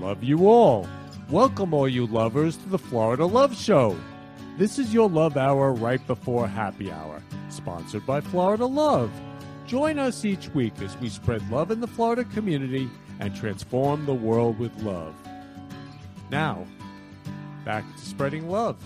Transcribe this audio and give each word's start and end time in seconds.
Love 0.00 0.22
you 0.22 0.46
all. 0.48 0.86
Welcome, 1.30 1.72
all 1.72 1.88
you 1.88 2.06
lovers, 2.06 2.58
to 2.58 2.68
the 2.68 2.78
Florida 2.78 3.24
Love 3.24 3.56
Show. 3.56 3.96
This 4.58 4.78
is 4.78 4.92
your 4.92 5.08
love 5.08 5.38
hour 5.38 5.72
right 5.72 6.06
before 6.06 6.46
happy 6.46 6.92
hour, 6.92 7.22
sponsored 7.48 8.04
by 8.04 8.20
Florida 8.20 8.66
Love. 8.66 9.10
Join 9.66 9.98
us 9.98 10.24
each 10.24 10.50
week 10.50 10.74
as 10.82 10.96
we 10.98 11.08
spread 11.08 11.50
love 11.50 11.70
in 11.70 11.80
the 11.80 11.86
Florida 11.86 12.24
community 12.24 12.90
and 13.20 13.34
transform 13.34 14.04
the 14.04 14.14
world 14.14 14.58
with 14.58 14.82
love. 14.82 15.14
Now, 16.30 16.66
back 17.64 17.84
to 17.96 18.02
spreading 18.04 18.50
love. 18.50 18.76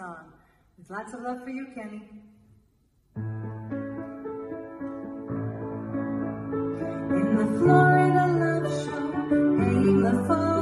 Song. 0.00 0.32
With 0.78 0.90
lots 0.90 1.12
of 1.12 1.20
love 1.20 1.44
for 1.44 1.50
you, 1.50 1.66
Kenny. 1.74 2.00
In 7.18 7.36
the 7.36 7.46
Florida 7.58 8.24
Love 8.42 8.66
Show, 8.82 9.04
paying 9.58 10.00
the 10.00 10.24
forward 10.26 10.59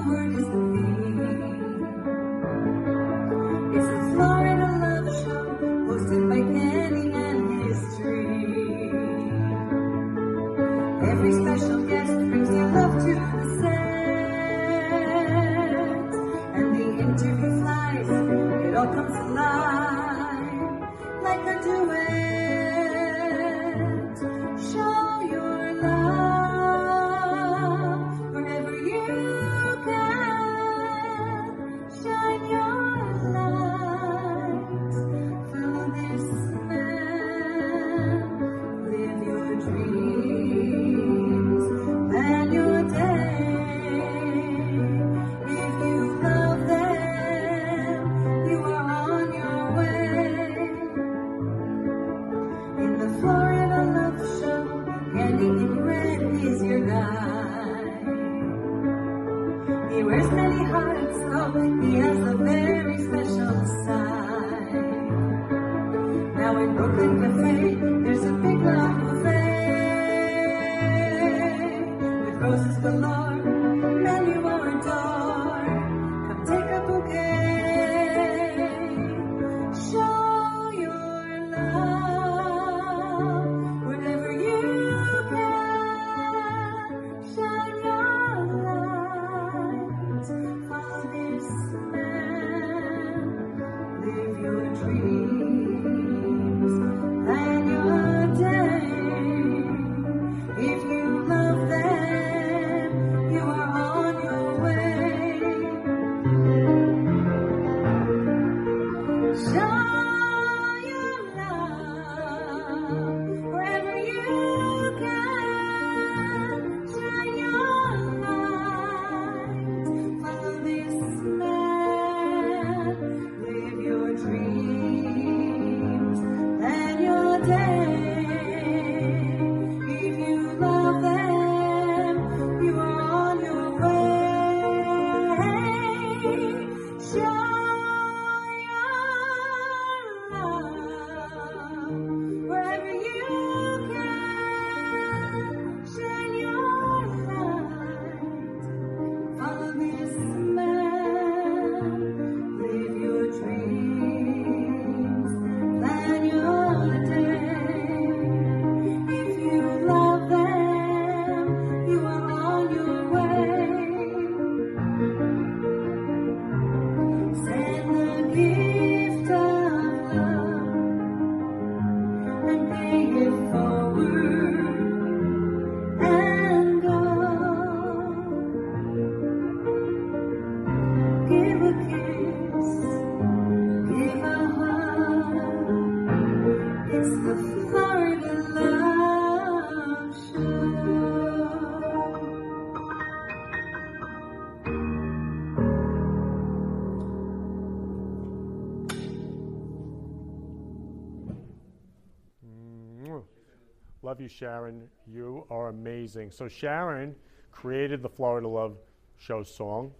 Love 204.09 204.23
you, 204.23 204.29
Sharon. 204.29 204.89
You 205.07 205.45
are 205.51 205.69
amazing. 205.69 206.31
So, 206.31 206.49
Sharon 206.49 207.15
created 207.53 208.01
the 208.01 208.09
Florida 208.09 208.49
Love 208.49 208.79
Show 209.19 209.43
song 209.43 209.93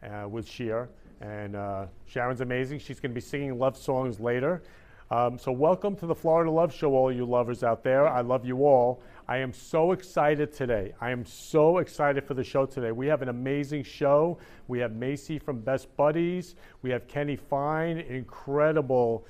uh, 0.00 0.28
with 0.28 0.46
Sheer, 0.46 0.90
and 1.20 1.56
uh, 1.56 1.86
Sharon's 2.06 2.40
amazing. 2.40 2.78
She's 2.78 3.00
going 3.00 3.10
to 3.10 3.16
be 3.16 3.20
singing 3.20 3.58
love 3.58 3.76
songs 3.76 4.20
later. 4.20 4.62
Um, 5.10 5.40
so, 5.40 5.50
welcome 5.50 5.96
to 5.96 6.06
the 6.06 6.14
Florida 6.14 6.52
Love 6.52 6.72
Show, 6.72 6.94
all 6.94 7.10
you 7.10 7.24
lovers 7.24 7.64
out 7.64 7.82
there. 7.82 8.06
I 8.06 8.20
love 8.20 8.46
you 8.46 8.64
all. 8.64 9.02
I 9.26 9.38
am 9.38 9.52
so 9.52 9.90
excited 9.90 10.52
today. 10.52 10.94
I 11.00 11.10
am 11.10 11.26
so 11.26 11.78
excited 11.78 12.22
for 12.22 12.34
the 12.34 12.44
show 12.44 12.64
today. 12.64 12.92
We 12.92 13.08
have 13.08 13.22
an 13.22 13.28
amazing 13.28 13.82
show. 13.82 14.38
We 14.68 14.78
have 14.78 14.92
Macy 14.92 15.36
from 15.40 15.62
Best 15.62 15.88
Buddies. 15.96 16.54
We 16.82 16.90
have 16.90 17.08
Kenny 17.08 17.34
Fine, 17.34 17.98
incredible 17.98 19.26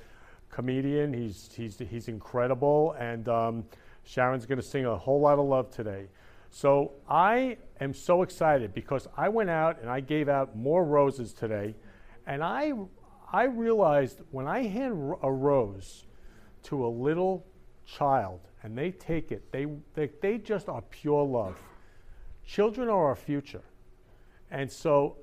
comedian. 0.51 1.13
He's, 1.13 1.49
he's, 1.51 1.79
he's 1.79 2.07
incredible. 2.09 2.95
And 2.99 3.27
um, 3.27 3.63
Sharon's 4.09 4.47
going 4.47 4.59
to 4.59 4.65
sing 4.65 4.87
a 4.87 4.97
whole 4.97 5.19
lot 5.21 5.37
of 5.37 5.45
love 5.45 5.69
today. 5.69 6.07
So 6.49 6.93
I 7.07 7.57
am 7.79 7.93
so 7.93 8.23
excited 8.23 8.73
because 8.73 9.07
I 9.15 9.29
went 9.29 9.51
out 9.51 9.79
and 9.81 9.87
I 9.87 9.99
gave 9.99 10.27
out 10.27 10.55
more 10.55 10.83
roses 10.83 11.31
today. 11.31 11.75
And 12.25 12.43
I, 12.43 12.73
I 13.31 13.43
realized 13.43 14.21
when 14.31 14.47
I 14.47 14.63
hand 14.63 15.13
a 15.21 15.31
rose 15.31 16.07
to 16.63 16.87
a 16.87 16.89
little 16.89 17.45
child 17.85 18.39
and 18.63 18.75
they 18.75 18.89
take 18.89 19.31
it, 19.31 19.51
they, 19.51 19.67
they, 19.93 20.09
they 20.23 20.39
just 20.39 20.69
are 20.69 20.81
pure 20.81 21.23
love. 21.23 21.57
Children 22.43 22.89
are 22.89 23.09
our 23.09 23.15
future. 23.15 23.61
And 24.49 24.71
so, 24.71 25.17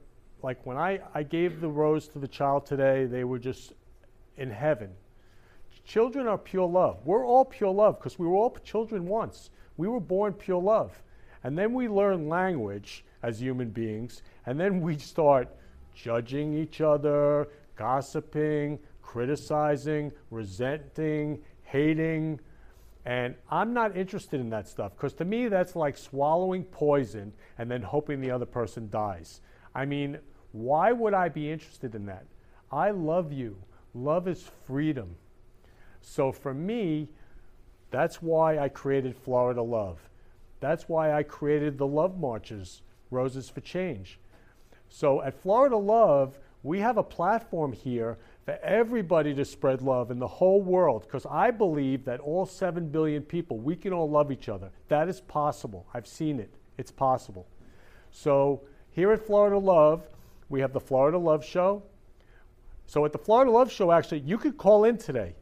like 0.45 0.65
when 0.65 0.77
I, 0.77 1.01
I 1.13 1.25
gave 1.25 1.61
the 1.61 1.69
rose 1.69 2.07
to 2.11 2.21
the 2.21 2.29
child 2.29 2.67
today, 2.67 3.07
they 3.07 3.25
were 3.25 3.41
just 3.41 3.73
in 4.37 4.49
heaven. 4.49 4.91
Children 5.87 6.27
are 6.27 6.37
pure 6.37 6.67
love. 6.67 6.99
We're 7.05 7.25
all 7.25 7.45
pure 7.45 7.73
love 7.73 7.99
because 7.99 8.19
we 8.19 8.27
were 8.27 8.35
all 8.35 8.57
children 8.65 9.07
once. 9.07 9.51
We 9.77 9.87
were 9.87 10.01
born 10.01 10.33
pure 10.33 10.61
love. 10.61 11.01
And 11.45 11.57
then 11.57 11.73
we 11.73 11.87
learn 11.87 12.29
language 12.29 13.05
as 13.23 13.41
human 13.41 13.71
beings, 13.71 14.23
and 14.47 14.59
then 14.59 14.81
we 14.81 14.99
start 14.99 15.49
judging 15.95 16.55
each 16.55 16.81
other, 16.81 17.49
gossiping, 17.77 18.81
criticizing, 19.01 20.11
resenting, 20.31 21.41
hating. 21.63 22.41
And 23.05 23.37
I'm 23.49 23.73
not 23.73 23.97
interested 23.97 24.41
in 24.41 24.51
that 24.51 24.67
stuff 24.67 24.93
because 24.97 25.13
to 25.15 25.25
me, 25.25 25.47
that's 25.47 25.77
like 25.77 25.97
swallowing 25.97 26.65
poison 26.65 27.33
and 27.59 27.71
then 27.71 27.83
hoping 27.83 28.21
the 28.21 28.33
other 28.33 28.47
person 28.47 28.91
dies. 28.91 29.41
I 29.73 29.85
mean, 29.85 30.19
why 30.51 30.91
would 30.91 31.15
I 31.15 31.29
be 31.29 31.51
interested 31.51 31.95
in 31.95 32.07
that? 32.07 32.27
I 32.73 32.91
love 32.91 33.33
you. 33.33 33.57
Love 33.95 34.27
is 34.27 34.51
freedom. 34.67 35.15
So 36.09 36.31
for 36.31 36.55
me, 36.55 37.09
that's 37.91 38.23
why 38.23 38.61
I 38.61 38.69
created 38.69 39.17
Florida 39.17 39.61
Love. 39.61 39.99
That's 40.61 40.89
why 40.89 41.13
I 41.13 41.25
created 41.25 41.77
the 41.77 41.87
Love 41.87 42.17
Marches, 42.19 42.83
Roses 43.11 43.51
for 43.51 43.61
Change. 43.61 44.21
So 44.89 45.21
at 45.23 45.35
Florida 45.43 45.77
Love, 45.77 46.39
we 46.63 46.79
have 46.79 46.97
a 46.97 47.03
platform 47.03 47.73
here 47.73 48.19
for 48.45 48.57
everybody 48.63 49.35
to 49.35 49.45
spread 49.45 49.83
love 49.83 50.13
in 50.13 50.21
the 50.21 50.29
whole 50.29 50.63
world 50.63 51.03
because 51.03 51.27
I 51.27 51.51
believe 51.51 52.05
that 52.05 52.21
all 52.21 52.47
7 52.47 52.89
billion 52.89 53.23
people, 53.23 53.59
we 53.59 53.75
can 53.75 53.93
all 53.93 54.09
love 54.09 54.31
each 54.31 54.49
other. 54.49 54.71
That 54.87 55.09
is 55.09 55.21
possible. 55.21 55.87
I've 55.93 56.07
seen 56.07 56.39
it. 56.39 56.55
It's 56.79 56.93
possible. 56.93 57.49
So 58.13 58.63
here 58.93 59.11
at 59.11 59.27
Florida 59.27 59.59
Love, 59.59 60.09
we 60.49 60.61
have 60.61 60.73
the 60.73 60.81
Florida 60.81 61.19
Love 61.19 61.45
Show. 61.45 61.83
So 62.87 63.05
at 63.05 63.13
the 63.13 63.19
Florida 63.19 63.51
Love 63.51 63.73
Show, 63.73 63.91
actually, 63.91 64.21
you 64.21 64.39
could 64.39 64.57
call 64.57 64.85
in 64.85 64.99
today. 64.99 65.35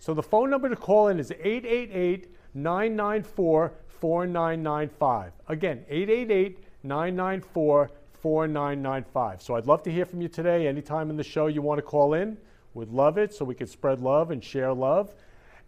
So 0.00 0.14
the 0.14 0.22
phone 0.22 0.48
number 0.48 0.68
to 0.70 0.76
call 0.76 1.08
in 1.08 1.20
is 1.20 1.30
888 1.30 2.26
994 2.54 3.72
4995. 3.86 5.32
Again, 5.46 5.84
888 5.90 6.64
994 6.82 7.90
4995. 8.14 9.42
So 9.42 9.56
I'd 9.56 9.66
love 9.66 9.82
to 9.82 9.92
hear 9.92 10.06
from 10.06 10.22
you 10.22 10.28
today. 10.28 10.66
Anytime 10.66 11.10
in 11.10 11.18
the 11.18 11.22
show 11.22 11.48
you 11.48 11.60
want 11.60 11.78
to 11.78 11.82
call 11.82 12.14
in, 12.14 12.38
would 12.72 12.90
love 12.90 13.18
it 13.18 13.34
so 13.34 13.44
we 13.44 13.54
can 13.54 13.66
spread 13.66 14.00
love 14.00 14.30
and 14.30 14.42
share 14.42 14.72
love. 14.72 15.14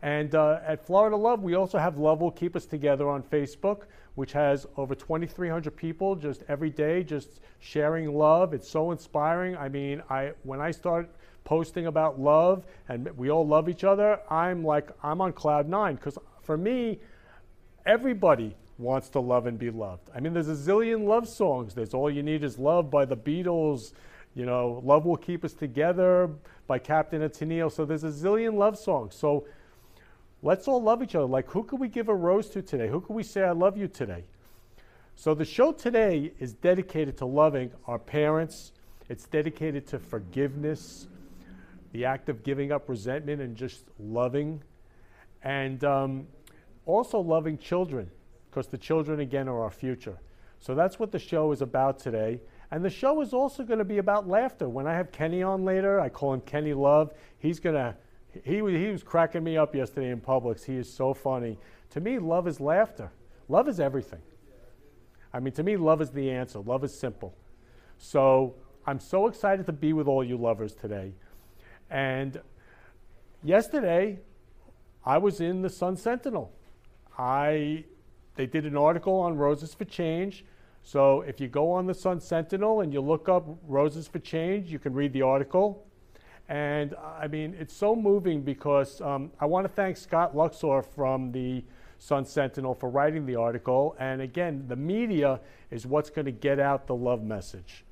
And 0.01 0.35
uh, 0.35 0.61
at 0.67 0.85
Florida 0.85 1.15
Love, 1.15 1.43
we 1.43 1.55
also 1.55 1.79
have 1.79 1.99
Love 1.99 2.23
Will 2.23 2.31
Keep 2.31 2.57
Us 2.57 2.65
Together 2.65 3.09
on 3.09 3.23
Facebook, 3.23 3.83
which 4.15 4.33
has 4.33 4.67
over 4.79 4.95
2,300 4.95 5.77
people 5.77 6.17
just 6.17 6.43
every 6.49 6.71
day 6.71 7.05
just 7.05 7.41
sharing 7.61 8.15
love. 8.15 8.55
It's 8.55 8.69
so 8.69 8.93
inspiring. 8.93 9.57
I 9.59 9.69
mean, 9.69 10.03
I 10.09 10.33
when 10.43 10.61
I 10.61 10.71
start 10.71 11.15
posting 11.45 11.87
about 11.87 12.21
love 12.21 12.65
and 12.89 13.09
we 13.17 13.31
all 13.31 13.47
love 13.47 13.69
each 13.69 13.85
other, 13.85 14.21
I'm 14.31 14.65
like, 14.65 14.91
I'm 15.03 15.21
on 15.21 15.33
cloud 15.33 15.69
nine 15.69 15.97
because 15.97 16.19
for 16.43 16.57
me, 16.57 16.99
everybody 17.87 18.55
wants 18.79 19.09
to 19.11 19.21
love 19.21 19.47
and 19.47 19.59
be 19.59 19.71
loved. 19.71 20.11
I 20.15 20.21
mean, 20.21 20.33
there's 20.33 20.49
a 20.49 20.55
zillion 20.55 21.07
love 21.07 21.29
songs. 21.29 21.75
There's 21.75 21.95
All 21.95 22.11
You 22.11 22.23
Need 22.23 22.43
Is 22.45 22.59
Love 22.59 22.91
by 22.91 23.05
the 23.05 23.17
Beatles, 23.17 23.93
you 24.35 24.47
know, 24.47 24.81
Love 24.85 25.05
Will 25.05 25.17
Keep 25.17 25.45
Us 25.45 25.53
Together 25.53 26.31
by 26.67 26.79
Captain 26.79 27.21
Tennille. 27.23 27.71
So 27.71 27.85
there's 27.85 28.05
a 28.05 28.09
zillion 28.09 28.55
love 28.55 28.79
songs. 28.79 29.15
So 29.15 29.47
let's 30.43 30.67
all 30.69 30.83
love 30.83 31.03
each 31.03 31.15
other. 31.15 31.27
Like, 31.27 31.51
who 31.51 31.63
could 31.65 31.81
we 31.81 31.89
give 31.89 32.09
a 32.09 32.15
rose 32.15 32.49
to 32.51 32.63
today? 32.63 32.89
Who 32.89 33.01
could 33.01 33.15
we 33.15 33.23
say, 33.23 33.43
I 33.43 33.53
love 33.53 33.77
you 33.77 33.89
today? 33.89 34.25
So 35.15 35.35
the 35.35 35.45
show 35.45 35.73
today 35.73 36.33
is 36.39 36.55
dedicated 36.55 37.17
to 37.19 37.27
loving 37.27 37.71
our 37.87 37.99
parents. 37.99 38.73
It's 39.09 39.27
dedicated 39.27 39.87
to 39.89 39.99
forgiveness, 39.99 41.07
the 41.93 42.05
act 42.05 42.29
of 42.29 42.43
giving 42.43 42.73
up 42.73 42.89
resentment 42.89 43.41
and 43.41 43.57
just 43.57 43.85
loving. 43.99 44.63
And 45.43 45.83
um, 45.85 46.27
also 46.87 47.21
loving 47.21 47.59
children, 47.59 48.11
because 48.51 48.67
the 48.67 48.79
children, 48.79 49.21
again, 49.21 49.49
are 49.49 49.63
our 49.63 49.71
future. 49.71 50.19
So 50.59 50.75
that's 50.75 50.99
what 50.99 51.13
the 51.13 51.19
show 51.19 51.53
is 51.53 51.63
about 51.63 51.99
today. 51.99 52.41
And 52.71 52.85
the 52.85 52.91
show 52.91 53.21
is 53.21 53.35
also 53.35 53.65
going 53.65 53.81
to 53.81 53.85
be 53.85 53.99
about 53.99 54.29
laughter. 54.29 54.69
When 54.69 54.87
I 54.87 54.95
have 54.95 55.13
Kenny 55.13 55.43
on 55.43 55.65
later, 55.65 56.01
I 56.01 56.09
call 56.09 56.33
him 56.33 56.41
Kenny 56.41 56.73
Love. 56.73 57.13
He's 57.39 57.61
going 57.61 57.75
to, 57.75 57.97
he, 58.45 58.57
he 58.57 58.89
was 58.91 59.03
cracking 59.03 59.45
me 59.45 59.57
up 59.57 59.75
yesterday 59.75 60.11
in 60.11 60.21
Publix. 60.21 60.65
He 60.65 60.77
is 60.77 60.91
so 60.93 61.13
funny. 61.13 61.59
To 61.91 62.01
me, 62.01 62.19
love 62.19 62.49
is 62.49 62.61
laughter. 62.61 63.11
Love 63.49 63.69
is 63.69 63.81
everything. 63.81 64.23
I 65.35 65.41
mean, 65.41 65.53
to 65.55 65.63
me, 65.63 65.77
love 65.77 66.01
is 66.01 66.11
the 66.11 66.31
answer. 66.31 66.61
Love 66.61 66.85
is 66.85 66.99
simple. 66.99 67.35
So 67.99 68.55
I'm 68.87 69.01
so 69.01 69.27
excited 69.27 69.67
to 69.67 69.73
be 69.73 69.93
with 69.93 70.07
all 70.07 70.25
you 70.25 70.37
lovers 70.37 70.75
today. 70.75 71.15
And 71.93 72.41
yesterday, 73.45 74.19
I 75.05 75.19
was 75.19 75.43
in 75.43 75.61
the 75.61 75.69
Sun 75.69 75.99
Sentinel. 75.99 76.51
I, 77.19 77.85
they 78.35 78.47
did 78.47 78.65
an 78.65 78.79
article 78.79 79.13
on 79.21 79.37
Roses 79.37 79.75
for 79.75 79.85
Change. 79.85 80.47
So 80.83 81.21
if 81.21 81.39
you 81.39 81.49
go 81.49 81.71
on 81.71 81.87
the 81.87 81.93
Sun 81.93 82.21
Sentinel 82.21 82.81
and 82.81 82.95
you 82.95 83.03
look 83.03 83.29
up 83.29 83.45
Roses 83.69 84.09
for 84.09 84.21
Change, 84.21 84.73
you 84.73 84.79
can 84.79 84.95
read 84.95 85.13
the 85.13 85.21
article. 85.21 85.87
And 86.49 86.95
I 87.21 87.29
mean, 87.29 87.55
it's 87.61 87.77
so 87.77 87.95
moving 87.95 88.41
because 88.41 89.03
um, 89.03 89.31
I 89.39 89.45
want 89.45 89.67
to 89.67 89.73
thank 89.73 89.99
Scott 89.99 90.35
Luxor 90.35 90.81
from 90.81 91.31
the 91.31 91.63
Sun 91.99 92.25
Sentinel 92.25 92.75
for 92.75 92.89
writing 92.89 93.27
the 93.27 93.37
article. 93.37 93.97
And 93.99 94.23
again, 94.23 94.65
the 94.67 94.77
media 94.77 95.41
is 95.71 95.85
what's 95.85 96.09
going 96.09 96.25
to 96.25 96.33
get 96.33 96.59
out 96.59 96.87
the 96.87 96.95
love 96.95 97.23
message. 97.23 97.85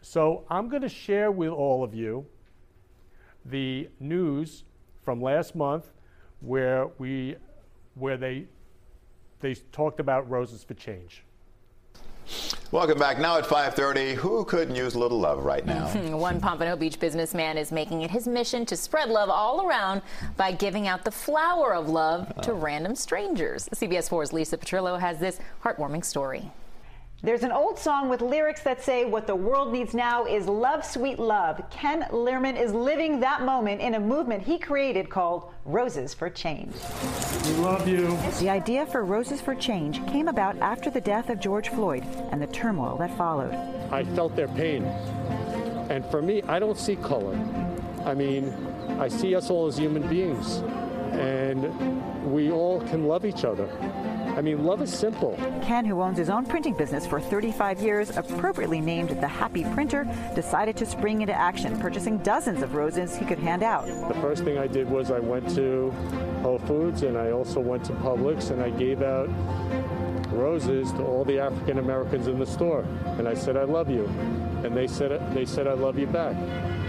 So 0.00 0.44
I'm 0.50 0.68
going 0.68 0.82
to 0.82 0.88
share 0.88 1.30
with 1.30 1.50
all 1.50 1.84
of 1.84 1.94
you 1.94 2.26
the 3.44 3.88
news 4.00 4.64
from 5.04 5.20
last 5.20 5.54
month 5.54 5.90
where 6.40 6.88
we 6.98 7.36
where 7.94 8.16
they 8.16 8.46
they 9.40 9.54
talked 9.72 10.00
about 10.00 10.28
roses 10.30 10.64
for 10.64 10.74
change. 10.74 11.24
Welcome 12.70 12.98
back. 12.98 13.18
Now 13.18 13.36
at 13.36 13.44
5:30, 13.44 14.14
who 14.14 14.44
couldn't 14.44 14.74
use 14.74 14.94
a 14.94 14.98
little 14.98 15.20
love 15.20 15.44
right 15.44 15.66
now? 15.66 15.86
One 16.16 16.40
Pompano 16.40 16.74
Beach 16.76 16.98
businessman 16.98 17.58
is 17.58 17.70
making 17.70 18.02
it 18.02 18.10
his 18.10 18.26
mission 18.26 18.64
to 18.66 18.76
spread 18.76 19.10
love 19.10 19.28
all 19.28 19.66
around 19.66 20.00
by 20.36 20.52
giving 20.52 20.88
out 20.88 21.04
the 21.04 21.10
flower 21.10 21.74
of 21.74 21.88
love 21.88 22.32
to 22.42 22.52
oh. 22.52 22.54
random 22.54 22.94
strangers. 22.94 23.68
CBS 23.74 24.08
4's 24.08 24.32
Lisa 24.32 24.56
Petrillo 24.56 24.98
has 24.98 25.18
this 25.18 25.38
heartwarming 25.62 26.04
story. 26.04 26.50
There's 27.24 27.44
an 27.44 27.52
old 27.52 27.78
song 27.78 28.08
with 28.08 28.20
lyrics 28.20 28.64
that 28.64 28.82
say 28.82 29.04
what 29.04 29.28
the 29.28 29.36
world 29.36 29.72
needs 29.72 29.94
now 29.94 30.24
is 30.24 30.48
love, 30.48 30.84
sweet 30.84 31.20
love. 31.20 31.62
Ken 31.70 32.04
Lehrman 32.10 32.60
is 32.60 32.72
living 32.72 33.20
that 33.20 33.42
moment 33.42 33.80
in 33.80 33.94
a 33.94 34.00
movement 34.00 34.42
he 34.42 34.58
created 34.58 35.08
called 35.08 35.54
Roses 35.64 36.12
for 36.14 36.28
Change. 36.28 36.74
We 37.44 37.52
love 37.62 37.86
you. 37.86 38.08
The 38.40 38.50
idea 38.50 38.86
for 38.86 39.04
Roses 39.04 39.40
for 39.40 39.54
Change 39.54 40.04
came 40.08 40.26
about 40.26 40.58
after 40.58 40.90
the 40.90 41.00
death 41.00 41.30
of 41.30 41.38
George 41.38 41.68
Floyd 41.68 42.02
and 42.32 42.42
the 42.42 42.48
turmoil 42.48 42.96
that 42.96 43.16
followed. 43.16 43.54
I 43.92 44.02
felt 44.16 44.34
their 44.34 44.48
pain. 44.48 44.82
And 45.90 46.04
for 46.06 46.22
me, 46.22 46.42
I 46.42 46.58
don't 46.58 46.76
see 46.76 46.96
color. 46.96 47.38
I 48.04 48.14
mean, 48.14 48.52
I 48.98 49.06
see 49.06 49.36
us 49.36 49.48
all 49.48 49.68
as 49.68 49.78
human 49.78 50.08
beings. 50.08 50.56
And 51.12 52.32
we 52.32 52.50
all 52.50 52.80
can 52.80 53.06
love 53.06 53.24
each 53.24 53.44
other. 53.44 53.68
I 54.36 54.40
mean, 54.40 54.64
love 54.64 54.80
is 54.80 54.92
simple. 54.92 55.36
Ken, 55.62 55.84
who 55.84 56.00
owns 56.00 56.16
his 56.16 56.30
own 56.30 56.46
printing 56.46 56.74
business 56.74 57.06
for 57.06 57.20
35 57.20 57.80
years, 57.80 58.16
appropriately 58.16 58.80
named 58.80 59.10
the 59.10 59.28
Happy 59.28 59.64
Printer, 59.74 60.06
decided 60.34 60.76
to 60.78 60.86
spring 60.86 61.20
into 61.20 61.34
action, 61.34 61.78
purchasing 61.78 62.18
dozens 62.18 62.62
of 62.62 62.74
roses 62.74 63.14
he 63.14 63.26
could 63.26 63.38
hand 63.38 63.62
out. 63.62 63.86
The 64.08 64.20
first 64.20 64.44
thing 64.44 64.56
I 64.56 64.66
did 64.66 64.88
was 64.88 65.10
I 65.10 65.18
went 65.18 65.48
to 65.54 65.90
Whole 66.42 66.58
Foods 66.60 67.02
and 67.02 67.18
I 67.18 67.30
also 67.30 67.60
went 67.60 67.84
to 67.84 67.92
Publix 67.92 68.50
and 68.50 68.62
I 68.62 68.70
gave 68.70 69.02
out 69.02 69.28
roses 70.32 70.90
to 70.92 71.04
all 71.04 71.24
the 71.24 71.38
African 71.38 71.78
Americans 71.78 72.26
in 72.26 72.38
the 72.38 72.46
store. 72.46 72.86
And 73.18 73.28
I 73.28 73.34
said, 73.34 73.56
I 73.56 73.64
love 73.64 73.90
you. 73.90 74.06
And 74.64 74.76
they 74.76 74.86
said, 74.86 75.34
they 75.34 75.44
said, 75.44 75.66
I 75.66 75.74
love 75.74 75.98
you 75.98 76.06
back. 76.06 76.34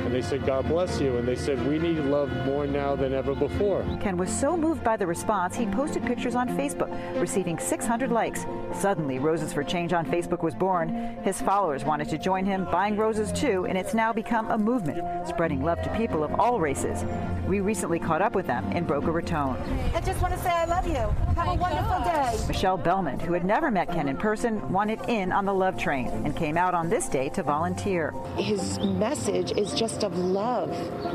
And 0.04 0.14
they 0.14 0.22
said, 0.22 0.46
God 0.46 0.68
bless 0.68 1.00
you. 1.00 1.18
And 1.18 1.28
they 1.28 1.36
said, 1.36 1.66
we 1.68 1.80
need 1.80 1.98
love 2.00 2.30
more 2.46 2.68
now 2.68 2.96
than 2.96 3.14
ever 3.14 3.34
before. 3.34 3.84
Ken 4.02 4.18
was 4.18 4.30
so 4.30 4.58
moved 4.58 4.84
by 4.84 4.98
the 4.98 5.08
response, 5.08 5.56
he 5.56 5.66
posted 5.66 6.04
pictures 6.06 6.36
on 6.36 6.50
Facebook, 6.50 6.90
receiving 7.20 7.58
600 7.58 8.12
likes. 8.12 8.46
Suddenly, 8.74 9.20
Roses 9.20 9.54
for 9.54 9.64
Change 9.64 9.94
on 9.94 10.06
Facebook 10.06 10.44
was 10.44 10.56
born. 10.56 11.18
His 11.24 11.42
followers 11.42 11.84
wanted 11.84 12.10
to 12.10 12.18
join 12.18 12.46
him, 12.46 12.66
buying 12.66 12.98
roses 12.98 13.32
too, 13.32 13.66
and 13.66 13.78
it's 13.78 13.94
now 13.94 14.12
become 14.12 14.52
a 14.52 14.58
movement, 14.58 15.28
spreading 15.28 15.64
love 15.64 15.82
to 15.84 15.90
people 15.96 16.24
of 16.24 16.34
all 16.40 16.60
races. 16.60 17.06
We 17.48 17.60
recently 17.60 18.00
caught 18.00 18.22
up 18.22 18.36
with 18.36 18.48
them 18.48 18.72
in 18.72 18.86
Boca 18.86 19.12
Raton. 19.12 19.58
I 19.94 20.02
just 20.02 20.22
want 20.22 20.34
to 20.34 20.40
say 20.40 20.50
I 20.50 20.66
love 20.66 20.88
you. 20.88 20.94
Have 21.36 21.48
a 21.48 21.56
wonderful 21.56 22.00
day. 22.04 22.48
Michelle 22.48 22.78
Bellman, 22.78 23.20
who 23.20 23.34
had 23.34 23.44
never 23.44 23.70
met 23.70 23.90
Ken 23.90 24.08
in 24.08 24.18
person, 24.18 24.72
wanted 24.72 25.00
in 25.08 25.32
on 25.32 25.46
the 25.46 25.54
love 25.54 25.78
train 25.78 26.08
and 26.08 26.36
came 26.36 26.58
out 26.58 26.74
on 26.74 26.90
this 26.90 27.08
day 27.10 27.30
to 27.30 27.44
volunteer. 27.44 28.14
His 28.38 28.80
message 28.80 29.52
is 29.52 29.74
just 29.74 29.93
of 30.02 30.18
love 30.18 30.72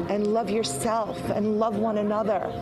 and 0.08 0.28
love 0.28 0.50
yourself 0.50 1.18
and 1.30 1.58
love 1.58 1.76
one 1.76 1.98
another. 1.98 2.52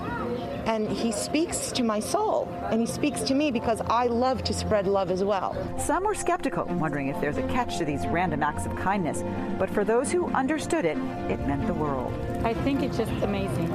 and 0.67 0.91
he 0.91 1.13
speaks 1.13 1.71
to 1.71 1.85
my 1.85 2.01
soul, 2.01 2.49
and 2.73 2.81
he 2.81 2.87
speaks 2.87 3.21
to 3.23 3.35
me 3.35 3.53
because 3.53 3.81
I 3.83 4.07
love 4.09 4.43
to 4.45 4.53
spread 4.53 4.89
love 4.89 5.13
as 5.13 5.23
well. 5.23 5.57
Some 5.79 6.03
were 6.05 6.15
skeptical, 6.15 6.65
wondering 6.65 7.07
if 7.07 7.21
there's 7.21 7.37
a 7.39 7.47
catch 7.47 7.79
to 7.79 7.85
these 7.85 8.05
random 8.09 8.43
acts 8.43 8.67
of 8.67 8.75
kindness. 8.75 9.23
But 9.61 9.71
for 9.71 9.85
those 9.85 10.11
who 10.11 10.27
understood 10.33 10.85
it, 10.85 10.99
it 11.31 11.39
meant 11.47 11.69
the 11.69 11.75
world. 11.75 12.13
I 12.45 12.53
think 12.53 12.83
it's 12.83 12.97
just 12.97 13.13
amazing. 13.23 13.71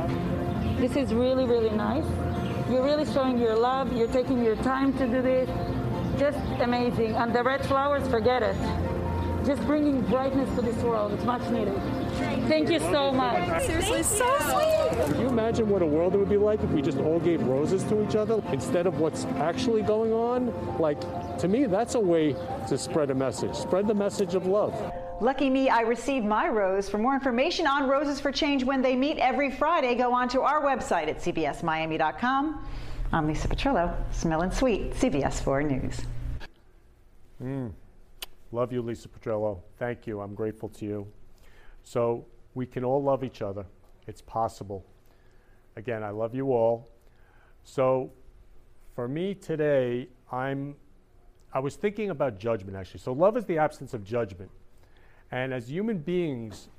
This 0.81 0.98
is 0.98 1.13
really, 1.13 1.45
really 1.45 1.69
nice. 1.69 2.05
You're 2.69 2.83
really 2.83 3.05
showing 3.13 3.38
your 3.38 3.55
love. 3.55 3.93
You're 3.93 4.12
taking 4.12 4.43
your 4.43 4.57
time 4.57 4.91
to 4.98 5.07
do 5.07 5.21
this. 5.21 5.50
Just 6.19 6.39
amazing. 6.60 7.15
And 7.15 7.33
the 7.33 7.41
red 7.41 7.65
flowers, 7.65 8.05
forget 8.10 8.43
it. 8.43 8.55
Just 9.45 9.65
bringing 9.65 10.01
brightness 10.01 10.53
to 10.55 10.62
this 10.62 10.75
world. 10.83 11.13
It's 11.13 11.24
much 11.24 11.41
needed. 11.50 11.75
Thank 12.48 12.69
you 12.69 12.79
so 12.79 13.12
much. 13.12 13.63
Seriously, 13.63 14.03
so 14.03 14.38
sweet. 14.39 15.05
Can 15.05 15.19
you 15.19 15.27
imagine 15.27 15.67
what 15.67 15.81
a 15.81 15.86
world 15.86 16.13
it 16.13 16.17
would 16.19 16.29
be 16.29 16.38
like 16.38 16.62
if 16.62 16.69
we 16.69 16.81
just 16.81 17.00
all 17.00 17.19
gave 17.19 17.41
roses 17.41 17.83
to 17.86 18.07
each 18.07 18.15
other 18.15 18.41
instead 18.51 18.86
of 18.86 19.00
what's 19.00 19.25
actually 19.38 19.81
going 19.81 20.13
on? 20.13 20.77
Like, 20.77 21.00
to 21.39 21.48
me, 21.48 21.65
that's 21.65 21.95
a 21.95 22.00
way 22.00 22.33
to 22.67 22.77
spread 22.77 23.10
a 23.10 23.15
message. 23.15 23.55
Spread 23.55 23.88
the 23.88 23.95
message 23.95 24.36
of 24.36 24.45
love. 24.45 24.75
Lucky 25.21 25.50
me, 25.50 25.69
I 25.69 25.81
received 25.81 26.25
my 26.25 26.48
rose. 26.48 26.88
For 26.88 27.00
more 27.00 27.15
information 27.15 27.65
on 27.65 27.89
Roses 27.89 28.19
for 28.19 28.31
Change 28.31 28.63
when 28.63 28.81
they 28.81 28.95
meet 28.95 29.17
every 29.17 29.50
Friday, 29.50 29.95
go 29.95 30.13
on 30.13 30.29
to 30.29 30.41
our 30.41 30.62
website 30.62 31.07
at 31.07 31.17
cbsmiami.com. 31.17 32.63
I'm 33.12 33.27
Lisa 33.27 33.48
Petrillo, 33.48 33.95
smelling 34.12 34.51
sweet, 34.51 34.91
CBS 34.93 35.41
4 35.41 35.63
News. 35.63 36.01
Hmm. 37.39 37.67
Love 38.51 38.74
you, 38.74 38.81
Lisa 38.81 39.08
Petrillo. 39.08 39.62
Thank 39.77 40.05
you. 40.05 40.20
I'm 40.20 40.36
grateful 40.36 40.70
to 40.70 40.86
you. 40.86 41.08
So 41.84 42.25
we 42.53 42.65
can 42.65 42.84
all 42.84 43.01
love 43.01 43.24
each 43.24 43.41
other. 43.41 43.65
It's 44.08 44.22
possible. 44.22 44.86
Again, 45.77 46.03
I 46.03 46.10
love 46.10 46.36
you 46.36 46.51
all. 46.51 46.89
So 47.63 48.12
for 48.93 49.08
me 49.08 49.34
today, 49.34 50.10
I'm 50.31 50.75
I 51.53 51.60
was 51.60 51.75
thinking 51.75 52.10
about 52.10 52.39
judgment 52.39 52.77
actually. 52.77 53.01
So 53.01 53.13
love 53.13 53.36
is 53.38 53.46
the 53.46 53.58
absence 53.58 53.93
of 53.93 54.03
judgment. 54.03 54.51
And 55.31 55.53
as 55.53 55.70
human 55.70 55.98
beings, 56.00 56.70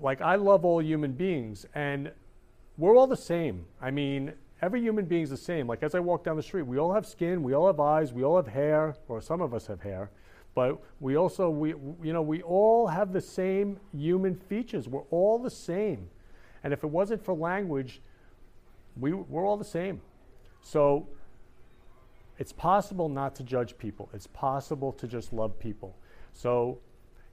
like 0.00 0.20
I 0.20 0.36
love 0.36 0.64
all 0.64 0.82
human 0.82 1.12
beings 1.12 1.66
and 1.74 2.12
we're 2.78 2.96
all 2.96 3.06
the 3.06 3.16
same. 3.16 3.66
I 3.80 3.90
mean, 3.90 4.32
every 4.62 4.80
human 4.80 5.04
being 5.04 5.22
is 5.22 5.30
the 5.30 5.36
same. 5.36 5.66
Like 5.66 5.82
as 5.82 5.94
I 5.94 6.00
walk 6.00 6.24
down 6.24 6.36
the 6.36 6.42
street, 6.42 6.62
we 6.62 6.78
all 6.78 6.92
have 6.92 7.06
skin, 7.06 7.42
we 7.42 7.54
all 7.54 7.66
have 7.66 7.80
eyes, 7.80 8.12
we 8.12 8.24
all 8.24 8.36
have 8.36 8.46
hair, 8.46 8.94
or 9.08 9.20
some 9.20 9.40
of 9.40 9.52
us 9.52 9.66
have 9.66 9.80
hair, 9.80 10.10
but 10.54 10.80
we 10.98 11.16
also 11.16 11.48
we 11.48 11.70
you 12.02 12.12
know 12.12 12.22
we 12.22 12.42
all 12.42 12.86
have 12.88 13.12
the 13.12 13.20
same 13.20 13.78
human 13.96 14.34
features. 14.34 14.88
We're 14.88 15.08
all 15.10 15.38
the 15.38 15.50
same, 15.50 16.08
and 16.64 16.72
if 16.72 16.82
it 16.84 16.88
wasn't 16.88 17.24
for 17.24 17.34
language, 17.34 18.00
we 18.98 19.12
we're 19.12 19.46
all 19.46 19.56
the 19.56 19.64
same. 19.64 20.00
So 20.62 21.08
it's 22.38 22.52
possible 22.52 23.08
not 23.08 23.34
to 23.36 23.42
judge 23.42 23.76
people. 23.78 24.08
It's 24.14 24.26
possible 24.26 24.92
to 24.92 25.06
just 25.06 25.32
love 25.32 25.58
people. 25.58 25.94
So 26.32 26.78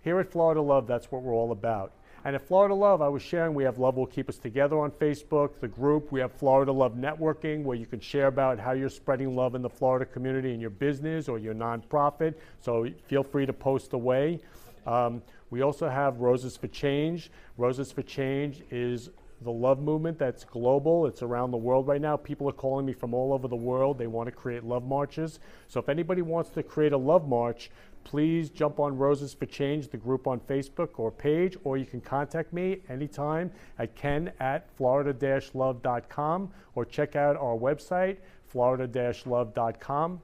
here 0.01 0.19
at 0.19 0.31
Florida 0.31 0.61
Love, 0.61 0.85
that's 0.87 1.11
what 1.11 1.21
we're 1.23 1.33
all 1.33 1.51
about. 1.51 1.93
And 2.27 2.35
at 2.35 2.45
Florida 2.45 2.75
Love, 2.75 3.01
I 3.01 3.07
was 3.07 3.21
sharing 3.21 3.53
we 3.53 3.63
have 3.63 3.77
Love 3.77 3.95
Will 3.95 4.05
Keep 4.05 4.27
Us 4.27 4.37
Together 4.37 4.77
on 4.77 4.91
Facebook, 4.91 5.61
the 5.61 5.67
group. 5.69 6.11
We 6.11 6.19
have 6.19 6.33
Florida 6.33 6.73
Love 6.73 6.95
Networking, 6.95 7.63
where 7.63 7.77
you 7.77 7.85
can 7.85 8.01
share 8.01 8.27
about 8.27 8.59
how 8.59 8.73
you're 8.73 8.89
spreading 8.89 9.33
love 9.33 9.55
in 9.55 9.61
the 9.61 9.69
Florida 9.69 10.05
community 10.05 10.53
in 10.53 10.59
your 10.59 10.69
business 10.69 11.29
or 11.29 11.39
your 11.39 11.53
nonprofit. 11.53 12.33
So 12.59 12.89
feel 13.07 13.23
free 13.23 13.45
to 13.45 13.53
post 13.53 13.93
away. 13.93 14.41
Um, 14.85 15.21
we 15.51 15.61
also 15.61 15.87
have 15.87 16.19
Roses 16.19 16.57
for 16.57 16.67
Change. 16.67 17.31
Roses 17.55 17.93
for 17.93 18.01
Change 18.01 18.61
is 18.71 19.09
the 19.41 19.51
love 19.51 19.79
movement 19.79 20.19
that's 20.19 20.43
global. 20.43 21.05
It's 21.05 21.21
around 21.21 21.51
the 21.51 21.57
world 21.57 21.87
right 21.87 22.01
now. 22.01 22.17
People 22.17 22.49
are 22.49 22.53
calling 22.53 22.85
me 22.85 22.91
from 22.91 23.13
all 23.13 23.31
over 23.31 23.47
the 23.47 23.55
world. 23.55 23.97
They 23.97 24.07
want 24.07 24.27
to 24.27 24.33
create 24.33 24.65
love 24.65 24.83
marches. 24.83 25.39
So 25.69 25.79
if 25.79 25.87
anybody 25.87 26.23
wants 26.23 26.49
to 26.51 26.63
create 26.63 26.91
a 26.91 26.97
love 26.97 27.25
march, 27.25 27.71
please 28.03 28.49
jump 28.49 28.79
on 28.79 28.97
Roses 28.97 29.33
for 29.33 29.45
Change, 29.45 29.89
the 29.89 29.97
group 29.97 30.27
on 30.27 30.39
Facebook 30.39 30.97
or 30.97 31.11
page, 31.11 31.57
or 31.63 31.77
you 31.77 31.85
can 31.85 32.01
contact 32.01 32.53
me 32.53 32.81
anytime 32.89 33.51
at 33.79 33.95
ken 33.95 34.31
at 34.39 34.69
florida-love.com 34.75 36.51
or 36.75 36.85
check 36.85 37.15
out 37.15 37.35
our 37.37 37.57
website, 37.57 38.17
florida-love.com. 38.45 40.21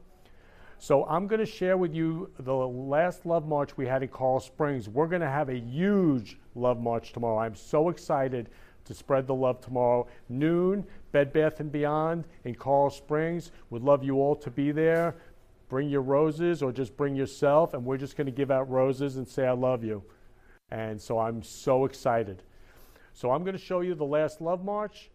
So 0.79 1.05
I'm 1.05 1.27
going 1.27 1.39
to 1.39 1.45
share 1.45 1.77
with 1.77 1.93
you 1.93 2.29
the 2.39 2.53
last 2.53 3.25
love 3.25 3.47
march 3.47 3.77
we 3.77 3.87
had 3.87 4.03
in 4.03 4.09
Coral 4.09 4.41
Springs. 4.41 4.89
We're 4.89 5.07
going 5.07 5.21
to 5.21 5.29
have 5.29 5.47
a 5.47 5.57
huge 5.57 6.37
love 6.55 6.81
march 6.81 7.13
tomorrow. 7.13 7.39
I'm 7.39 7.55
so 7.55 7.87
excited 7.87 8.49
to 8.85 8.93
spread 8.93 9.27
the 9.27 9.33
love 9.33 9.61
tomorrow. 9.61 10.07
Noon, 10.27 10.85
Bed 11.13 11.31
Bath 11.31 11.59
and 11.61 11.71
Beyond 11.71 12.25
in 12.43 12.55
Coral 12.55 12.89
Springs. 12.89 13.51
Would 13.69 13.81
love 13.81 14.03
you 14.03 14.15
all 14.17 14.35
to 14.35 14.51
be 14.51 14.71
there. 14.71 15.15
Bring 15.73 15.89
your 15.89 16.03
roses 16.03 16.61
or 16.61 16.71
just 16.71 16.95
bring 16.95 17.15
yourself, 17.15 17.73
and 17.73 17.83
we're 17.83 17.97
just 17.97 18.15
going 18.15 18.27
to 18.27 18.31
give 18.31 18.51
out 18.51 18.69
roses 18.69 19.17
and 19.17 19.27
say 19.27 19.47
I 19.47 19.53
love 19.53 19.83
you. 19.83 20.03
And 20.69 21.01
so 21.01 21.17
I'm 21.17 21.41
so 21.41 21.85
excited. 21.85 22.43
So 23.11 23.31
I'm 23.31 23.43
going 23.43 23.57
to 23.57 23.59
show 23.59 23.79
you 23.79 23.95
the 23.95 24.05
last 24.05 24.39
love 24.39 24.63
march. 24.63 25.09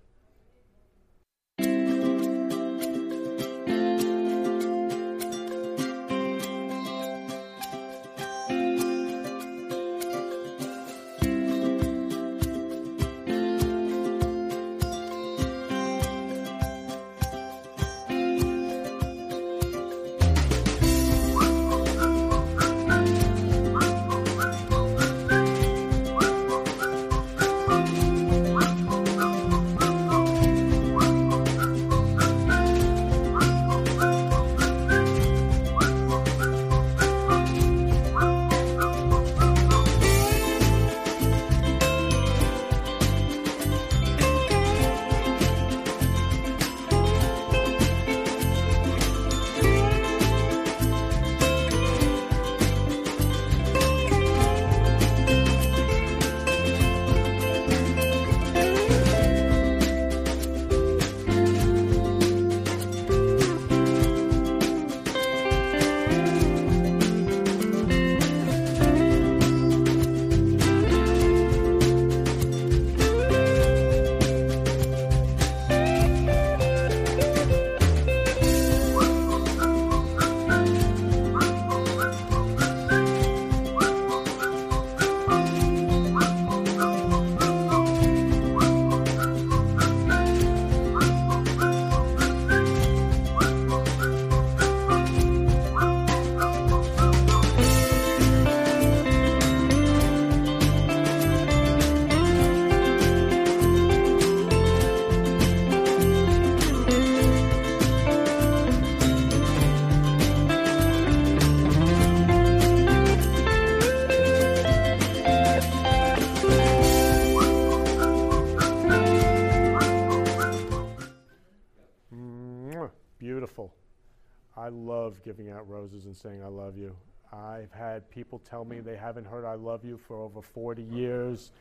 Giving 125.24 125.50
out 125.50 125.68
roses 125.68 126.06
and 126.06 126.16
saying 126.16 126.42
I 126.42 126.48
love 126.48 126.76
you. 126.76 126.96
I've 127.32 127.72
had 127.72 128.08
people 128.10 128.38
tell 128.38 128.64
me 128.64 128.80
they 128.80 128.96
haven't 128.96 129.26
heard 129.26 129.44
I 129.44 129.54
love 129.54 129.84
you 129.84 129.98
for 129.98 130.16
over 130.16 130.40
40 130.40 130.82
years. 130.82 131.52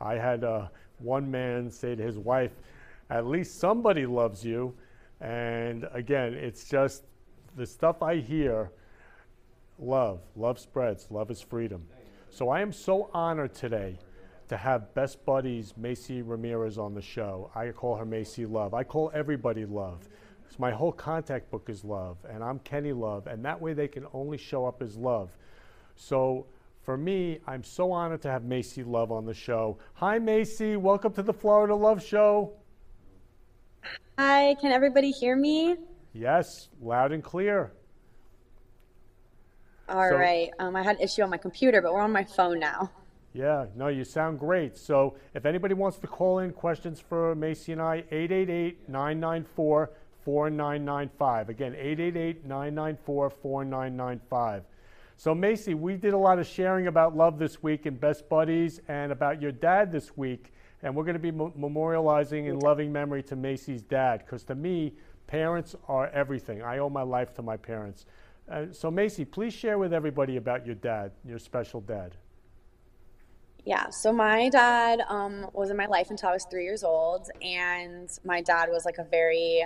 I 0.00 0.14
had 0.14 0.42
uh, 0.42 0.66
one 0.98 1.30
man 1.30 1.70
say 1.70 1.94
to 1.94 2.02
his 2.02 2.18
wife 2.18 2.52
at 3.12 3.26
least 3.26 3.58
somebody 3.58 4.06
loves 4.06 4.42
you. 4.42 4.74
And 5.20 5.86
again, 5.92 6.32
it's 6.32 6.68
just 6.68 7.04
the 7.56 7.66
stuff 7.66 8.02
I 8.02 8.16
hear 8.16 8.70
love. 9.78 10.20
Love 10.34 10.58
spreads. 10.58 11.06
Love 11.10 11.30
is 11.30 11.40
freedom. 11.40 11.86
So 12.30 12.48
I 12.48 12.60
am 12.60 12.72
so 12.72 13.10
honored 13.12 13.54
today 13.54 13.98
to 14.48 14.56
have 14.56 14.94
best 14.94 15.24
buddies 15.26 15.74
Macy 15.76 16.22
Ramirez 16.22 16.78
on 16.78 16.94
the 16.94 17.02
show. 17.02 17.50
I 17.54 17.68
call 17.68 17.96
her 17.96 18.06
Macy 18.06 18.46
Love. 18.46 18.72
I 18.74 18.82
call 18.82 19.10
everybody 19.14 19.66
Love. 19.66 20.08
So 20.52 20.56
my 20.58 20.70
whole 20.70 20.92
contact 20.92 21.50
book 21.50 21.70
is 21.70 21.82
Love, 21.82 22.18
and 22.28 22.44
I'm 22.44 22.58
Kenny 22.58 22.92
Love, 22.92 23.26
and 23.26 23.42
that 23.46 23.58
way 23.58 23.72
they 23.72 23.88
can 23.88 24.06
only 24.12 24.36
show 24.36 24.66
up 24.66 24.82
as 24.82 24.98
Love. 24.98 25.30
So 25.96 26.44
for 26.82 26.98
me, 26.98 27.38
I'm 27.46 27.64
so 27.64 27.90
honored 27.90 28.20
to 28.20 28.30
have 28.30 28.44
Macy 28.44 28.84
Love 28.84 29.10
on 29.10 29.24
the 29.24 29.32
show. 29.32 29.78
Hi, 29.94 30.18
Macy. 30.18 30.76
Welcome 30.76 31.14
to 31.14 31.22
the 31.22 31.32
Florida 31.32 31.74
Love 31.74 32.02
Show. 32.02 32.52
Hi, 34.18 34.54
can 34.60 34.72
everybody 34.72 35.10
hear 35.10 35.36
me? 35.36 35.76
Yes, 36.12 36.68
loud 36.82 37.12
and 37.12 37.24
clear. 37.24 37.72
All 39.88 40.06
So- 40.10 40.16
right. 40.18 40.50
Um, 40.58 40.76
I 40.76 40.82
had 40.82 40.96
an 40.96 41.02
issue 41.02 41.22
on 41.22 41.30
my 41.30 41.38
computer, 41.38 41.80
but 41.80 41.94
we're 41.94 42.02
on 42.02 42.12
my 42.12 42.24
phone 42.24 42.58
now. 42.58 42.90
Yeah, 43.32 43.68
no, 43.74 43.88
you 43.88 44.04
sound 44.04 44.38
great. 44.38 44.76
So 44.76 45.16
if 45.32 45.46
anybody 45.46 45.72
wants 45.72 45.96
to 46.00 46.06
call 46.06 46.40
in 46.40 46.52
questions 46.52 47.00
for 47.00 47.34
Macy 47.34 47.72
and 47.72 47.80
I, 47.80 48.04
888 48.10 48.90
994 48.90 49.90
4995. 50.24 51.48
Again, 51.48 51.74
888 51.74 52.44
994 52.44 53.30
4995. 53.30 54.64
So, 55.16 55.34
Macy, 55.34 55.74
we 55.74 55.96
did 55.96 56.14
a 56.14 56.18
lot 56.18 56.38
of 56.38 56.46
sharing 56.46 56.86
about 56.86 57.16
love 57.16 57.38
this 57.38 57.62
week 57.62 57.86
and 57.86 57.98
Best 58.00 58.28
Buddies 58.28 58.80
and 58.88 59.12
about 59.12 59.40
your 59.40 59.52
dad 59.52 59.92
this 59.92 60.16
week. 60.16 60.52
And 60.82 60.96
we're 60.96 61.04
going 61.04 61.14
to 61.14 61.20
be 61.20 61.30
mo- 61.30 61.52
memorializing 61.56 62.48
in 62.48 62.58
loving 62.58 62.92
memory 62.92 63.22
to 63.24 63.36
Macy's 63.36 63.82
dad 63.82 64.24
because 64.24 64.42
to 64.44 64.54
me, 64.54 64.94
parents 65.26 65.76
are 65.86 66.08
everything. 66.08 66.62
I 66.62 66.78
owe 66.78 66.90
my 66.90 67.02
life 67.02 67.34
to 67.34 67.42
my 67.42 67.56
parents. 67.56 68.06
Uh, 68.50 68.66
so, 68.72 68.90
Macy, 68.90 69.24
please 69.24 69.54
share 69.54 69.78
with 69.78 69.92
everybody 69.92 70.36
about 70.36 70.66
your 70.66 70.74
dad, 70.74 71.12
your 71.24 71.38
special 71.38 71.80
dad. 71.80 72.16
Yeah, 73.64 73.90
so 73.90 74.12
my 74.12 74.48
dad 74.48 75.02
um, 75.08 75.48
was 75.52 75.70
in 75.70 75.76
my 75.76 75.86
life 75.86 76.10
until 76.10 76.30
I 76.30 76.32
was 76.32 76.46
three 76.50 76.64
years 76.64 76.82
old, 76.82 77.28
and 77.40 78.10
my 78.24 78.40
dad 78.40 78.68
was 78.70 78.84
like 78.84 78.98
a 78.98 79.04
very 79.04 79.64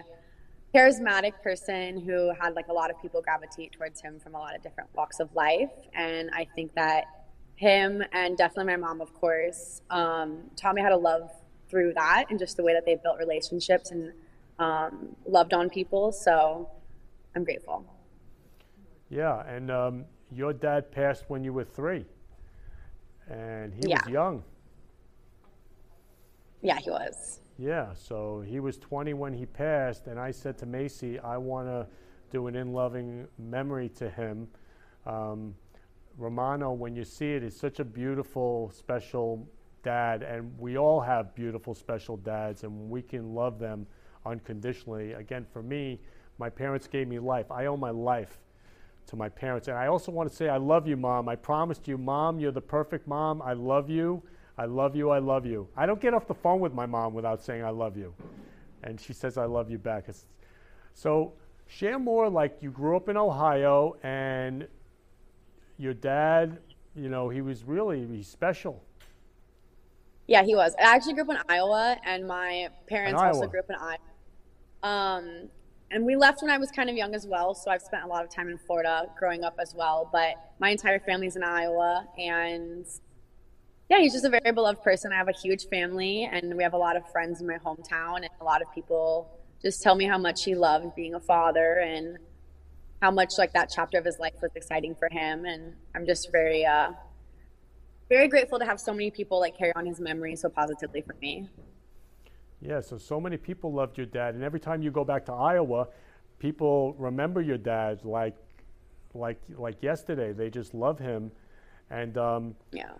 charismatic 0.75 1.33
person 1.43 2.01
who 2.01 2.33
had 2.41 2.55
like 2.55 2.69
a 2.69 2.73
lot 2.73 2.91
of 2.91 3.01
people 3.01 3.23
gravitate 3.23 3.73
towards 3.73 4.01
him 4.01 4.19
from 4.21 4.35
a 4.35 4.39
lot 4.39 4.55
of 4.55 4.63
different 4.63 4.91
walks 4.95 5.21
of 5.21 5.35
life. 5.35 5.71
And 5.95 6.31
I 6.33 6.47
think 6.55 6.75
that 6.75 7.05
him 7.57 8.03
and 8.13 8.37
definitely 8.37 8.73
my 8.73 8.77
mom, 8.77 9.01
of 9.01 9.15
course, 9.15 9.81
um, 9.91 10.51
taught 10.57 10.75
me 10.75 10.83
how 10.83 10.91
to 10.91 10.97
love 10.97 11.31
through 11.69 11.95
that 11.95 12.27
and 12.31 12.39
just 12.39 12.57
the 12.57 12.63
way 12.63 12.73
that 12.75 12.85
they 12.85 12.97
built 12.97 13.19
relationships 13.19 13.91
and 13.91 14.13
um, 14.59 15.17
loved 15.27 15.55
on 15.55 15.69
people. 15.71 16.13
So 16.13 16.69
I'm 17.35 17.45
grateful. 17.45 17.85
Yeah, 19.09 19.47
and 19.47 19.71
um, 19.71 20.05
your 20.33 20.53
dad 20.53 20.91
passed 20.91 21.25
when 21.29 21.45
you 21.45 21.53
were 21.53 21.65
three, 21.65 22.05
and 23.31 23.73
he 23.73 23.87
was 23.87 24.01
young. 24.09 24.43
Yeah, 26.67 26.81
he 26.81 26.91
was. 26.91 27.39
Yeah, 27.59 27.95
so 27.95 28.43
he 28.45 28.59
was 28.59 28.77
20 28.77 29.15
when 29.15 29.33
he 29.33 29.47
passed, 29.47 30.09
and 30.09 30.19
I 30.19 30.33
said 30.33 30.59
to 30.59 30.67
Macy, 30.67 31.17
I 31.21 31.37
want 31.37 31.69
to 31.69 31.87
do 32.33 32.49
an 32.49 32.57
in 32.57 32.73
loving 32.73 33.29
memory 33.39 33.89
to 33.91 34.11
him. 34.11 34.49
Um, 35.07 35.55
Romano, 36.19 36.73
when 36.73 36.97
you 36.97 37.05
see 37.05 37.35
it, 37.35 37.45
is 37.45 37.57
such 37.57 37.79
a 37.79 37.85
beautiful, 37.85 38.73
special 38.75 39.49
dad, 39.85 40.25
and 40.25 40.59
we 40.59 40.77
all 40.77 41.01
have 41.01 41.37
beautiful, 41.37 41.73
special 41.73 42.17
dads, 42.17 42.65
and 42.65 42.91
we 42.91 43.01
can 43.01 43.33
love 43.33 43.61
them 43.61 43.87
unconditionally. 44.25 45.13
Again, 45.13 45.47
for 45.53 45.63
me, 45.63 46.01
my 46.39 46.51
parents 46.51 46.89
gave 46.89 47.07
me 47.07 47.21
life. 47.21 47.53
I 47.53 47.67
owe 47.67 47.77
my 47.77 47.91
life 47.91 48.41
to 49.07 49.15
my 49.15 49.29
parents. 49.29 49.69
And 49.69 49.79
I 49.79 49.87
also 49.87 50.11
want 50.11 50.29
to 50.29 50.35
say, 50.35 50.49
I 50.49 50.57
love 50.57 50.89
you, 50.89 50.97
Mom. 50.97 51.29
I 51.29 51.37
promised 51.37 51.87
you, 51.87 51.97
Mom, 51.97 52.41
you're 52.41 52.51
the 52.51 52.61
perfect 52.61 53.07
mom. 53.07 53.41
I 53.41 53.53
love 53.53 53.89
you. 53.89 54.21
I 54.59 54.65
love 54.65 54.97
you. 54.97 55.11
I 55.11 55.19
love 55.19 55.47
you. 55.47 55.69
I 55.77 55.87
don't 55.87 56.01
get 56.01 56.15
off 56.15 56.27
the 56.27 56.35
phone 56.35 56.61
with 56.61 56.73
my 56.73 56.87
mom 56.87 57.13
without 57.15 57.43
saying, 57.43 57.65
I 57.65 57.71
love 57.71 57.97
you. 57.97 58.15
And 58.83 59.01
she 59.01 59.13
says, 59.13 59.37
I 59.37 59.45
love 59.45 59.71
you 59.71 59.79
back. 59.79 60.05
It's, 60.09 60.27
so, 60.95 61.35
share 61.67 61.99
more 61.99 62.29
like 62.29 62.59
you 62.61 62.71
grew 62.71 62.97
up 62.97 63.09
in 63.09 63.17
Ohio 63.17 63.97
and 64.03 64.67
your 65.79 65.95
dad, 65.95 66.59
you 66.95 67.09
know, 67.09 67.29
he 67.29 67.43
was 67.43 67.65
really 67.65 68.07
he's 68.07 68.29
special. 68.29 68.83
Yeah, 70.27 70.43
he 70.43 70.57
was. 70.57 70.75
I 70.79 70.95
actually 70.95 71.15
grew 71.15 71.25
up 71.25 71.31
in 71.31 71.39
Iowa, 71.49 71.97
and 72.05 72.27
my 72.27 72.69
parents 72.89 73.21
also 73.21 73.41
Iowa. 73.41 73.49
grew 73.49 73.61
up 73.61 73.71
in 73.71 73.77
Iowa. 73.77 73.99
Um, 74.83 75.49
and 75.91 76.05
we 76.05 76.17
left 76.17 76.43
when 76.43 76.51
I 76.51 76.59
was 76.59 76.71
kind 76.71 76.91
of 76.91 76.97
young 76.97 77.15
as 77.15 77.27
well, 77.27 77.55
so 77.55 77.71
I've 77.71 77.83
spent 77.83 78.03
a 78.03 78.07
lot 78.09 78.25
of 78.25 78.31
time 78.31 78.49
in 78.49 78.59
Florida 78.59 79.07
growing 79.17 79.45
up 79.45 79.55
as 79.61 79.75
well. 79.75 80.09
But 80.11 80.35
my 80.59 80.71
entire 80.71 80.99
family's 80.99 81.37
in 81.37 81.45
Iowa, 81.45 82.07
and 82.19 82.87
yeah, 83.89 83.99
he's 83.99 84.13
just 84.13 84.25
a 84.25 84.31
very 84.31 84.53
beloved 84.53 84.83
person. 84.83 85.13
I 85.13 85.17
have 85.17 85.29
a 85.29 85.33
huge 85.33 85.67
family, 85.69 86.29
and 86.31 86.57
we 86.57 86.63
have 86.63 86.75
a 86.75 86.79
lot 86.79 86.97
of 86.97 87.09
friends 87.13 87.41
in 87.41 87.47
my 87.47 87.59
hometown, 87.59 88.17
and 88.17 88.29
a 88.41 88.45
lot 88.45 88.61
of 88.61 88.73
people 88.75 89.31
just 89.63 89.83
tell 89.83 89.95
me 89.95 90.05
how 90.05 90.19
much 90.19 90.45
he 90.45 90.55
loved 90.55 90.95
being 90.97 91.15
a 91.15 91.21
father 91.21 91.79
and 91.79 92.19
how 93.01 93.11
much 93.11 93.33
like 93.39 93.53
that 93.53 93.71
chapter 93.75 93.99
of 93.99 94.05
his 94.05 94.19
life 94.19 94.35
was 94.43 94.51
exciting 94.55 94.95
for 94.95 95.09
him. 95.11 95.45
And 95.45 95.75
I'm 95.95 96.05
just 96.07 96.33
very, 96.33 96.65
uh, 96.65 96.93
very 98.09 98.27
grateful 98.29 98.59
to 98.59 98.65
have 98.65 98.81
so 98.81 98.93
many 98.93 99.11
people 99.11 99.39
like 99.39 99.57
carry 99.57 99.73
on 99.77 99.87
his 99.87 100.01
memory 100.01 100.35
so 100.35 100.49
positively 100.49 101.03
for 101.03 101.15
me. 101.21 101.49
Yeah, 102.61 102.81
so 102.81 102.97
so 102.99 103.21
many 103.21 103.37
people 103.37 103.73
loved 103.73 103.99
your 103.99 104.07
dad, 104.07 104.35
and 104.35 104.43
every 104.43 104.61
time 104.61 104.83
you 104.83 104.91
go 104.91 105.05
back 105.05 105.27
to 105.27 105.33
Iowa, 105.33 105.89
people 106.39 106.95
remember 106.99 107.41
your 107.41 107.59
dad 107.59 108.05
like, 108.05 108.37
like, 109.15 109.41
like 109.57 109.83
yesterday. 109.83 110.33
They 110.33 110.51
just 110.51 110.75
love 110.75 110.99
him, 110.99 111.31
and 111.91 112.17
um, 112.19 112.57
Yeah. 112.73 112.93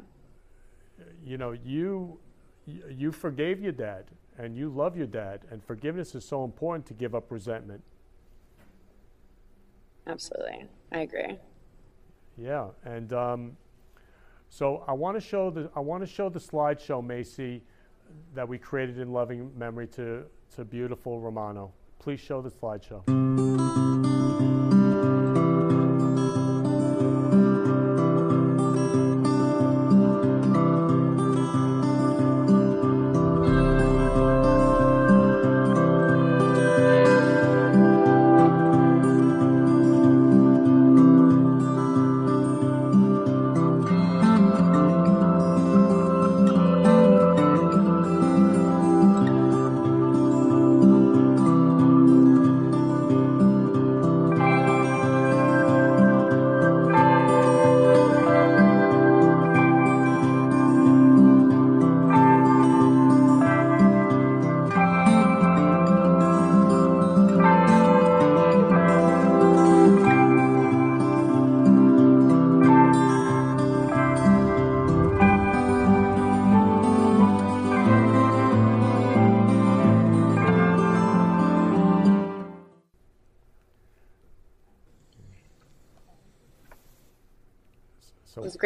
You 1.25 1.39
know, 1.39 1.53
you, 1.65 2.19
you 2.67 3.13
forgave 3.13 3.61
your 3.61 3.73
dad, 3.73 4.05
and 4.39 4.57
you 4.57 4.69
love 4.69 4.97
your 4.97 5.07
dad, 5.07 5.41
and 5.51 5.63
forgiveness 5.65 6.15
is 6.15 6.25
so 6.25 6.45
important 6.45 6.87
to 6.87 6.95
give 6.95 7.15
up 7.15 7.31
resentment. 7.31 7.83
Absolutely. 10.07 10.67
I 10.93 11.01
agree. 11.01 11.39
Yeah, 12.39 12.69
and 12.85 13.13
um, 13.13 13.57
so 14.49 14.85
I 14.87 14.93
want 14.93 15.17
to 15.17 15.21
show 15.21 15.51
the 15.51 15.71
I 15.75 15.81
want 15.81 16.03
to 16.03 16.07
show 16.07 16.29
the 16.29 16.39
slideshow, 16.39 17.05
Macy, 17.05 17.63
that 18.35 18.47
we 18.47 18.59
created 18.59 18.99
in 18.99 19.13
loving 19.13 19.51
memory 19.57 19.87
to 19.89 20.25
to 20.55 20.65
beautiful 20.65 21.21
Romano. 21.21 21.73
Please 21.99 22.21
show 22.21 22.43
the 22.43 22.51
slideshow. 22.51 23.86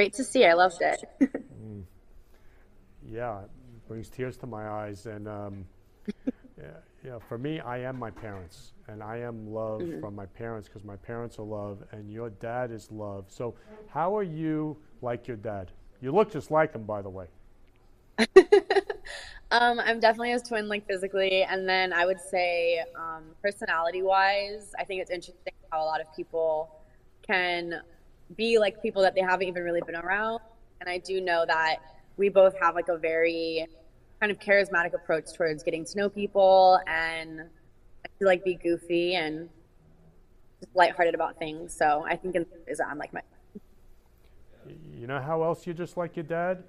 Great 0.01 0.15
to 0.15 0.25
see. 0.25 0.47
I 0.47 0.55
loved 0.55 0.81
it. 0.81 1.05
yeah, 3.07 3.43
it 3.43 3.51
brings 3.87 4.09
tears 4.09 4.39
to 4.39 4.47
my 4.47 4.67
eyes, 4.67 5.05
and 5.05 5.29
um, 5.29 5.67
yeah, 6.59 6.65
yeah, 7.05 7.19
for 7.29 7.37
me, 7.37 7.61
I 7.61 7.81
am 7.81 7.99
my 7.99 8.11
parents, 8.11 8.73
and 8.89 9.03
I 9.03 9.19
am 9.19 9.53
love 9.53 9.83
Mhm. 9.83 10.01
from 10.01 10.15
my 10.15 10.25
parents 10.25 10.69
because 10.69 10.85
my 10.85 10.97
parents 10.97 11.39
are 11.39 11.45
love, 11.45 11.83
and 11.93 12.11
your 12.11 12.31
dad 12.31 12.71
is 12.71 12.91
love. 12.91 13.27
So, 13.29 13.55
how 13.89 14.17
are 14.17 14.23
you 14.23 14.79
like 15.03 15.29
your 15.29 15.37
dad? 15.37 15.71
You 16.01 16.13
look 16.13 16.33
just 16.33 16.51
like 16.51 16.73
him, 16.73 16.85
by 16.85 17.03
the 17.03 17.11
way. 17.11 17.27
Um, 19.53 19.81
I'm 19.81 19.99
definitely 19.99 20.31
his 20.31 20.43
twin, 20.43 20.69
like 20.69 20.87
physically, 20.87 21.43
and 21.43 21.69
then 21.69 21.93
I 21.93 22.07
would 22.07 22.21
say, 22.21 22.85
um, 22.95 23.25
personality-wise, 23.43 24.73
I 24.79 24.85
think 24.85 25.03
it's 25.03 25.11
interesting 25.11 25.53
how 25.73 25.83
a 25.83 25.87
lot 25.87 26.01
of 26.01 26.07
people 26.15 26.71
can 27.27 27.83
be 28.37 28.59
like 28.59 28.81
people 28.83 29.03
that 29.03 29.15
they 29.15 29.21
haven't 29.21 29.49
even 29.49 29.63
really 29.63 29.83
been 29.87 29.97
around. 29.97 30.41
And 30.81 30.89
I 30.89 30.99
do 30.99 31.21
know 31.21 31.45
that 31.47 31.77
we 32.17 32.29
both 32.29 32.55
have 32.61 32.75
like 32.75 32.89
a 32.89 32.97
very 32.97 33.67
kind 34.21 34.31
of 34.31 34.39
charismatic 34.39 34.95
approach 34.95 35.33
towards 35.33 35.63
getting 35.63 35.85
to 35.85 35.97
know 35.97 36.09
people, 36.09 36.79
and 36.87 37.43
feel 38.21 38.29
like 38.29 38.45
be 38.45 38.55
goofy 38.55 39.15
and 39.15 39.49
just 40.61 40.77
lighthearted 40.77 41.15
about 41.15 41.39
things. 41.39 41.75
So 41.75 42.05
I 42.07 42.17
think 42.17 42.37
in 42.37 42.47
is 42.69 42.81
I'm 42.81 42.99
like 42.99 43.13
my 43.13 43.23
You 44.95 45.07
know 45.07 45.21
how 45.21 45.43
else 45.43 45.67
you're 45.67 45.75
just 45.75 45.97
like 45.97 46.17
your 46.17 46.25
dad? 46.25 46.63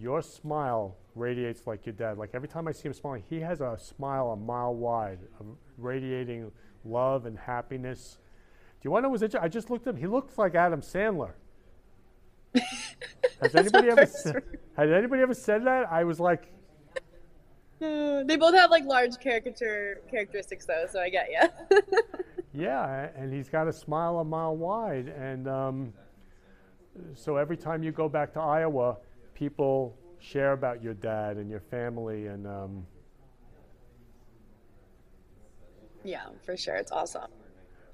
Your 0.00 0.20
smile 0.20 0.96
radiates 1.14 1.64
like 1.64 1.86
your 1.86 1.92
dad. 1.94 2.18
Like 2.18 2.30
every 2.34 2.48
time 2.48 2.66
I 2.66 2.72
see 2.72 2.88
him 2.88 2.92
smiling, 2.92 3.22
he 3.30 3.38
has 3.40 3.60
a 3.60 3.78
smile 3.78 4.32
a 4.32 4.36
mile 4.36 4.74
wide, 4.74 5.20
radiating 5.78 6.50
love 6.84 7.24
and 7.24 7.38
happiness. 7.38 8.18
Do 8.80 8.86
you 8.86 8.90
want 8.90 9.02
to 9.02 9.06
know 9.06 9.10
what's 9.10 9.22
interesting? 9.22 9.44
I 9.44 9.48
just 9.48 9.70
looked 9.70 9.86
at 9.86 9.94
him. 9.94 10.00
He 10.00 10.06
looks 10.06 10.36
like 10.38 10.54
Adam 10.54 10.80
Sandler. 10.80 11.32
has 13.40 13.54
anybody 13.54 13.88
ever 13.88 14.06
said, 14.06 14.42
has 14.76 14.90
anybody 14.90 15.22
ever 15.22 15.34
said 15.34 15.64
that? 15.66 15.90
I 15.90 16.04
was 16.04 16.20
like, 16.20 16.52
they 17.78 18.36
both 18.38 18.54
have 18.54 18.70
like 18.70 18.84
large 18.84 19.18
caricature 19.18 20.00
characteristics 20.10 20.64
though, 20.64 20.86
so 20.90 21.00
I 21.00 21.10
get 21.10 21.28
you. 21.30 21.82
yeah, 22.54 23.10
and 23.14 23.32
he's 23.32 23.48
got 23.48 23.68
a 23.68 23.72
smile 23.72 24.18
a 24.18 24.24
mile 24.24 24.56
wide. 24.56 25.08
And 25.08 25.46
um, 25.48 25.92
so 27.14 27.36
every 27.36 27.56
time 27.56 27.82
you 27.82 27.92
go 27.92 28.08
back 28.08 28.32
to 28.34 28.40
Iowa, 28.40 28.96
people 29.34 29.96
share 30.18 30.52
about 30.52 30.82
your 30.82 30.94
dad 30.94 31.36
and 31.36 31.50
your 31.50 31.60
family. 31.60 32.26
And 32.28 32.46
um, 32.46 32.86
yeah, 36.04 36.26
for 36.44 36.56
sure, 36.56 36.76
it's 36.76 36.92
awesome. 36.92 37.30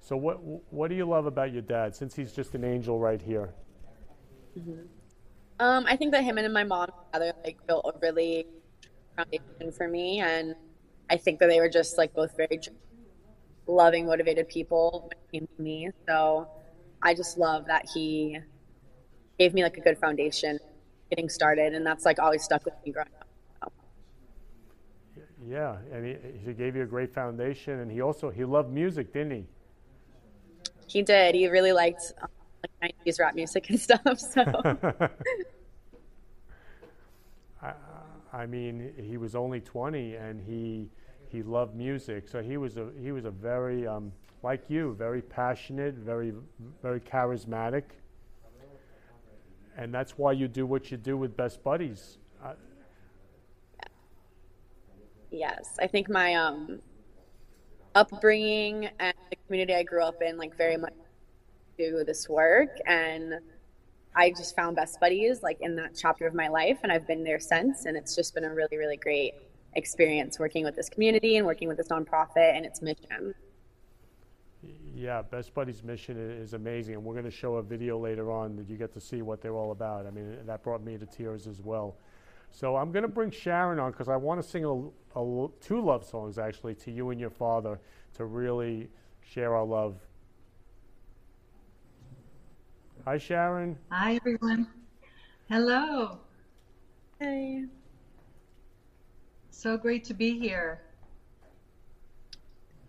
So, 0.03 0.17
what 0.17 0.43
what 0.73 0.89
do 0.89 0.97
you 0.97 1.05
love 1.05 1.27
about 1.27 1.53
your 1.53 1.63
dad? 1.63 1.95
Since 1.95 2.17
he's 2.17 2.33
just 2.33 2.55
an 2.55 2.65
angel 2.65 2.99
right 2.99 3.23
here. 3.23 3.55
Um, 5.61 5.85
I 5.87 5.97
think 5.97 6.11
that 6.11 6.25
him 6.25 6.39
and 6.39 6.53
my 6.53 6.65
mom 6.65 6.89
together 7.07 7.33
like 7.45 7.65
built 7.69 7.87
a 7.87 7.97
really 8.01 8.47
foundation 9.17 9.71
for 9.71 9.87
me, 9.87 10.19
and 10.19 10.57
I 11.09 11.17
think 11.17 11.39
that 11.39 11.49
they 11.49 11.61
were 11.61 11.69
just 11.69 11.99
like 11.99 12.13
both 12.15 12.37
very 12.37 12.61
loving, 13.69 14.07
motivated 14.07 14.49
people 14.49 15.09
when 15.09 15.13
it 15.13 15.33
came 15.33 15.49
to 15.57 15.63
me. 15.63 15.89
So 16.09 16.49
I 17.01 17.15
just 17.15 17.39
love 17.39 17.67
that 17.67 17.87
he 17.95 18.41
gave 19.39 19.55
me 19.55 19.63
like 19.63 19.77
a 19.77 19.81
good 19.81 19.99
foundation 19.99 20.59
getting 21.11 21.29
started, 21.29 21.75
and 21.75 21.87
that's 21.87 22.05
like 22.05 22.19
always 22.19 22.43
stuck 22.43 22.65
with 22.65 22.75
me 22.85 22.91
growing 22.91 23.09
up. 23.63 23.73
Yeah, 25.49 25.77
and 25.93 26.05
he, 26.05 26.17
he 26.45 26.55
gave 26.55 26.75
you 26.75 26.83
a 26.83 26.87
great 26.87 27.15
foundation, 27.15 27.79
and 27.79 27.89
he 27.89 28.01
also 28.01 28.31
he 28.31 28.45
loved 28.45 28.73
music, 28.73 29.13
didn't 29.13 29.31
he? 29.31 29.47
He 30.93 31.03
did. 31.03 31.35
He 31.35 31.49
really 31.49 31.73
liked 31.73 32.13
um, 32.21 32.29
like 32.83 32.95
90s 33.07 33.19
rap 33.19 33.35
music 33.35 33.71
and 33.71 33.81
stuff. 33.89 34.19
So 34.19 34.43
I, 37.63 37.73
I 38.33 38.47
mean, 38.47 38.93
he 38.99 39.17
was 39.17 39.35
only 39.35 39.61
20, 39.61 40.17
and 40.17 40.41
he 40.41 40.91
he 41.31 41.43
loved 41.43 41.75
music. 41.75 42.29
So 42.29 42.43
he 42.43 42.59
was 42.59 42.77
a 42.77 42.91
he 43.01 43.11
was 43.11 43.25
a 43.25 43.31
very 43.31 43.87
um, 43.87 44.13
like 44.43 44.69
you, 44.69 44.95
very 44.99 45.23
passionate, 45.23 45.95
very 45.95 46.35
very 46.83 47.01
charismatic, 47.01 47.85
and 49.79 49.95
that's 49.95 50.19
why 50.19 50.33
you 50.33 50.47
do 50.47 50.67
what 50.67 50.91
you 50.91 50.99
do 50.99 51.17
with 51.17 51.35
Best 51.37 51.63
Buddies. 51.63 52.19
Uh, 52.45 52.53
yes, 55.31 55.77
I 55.81 55.87
think 55.87 56.11
my 56.11 56.35
um, 56.35 56.83
upbringing 57.95 58.89
and 58.99 59.15
the 59.31 59.37
community 59.47 59.75
I 59.75 59.83
grew 59.83 60.03
up 60.03 60.23
in 60.23 60.37
like 60.37 60.57
very 60.57 60.77
much 60.77 60.95
do 61.79 62.05
this 62.05 62.29
work 62.29 62.77
and 62.87 63.35
I 64.15 64.31
just 64.31 64.55
found 64.55 64.77
best 64.77 65.01
buddies 65.01 65.43
like 65.43 65.59
in 65.61 65.77
that 65.77 65.97
chapter 65.99 66.27
of 66.27 66.35
my 66.35 66.49
life 66.49 66.81
and 66.83 66.93
I've 66.93 67.07
been 67.07 67.25
there 67.25 67.41
since 67.41 67.87
and 67.87 67.97
it's 67.97 68.15
just 68.15 68.35
been 68.35 68.45
a 68.45 68.55
really 68.55 68.77
really 68.77 68.97
great 68.97 69.35
experience 69.75 70.39
working 70.39 70.65
with 70.65 70.77
this 70.77 70.89
community 70.89 71.37
and 71.37 71.47
working 71.47 71.69
with 71.69 71.77
this 71.77 71.89
nonprofit 71.89 72.57
and 72.57 72.67
its 72.67 72.83
mission. 72.83 73.35
Yeah, 74.95 75.23
Best 75.23 75.55
Buddies 75.55 75.83
mission 75.83 76.19
is 76.19 76.53
amazing, 76.53 76.95
and 76.95 77.05
we're 77.05 77.15
going 77.15 77.25
to 77.25 77.31
show 77.31 77.57
a 77.57 77.63
video 77.63 77.99
later 77.99 78.31
on 78.31 78.57
that 78.57 78.69
you 78.69 78.77
get 78.77 78.93
to 78.93 79.01
see 79.01 79.23
what 79.23 79.41
they're 79.41 79.57
all 79.57 79.73
about. 79.73 80.07
I 80.07 80.11
mean, 80.11 80.37
that 80.47 80.63
brought 80.63 80.85
me 80.85 80.99
to 80.99 81.07
tears 81.07 81.47
as 81.47 81.61
well. 81.61 81.97
So 82.53 82.77
I'm 82.77 82.93
going 82.93 83.03
to 83.03 83.09
bring 83.09 83.31
Sharon 83.31 83.79
on 83.79 83.91
because 83.93 84.09
I 84.09 84.17
want 84.17 84.41
to 84.43 84.47
sing 84.47 84.65
a, 84.65 84.69
l- 84.69 84.93
a 85.17 85.19
l- 85.19 85.53
two 85.61 85.81
love 85.81 86.05
songs 86.05 86.39
actually 86.39 86.75
to 86.77 86.91
you 86.91 87.11
and 87.11 87.19
your 87.19 87.31
father 87.31 87.81
to 88.15 88.27
really 88.27 88.89
share 89.23 89.57
our 89.57 89.65
love. 89.65 89.97
Hi, 93.07 93.17
Sharon. 93.19 93.77
Hi, 93.91 94.17
everyone. 94.17 94.69
Hello. 95.49 96.19
Hey. 97.19 97.65
So 99.51 99.77
great 99.79 100.05
to 100.05 100.15
be 100.15 100.39
here. 100.39 100.83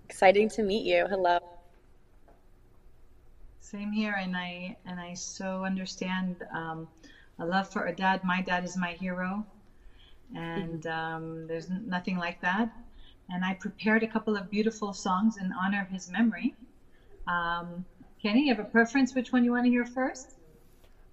Exciting 0.06 0.50
to 0.50 0.64
meet 0.64 0.86
you. 0.86 1.08
Hello. 1.10 1.40
Same 3.62 3.92
here, 3.92 4.16
and 4.20 4.36
I 4.36 4.78
and 4.86 5.00
I 5.00 5.14
so 5.16 5.64
understand 5.64 6.44
um, 6.54 6.88
a 7.40 7.46
love 7.46 7.72
for 7.72 7.86
a 7.86 7.94
dad. 7.94 8.24
My 8.24 8.42
dad 8.42 8.64
is 8.64 8.78
my 8.78 8.94
hero, 8.94 9.46
and 10.36 10.86
um, 10.88 11.48
there's 11.48 11.70
nothing 11.70 12.18
like 12.18 12.40
that. 12.42 12.70
And 13.30 13.44
I 13.44 13.54
prepared 13.54 14.04
a 14.04 14.08
couple 14.08 14.36
of 14.36 14.50
beautiful 14.50 14.94
songs 14.94 15.38
in 15.38 15.52
honor 15.54 15.82
of 15.82 15.88
his 15.88 16.10
memory. 16.10 16.54
Um, 17.28 17.86
Kenny, 18.22 18.48
you 18.48 18.56
have 18.56 18.64
a 18.64 18.70
preference? 18.70 19.16
Which 19.16 19.32
one 19.32 19.44
you 19.44 19.52
want 19.52 19.66
to 19.66 19.70
hear 19.70 19.86
first? 19.86 20.36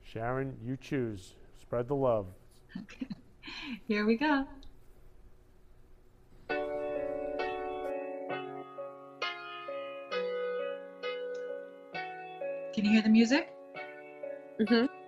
Sharon, 0.02 0.56
you 0.64 0.76
choose. 0.76 1.34
Spread 1.60 1.88
the 1.88 1.94
love. 1.94 2.26
Okay. 2.76 3.06
Here 3.88 4.04
we 4.04 4.16
go. 4.16 4.46
Can 12.72 12.84
you 12.84 12.92
hear 12.92 13.02
the 13.02 13.08
music? 13.08 13.52
Mm-hmm. 14.60 14.99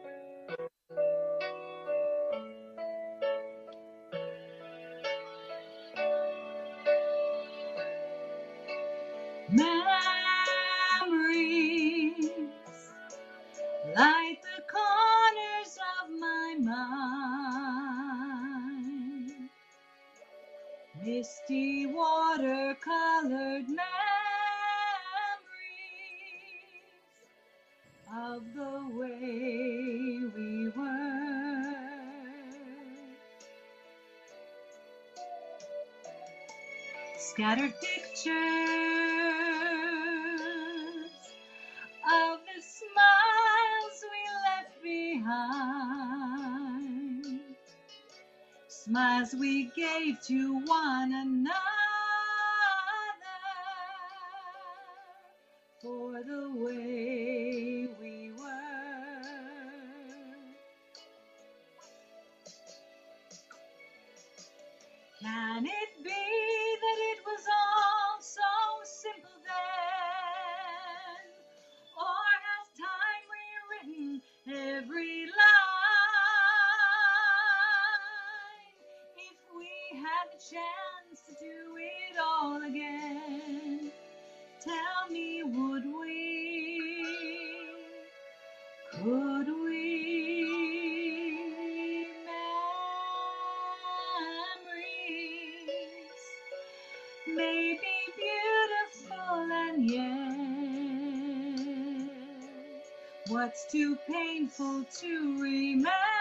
What's 103.43 103.65
too 103.65 103.99
painful 104.09 104.85
to 105.01 105.43
remember? 105.43 106.12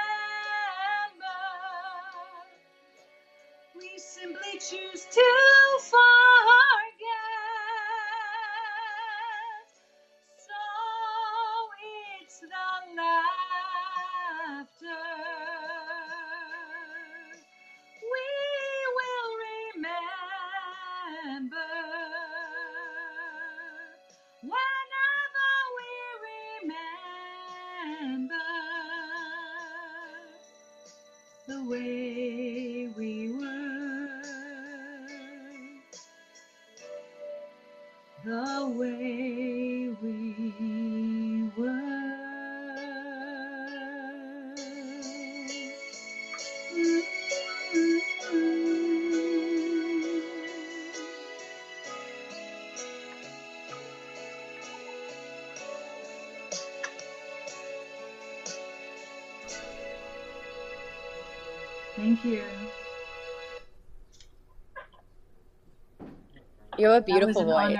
You 66.81 66.89
have 66.89 67.03
a 67.03 67.05
beautiful 67.05 67.43
an 67.43 67.47
voice. 67.49 67.79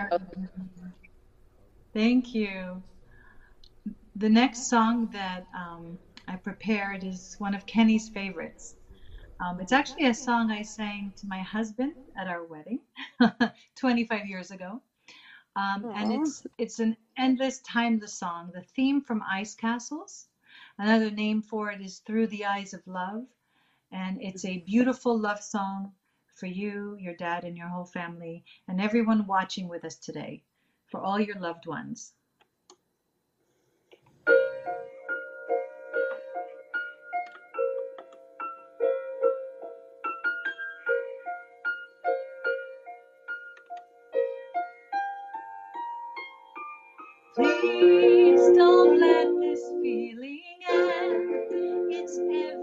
Thank 1.94 2.36
you. 2.36 2.84
The 4.16 4.30
next 4.30 4.70
song 4.70 5.10
that 5.14 5.48
um, 5.56 6.00
I 6.28 6.38
prepared 6.38 7.04
is 7.04 7.36
one 7.40 7.56
of 7.56 7.66
Kenny's 7.66 8.10
favorites. 8.10 8.76
Um, 9.40 9.60
it's 9.62 9.72
actually 9.72 10.06
a 10.08 10.14
song 10.14 10.52
I 10.52 10.64
sang 10.64 11.14
to 11.18 11.28
my 11.28 11.40
husband 11.40 11.94
at 12.18 12.28
our 12.28 12.46
wedding 12.46 12.82
25 13.78 14.28
years 14.28 14.52
ago. 14.52 14.82
Um, 15.56 15.88
and 15.96 16.12
it's 16.12 16.44
it's 16.58 16.80
an 16.80 16.98
endless, 17.18 17.62
timeless 17.62 18.14
song. 18.20 18.52
The 18.54 18.64
theme 18.76 19.02
from 19.02 19.24
Ice 19.30 19.56
Castles. 19.56 20.28
Another 20.80 21.12
name 21.12 21.42
for 21.42 21.72
it 21.72 21.82
is 21.82 22.00
Through 22.00 22.28
the 22.28 22.46
Eyes 22.46 22.74
of 22.74 22.82
Love. 22.88 23.26
And 23.92 24.22
it's 24.22 24.46
a 24.46 24.60
beautiful 24.60 25.20
love 25.20 25.42
song 25.42 25.94
for 26.36 26.48
you, 26.48 26.98
your 27.00 27.16
dad, 27.16 27.44
and 27.44 27.58
your 27.58 27.68
whole 27.68 27.86
family, 27.86 28.44
and 28.68 28.82
everyone 28.82 29.28
watching 29.28 29.68
with 29.68 29.86
us 29.86 29.96
today, 29.96 30.44
for 30.90 31.00
all 31.00 31.20
your 31.20 31.40
loved 31.40 31.66
ones. 31.66 32.14
Please 47.36 48.42
don't 48.58 49.00
let 49.00 49.28
this 49.40 49.62
feeling 49.82 50.42
end. 50.70 51.32
It's 51.90 52.18
everything 52.18 52.61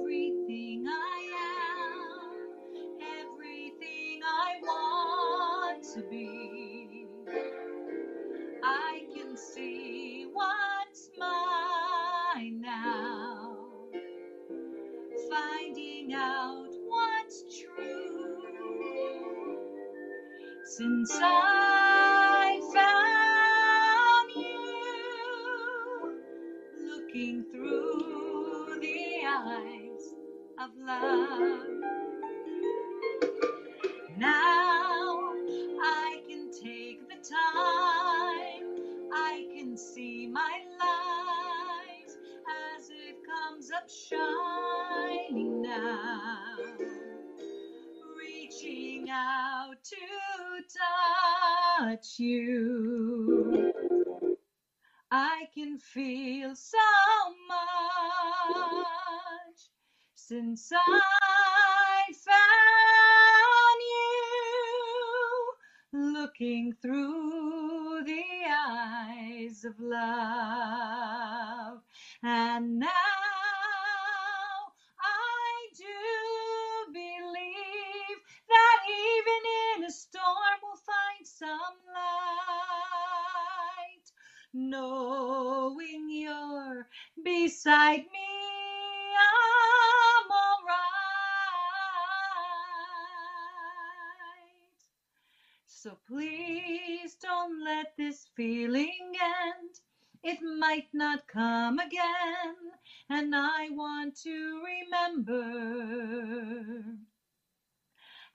since 60.59 61.18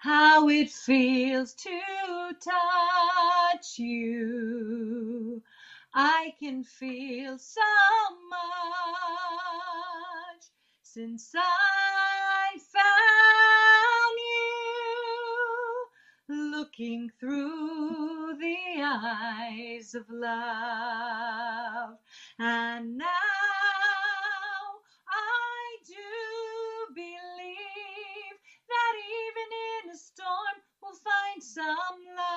how 0.03 0.49
it 0.49 0.69
feels 0.69 1.53
to 1.53 1.79
touch 2.41 3.79
you. 3.79 5.41
I 5.93 6.33
can 6.41 6.65
feel 6.65 7.37
so 7.37 7.61
much 8.29 8.41
since 10.81 11.33
I 11.33 12.57
found 12.73 12.83
you, 16.27 16.51
looking 16.51 17.09
through 17.17 18.35
the 18.41 18.81
eyes 18.83 19.95
of 19.95 20.09
love. 20.09 21.97
And 22.39 22.97
now 22.97 23.22
some 31.53 31.99
light. 32.17 32.33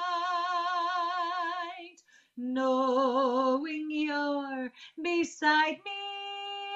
Knowing 2.37 3.91
you're 3.91 4.71
beside 5.03 5.79
me, 5.85 6.03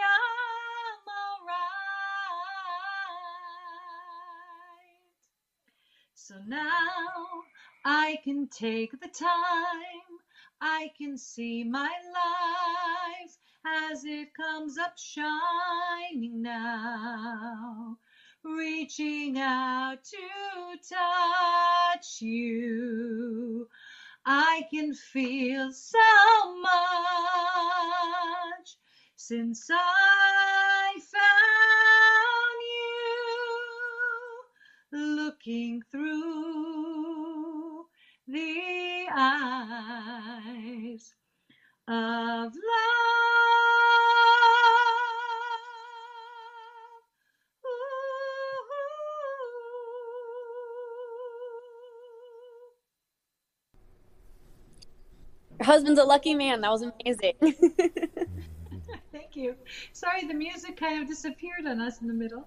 I'm 0.08 1.04
alright. 1.20 1.60
So 6.14 6.36
now 6.46 7.44
I 7.84 8.18
can 8.24 8.48
take 8.48 8.92
the 8.92 9.08
time, 9.08 10.18
I 10.62 10.92
can 10.96 11.18
see 11.18 11.64
my 11.64 11.90
life 12.14 13.36
as 13.90 14.04
it 14.06 14.32
comes 14.34 14.78
up 14.78 14.96
shining 14.96 16.40
now, 16.40 17.98
reaching 18.44 19.38
out 19.38 20.04
to 20.04 20.16
touch 20.88 22.22
you. 22.22 23.68
I 24.26 24.66
can 24.70 24.94
feel 24.94 25.72
so 25.72 25.98
much 26.62 26.70
since 29.16 29.68
I 29.70 30.98
found 31.12 32.60
you 34.92 35.16
looking 35.16 35.82
through 35.90 37.86
the 38.28 39.08
eyes 39.16 41.14
of 41.88 42.52
love. 42.54 43.79
Husband's 55.62 56.00
a 56.00 56.04
lucky 56.04 56.34
man. 56.34 56.60
That 56.60 56.70
was 56.70 56.82
amazing. 56.82 57.34
Thank 59.12 59.34
you. 59.34 59.56
Sorry, 59.92 60.26
the 60.26 60.34
music 60.34 60.76
kind 60.76 61.02
of 61.02 61.08
disappeared 61.08 61.66
on 61.66 61.80
us 61.80 62.00
in 62.00 62.08
the 62.08 62.14
middle. 62.14 62.46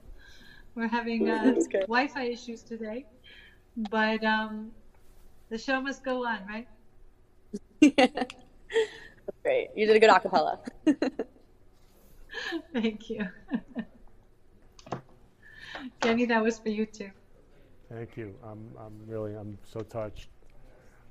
We're 0.76 0.88
having 0.88 1.30
uh, 1.30 1.44
That's. 1.56 1.68
Wi-Fi 1.68 2.24
issues 2.24 2.64
today, 2.64 3.06
but 3.78 4.24
um, 4.24 4.72
the 5.50 5.58
show 5.58 5.80
must 5.82 6.04
go 6.04 6.26
on, 6.26 6.40
right? 6.48 6.68
That's 7.96 8.36
great. 9.44 9.70
You 9.76 9.86
did 9.86 9.96
a 9.96 10.00
good 10.00 10.10
acapella. 10.10 10.60
Thank 12.74 13.10
you. 13.10 13.28
Jenny, 16.02 16.26
that 16.26 16.44
was 16.44 16.60
for 16.60 16.70
you 16.70 16.86
too. 16.86 17.12
Thank 17.92 18.18
you. 18.18 18.34
I'm, 18.44 18.72
I'm 18.80 19.00
really, 19.06 19.36
I'm 19.36 19.58
so 19.72 19.82
touched. 19.82 20.30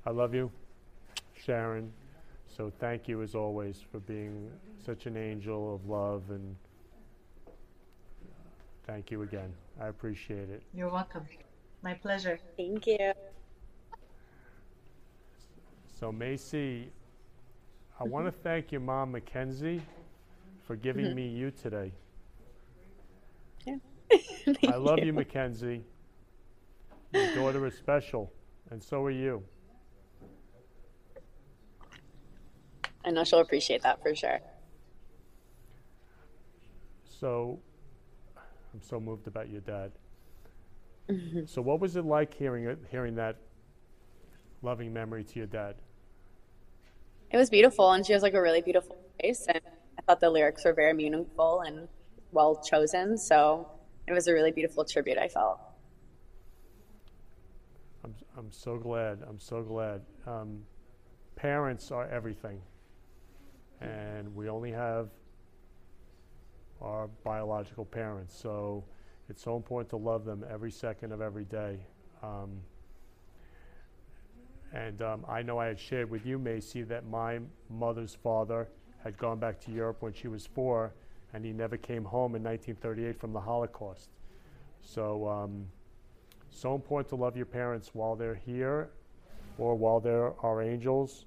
I 0.05 0.11
love 0.11 0.35
you, 0.35 0.51
Sharon. 1.45 1.93
So 2.47 2.71
thank 2.79 3.09
you 3.09 3.23
as 3.23 3.35
always 3.35 3.81
for 3.91 3.99
being 4.01 4.51
such 4.85 5.07
an 5.07 5.17
angel 5.17 5.75
of 5.75 5.89
love 5.89 6.23
and 6.31 6.55
thank 8.87 9.11
you 9.11 9.23
again. 9.23 9.53
I 9.81 9.89
appreciate 9.89 10.51
it. 10.51 10.63
You're 10.75 10.91
welcome. 10.91 11.27
My 11.83 11.95
pleasure. 11.95 12.39
Thank 12.57 12.87
you. 12.87 13.13
So 15.99 16.13
Macy, 16.13 16.91
I 17.99 18.05
want 18.05 18.27
to 18.27 18.33
thank 18.43 18.71
your 18.71 18.81
mom, 18.81 19.13
Mackenzie, 19.13 19.81
for 20.67 20.77
giving 20.77 21.07
Mhm. 21.07 21.15
me 21.15 21.29
you 21.29 21.51
today. 21.51 21.93
Yeah. 23.67 23.77
I 24.69 24.77
love 24.77 25.03
you, 25.03 25.13
Mackenzie. 25.13 25.83
Your 27.13 27.35
daughter 27.35 27.65
is 27.67 27.75
special, 27.75 28.33
and 28.71 28.83
so 28.83 29.03
are 29.05 29.11
you. 29.11 29.43
I 33.05 33.11
know 33.11 33.25
she'll 33.25 33.41
appreciate 33.41 33.83
that 33.83 34.03
for 34.03 34.15
sure. 34.15 34.41
So, 37.05 37.61
I'm 38.73 38.83
so 38.83 39.01
moved 39.01 39.27
about 39.27 39.49
your 39.49 39.61
dad. 39.61 39.93
Mhm. 41.09 41.49
So, 41.49 41.63
what 41.63 41.81
was 41.81 41.97
it 41.97 42.05
like 42.05 42.35
hearing 42.35 42.65
it, 42.65 42.79
hearing 42.91 43.15
that 43.17 43.37
loving 44.63 44.93
memory 44.93 45.25
to 45.25 45.39
your 45.39 45.47
dad? 45.47 45.77
It 47.31 47.37
was 47.37 47.51
beautiful, 47.51 47.91
and 47.93 48.05
she 48.07 48.13
has 48.13 48.23
like 48.23 48.35
a 48.35 48.43
really 48.43 48.61
beautiful 48.61 48.97
voice, 49.21 49.47
and 49.49 49.61
I 49.99 50.03
thought 50.03 50.21
the 50.21 50.31
lyrics 50.31 50.65
were 50.65 50.73
very 50.73 50.93
meaningful 50.93 51.63
and 51.63 51.89
well 52.31 52.57
chosen. 52.63 53.17
So 53.19 53.69
it 54.07 54.13
was 54.13 54.27
a 54.27 54.33
really 54.33 54.53
beautiful 54.53 54.85
tribute. 54.85 55.19
I 55.19 55.29
felt. 55.29 55.59
I'm, 58.05 58.15
I'm 58.37 58.51
so 58.51 58.79
glad. 58.79 59.23
I'm 59.29 59.39
so 59.39 59.63
glad. 59.63 60.03
Um, 60.27 60.65
parents 61.37 61.91
are 61.91 62.09
everything, 62.09 62.61
and 63.83 64.35
we 64.35 64.49
only 64.49 64.71
have 64.71 65.09
our 66.81 67.09
biological 67.25 67.85
parents. 67.85 68.37
So 68.39 68.85
it's 69.29 69.43
so 69.43 69.57
important 69.57 69.91
to 69.91 69.97
love 69.97 70.25
them 70.25 70.45
every 70.51 70.71
second 70.71 71.13
of 71.13 71.21
every 71.21 71.45
day. 71.45 71.79
Um, 72.23 72.61
and 74.73 75.03
um, 75.03 75.25
I 75.29 75.43
know 75.43 75.59
I 75.59 75.67
had 75.67 75.79
shared 75.79 76.11
with 76.11 76.25
you, 76.25 76.39
Macy, 76.39 76.83
that 76.83 77.07
my 77.07 77.41
mother's 77.69 78.15
father 78.15 78.69
had 79.05 79.19
gone 79.19 79.39
back 79.39 79.61
to 79.63 79.71
Europe 79.71 79.99
when 80.01 80.13
she 80.13 80.29
was 80.29 80.47
four, 80.47 80.95
and 81.35 81.45
he 81.45 81.53
never 81.53 81.77
came 81.77 82.05
home 82.05 82.35
in 82.35 82.43
1938 82.43 83.19
from 83.19 83.33
the 83.33 83.41
Holocaust. 83.41 84.09
So, 84.81 85.29
um, 85.29 85.67
so 86.51 86.75
important 86.75 87.09
to 87.11 87.17
love 87.17 87.37
your 87.37 87.47
parents 87.47 87.91
while 87.93 88.17
they're 88.17 88.35
here 88.35 88.91
or 89.59 89.75
while 89.75 90.01
they're 90.01 90.33
our 90.45 90.63
angels. 90.63 91.27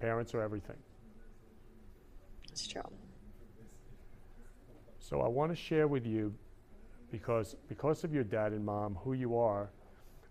Parents 0.00 0.34
are 0.34 0.42
everything. 0.42 0.76
It's 2.58 2.66
true. 2.66 2.82
So 4.98 5.20
I 5.20 5.28
want 5.28 5.52
to 5.52 5.56
share 5.56 5.86
with 5.86 6.04
you, 6.04 6.34
because 7.12 7.54
because 7.68 8.02
of 8.02 8.12
your 8.12 8.24
dad 8.24 8.52
and 8.52 8.64
mom, 8.64 8.96
who 8.96 9.12
you 9.12 9.38
are, 9.38 9.70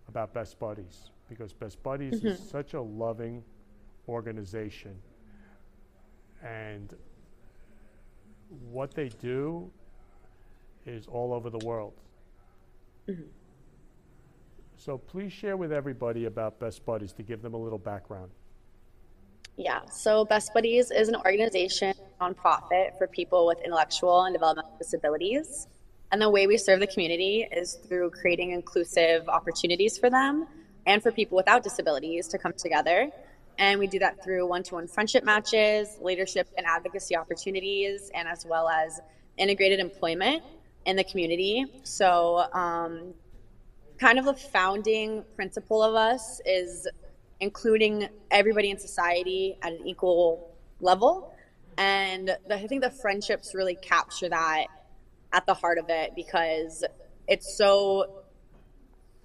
about 0.08 0.34
Best 0.34 0.58
Buddies. 0.58 1.10
Because 1.30 1.54
Best 1.54 1.82
Buddies 1.82 2.22
is 2.22 2.38
Mhm. 2.38 2.44
such 2.44 2.74
a 2.74 2.80
loving 2.82 3.42
organization, 4.08 5.00
and 6.42 6.94
what 8.70 8.92
they 8.92 9.08
do 9.08 9.70
is 10.84 11.06
all 11.06 11.32
over 11.32 11.48
the 11.48 11.64
world. 11.66 11.94
Mhm. 13.06 13.28
So 14.76 14.98
please 14.98 15.32
share 15.32 15.56
with 15.56 15.72
everybody 15.72 16.26
about 16.26 16.58
Best 16.58 16.84
Buddies 16.84 17.14
to 17.14 17.22
give 17.22 17.40
them 17.40 17.54
a 17.54 17.58
little 17.58 17.78
background. 17.78 18.30
Yeah, 19.56 19.84
so 19.86 20.24
Best 20.24 20.54
Buddies 20.54 20.92
is 20.92 21.08
an 21.08 21.16
organization, 21.16 21.92
nonprofit 22.20 22.96
for 22.98 23.06
people 23.06 23.46
with 23.46 23.58
intellectual 23.64 24.22
and 24.22 24.34
developmental 24.34 24.76
disabilities. 24.78 25.66
And 26.10 26.22
the 26.22 26.30
way 26.30 26.46
we 26.46 26.56
serve 26.56 26.80
the 26.80 26.86
community 26.86 27.46
is 27.50 27.74
through 27.74 28.10
creating 28.10 28.52
inclusive 28.52 29.28
opportunities 29.28 29.98
for 29.98 30.08
them 30.08 30.46
and 30.86 31.02
for 31.02 31.12
people 31.12 31.36
without 31.36 31.62
disabilities 31.62 32.28
to 32.28 32.38
come 32.38 32.54
together. 32.56 33.10
And 33.58 33.78
we 33.78 33.86
do 33.86 33.98
that 33.98 34.22
through 34.22 34.46
one 34.46 34.62
to 34.64 34.76
one 34.76 34.86
friendship 34.86 35.24
matches, 35.24 35.98
leadership 36.00 36.48
and 36.56 36.66
advocacy 36.66 37.16
opportunities, 37.16 38.10
and 38.14 38.26
as 38.28 38.46
well 38.46 38.68
as 38.68 39.00
integrated 39.36 39.80
employment 39.80 40.42
in 40.86 40.96
the 40.96 41.04
community. 41.04 41.66
So, 41.82 42.46
um, 42.52 43.14
kind 43.98 44.18
of 44.18 44.24
the 44.24 44.34
founding 44.34 45.24
principle 45.34 45.82
of 45.82 45.94
us 45.94 46.40
is 46.46 46.86
including 47.40 48.08
everybody 48.30 48.70
in 48.70 48.78
society 48.78 49.58
at 49.62 49.72
an 49.72 49.86
equal 49.86 50.54
level. 50.80 51.34
And 51.78 52.28
the, 52.28 52.54
I 52.56 52.66
think 52.66 52.82
the 52.82 52.90
friendships 52.90 53.54
really 53.54 53.76
capture 53.76 54.28
that 54.28 54.66
at 55.32 55.46
the 55.46 55.54
heart 55.54 55.78
of 55.78 55.86
it 55.88 56.12
because 56.16 56.84
it's 57.28 57.56
so 57.56 58.24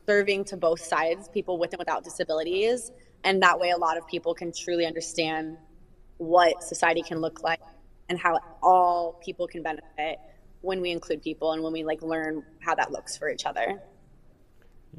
serving 0.05 0.45
to 0.45 0.57
both 0.57 0.79
sides, 0.79 1.27
people 1.29 1.57
with 1.57 1.73
and 1.73 1.79
without 1.79 2.03
disabilities. 2.03 2.91
And 3.23 3.41
that 3.41 3.59
way, 3.59 3.71
a 3.71 3.77
lot 3.77 3.97
of 3.97 4.07
people 4.07 4.35
can 4.35 4.51
truly 4.51 4.85
understand 4.85 5.57
what 6.17 6.61
society 6.61 7.01
can 7.01 7.19
look 7.19 7.41
like 7.41 7.61
and 8.09 8.19
how 8.19 8.39
all 8.61 9.19
people 9.25 9.47
can 9.47 9.63
benefit 9.63 10.19
when 10.61 10.79
we 10.79 10.91
include 10.91 11.23
people 11.23 11.53
and 11.53 11.63
when 11.63 11.73
we 11.73 11.83
like 11.83 12.01
learn 12.01 12.43
how 12.59 12.75
that 12.75 12.91
looks 12.91 13.17
for 13.17 13.29
each 13.29 13.45
other. 13.45 13.81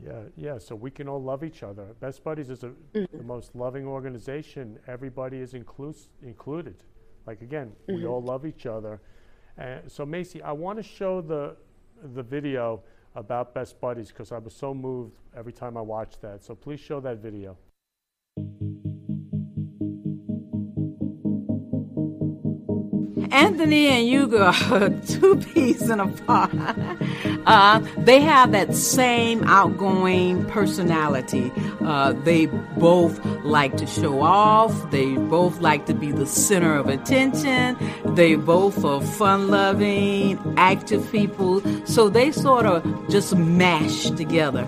Yeah, 0.03 0.23
yeah. 0.37 0.59
So 0.59 0.75
we 0.75 0.91
can 0.91 1.09
all 1.09 1.23
love 1.23 1.45
each 1.45 1.63
other. 1.63 1.95
Best 2.01 2.25
Buddies 2.25 2.51
is 2.51 2.65
a, 2.65 2.69
mm-hmm. 2.69 3.17
the 3.17 3.23
most 3.23 3.55
loving 3.55 3.87
organization. 3.87 4.79
Everybody 4.89 5.39
is 5.39 5.53
inclus- 5.53 6.09
included. 6.23 6.83
Like 7.27 7.43
again, 7.43 7.75
we 7.89 8.03
Mhm. 8.03 8.11
all 8.11 8.21
love 8.23 8.45
each 8.47 8.67
other. 8.67 9.01
Uh, 9.59 9.79
so 9.87 10.05
Macy, 10.05 10.43
I 10.43 10.53
want 10.53 10.79
to 10.79 10.83
show 10.83 11.21
the 11.21 11.57
the 12.15 12.23
video 12.23 12.83
about 13.15 13.55
Best 13.55 13.81
Buddies 13.81 14.09
because 14.09 14.33
I 14.33 14.39
was 14.39 14.55
so 14.55 14.75
moved 14.75 15.17
every 15.35 15.53
time 15.53 15.77
I 15.77 15.81
watched 15.81 16.21
that. 16.23 16.43
So 16.43 16.55
please 16.55 16.81
show 16.81 17.01
that 17.01 17.19
video. 17.19 17.57
Anthony 23.35 23.89
and 23.89 24.07
Yugi 24.07 24.71
are 24.71 24.91
two 25.07 25.37
peas 25.37 25.91
in 25.91 25.99
a 26.01 26.07
pod. 26.07 26.51
Uh, 27.47 27.79
they 27.99 28.23
have 28.23 28.53
that 28.53 28.75
same 28.75 29.45
outgoing 29.45 30.47
personality. 30.47 31.53
Uh, 31.83 32.15
they 32.25 32.47
both 32.47 33.23
like 33.45 33.77
to 33.77 33.87
show 33.87 34.23
off. 34.23 34.91
They 34.91 35.17
both 35.17 35.61
like 35.61 35.85
to 35.87 35.95
be 35.95 36.11
the 36.11 36.25
center 36.25 36.75
of 36.75 36.89
attention. 36.89 37.77
They 38.15 38.37
both 38.37 38.83
are 38.83 39.03
fun 39.03 39.49
loving, 39.49 40.55
active 40.57 41.13
people. 41.13 41.61
So 41.87 42.09
they 42.09 42.33
sort 42.33 42.65
of 42.65 42.83
just 43.11 43.37
mash 43.37 44.05
together. 44.13 44.65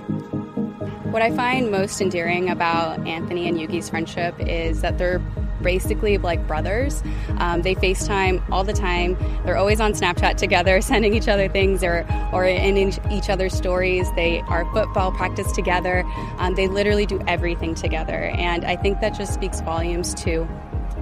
What 1.15 1.23
I 1.23 1.31
find 1.31 1.71
most 1.71 2.03
endearing 2.03 2.51
about 2.51 3.07
Anthony 3.07 3.49
and 3.49 3.57
Yugi's 3.57 3.89
friendship 3.89 4.35
is 4.39 4.83
that 4.83 4.99
they're 4.99 5.23
basically 5.63 6.19
like 6.19 6.47
brothers. 6.47 7.03
Um, 7.39 7.63
they 7.63 7.75
FaceTime 7.75 8.49
all 8.51 8.65
the 8.65 8.73
time. 8.73 9.17
They're 9.45 9.57
always 9.57 9.81
on 9.81 9.93
Snapchat 9.93 10.37
together, 10.37 10.81
sending 10.93 11.15
each 11.15 11.29
other 11.29 11.49
things 11.49 11.83
or, 11.83 12.07
or 12.33 12.45
in 12.45 12.77
each- 12.77 13.27
other's 13.27 13.55
stories. 13.55 14.07
They 14.15 14.41
are 14.43 14.65
football 14.73 15.11
practice 15.11 15.51
together. 15.51 16.05
Um, 16.39 16.55
they 16.55 16.69
literally 16.69 17.07
do 17.07 17.21
everything 17.27 17.75
together. 17.75 18.31
And 18.37 18.65
I 18.65 18.77
think 18.77 19.01
that 19.01 19.17
just 19.17 19.35
speaks 19.35 19.61
volumes 19.61 20.15
to 20.23 20.49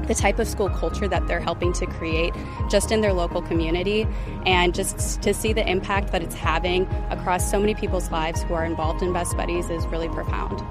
the 0.07 0.15
type 0.15 0.39
of 0.39 0.47
school 0.47 0.69
culture 0.69 1.09
that 1.09 1.27
they're 1.27 1.41
helping 1.41 1.73
to 1.75 1.87
create 1.87 2.33
just 2.71 2.93
in 2.93 3.01
their 3.01 3.13
local 3.13 3.43
community 3.43 4.07
and 4.47 4.75
just 4.75 5.23
to 5.23 5.33
see 5.33 5.53
the 5.53 5.69
impact 5.69 6.13
that 6.13 6.23
it's 6.23 6.35
having 6.35 6.87
across 7.11 7.51
so 7.51 7.59
many 7.59 7.75
people's 7.75 8.11
lives 8.11 8.43
who 8.43 8.55
are 8.55 8.65
involved 8.65 9.03
in 9.03 9.13
Best 9.13 9.37
Buddies 9.37 9.71
is 9.71 9.87
really 9.87 10.09
profound. 10.09 10.63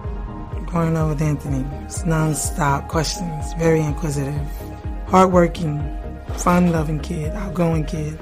Growing 0.74 0.98
up 0.98 1.10
with 1.10 1.22
Anthony, 1.22 1.64
it's 1.86 2.04
non-stop 2.04 2.88
questions, 2.88 3.54
very 3.60 3.80
inquisitive, 3.80 4.34
hardworking, 5.06 5.80
fun-loving 6.38 7.00
kid, 7.00 7.32
outgoing 7.34 7.86
kid, 7.86 8.18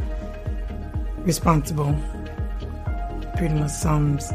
responsible. 1.19 1.95
Pretty 3.37 3.53
much 3.53 3.71
sums 3.71 4.33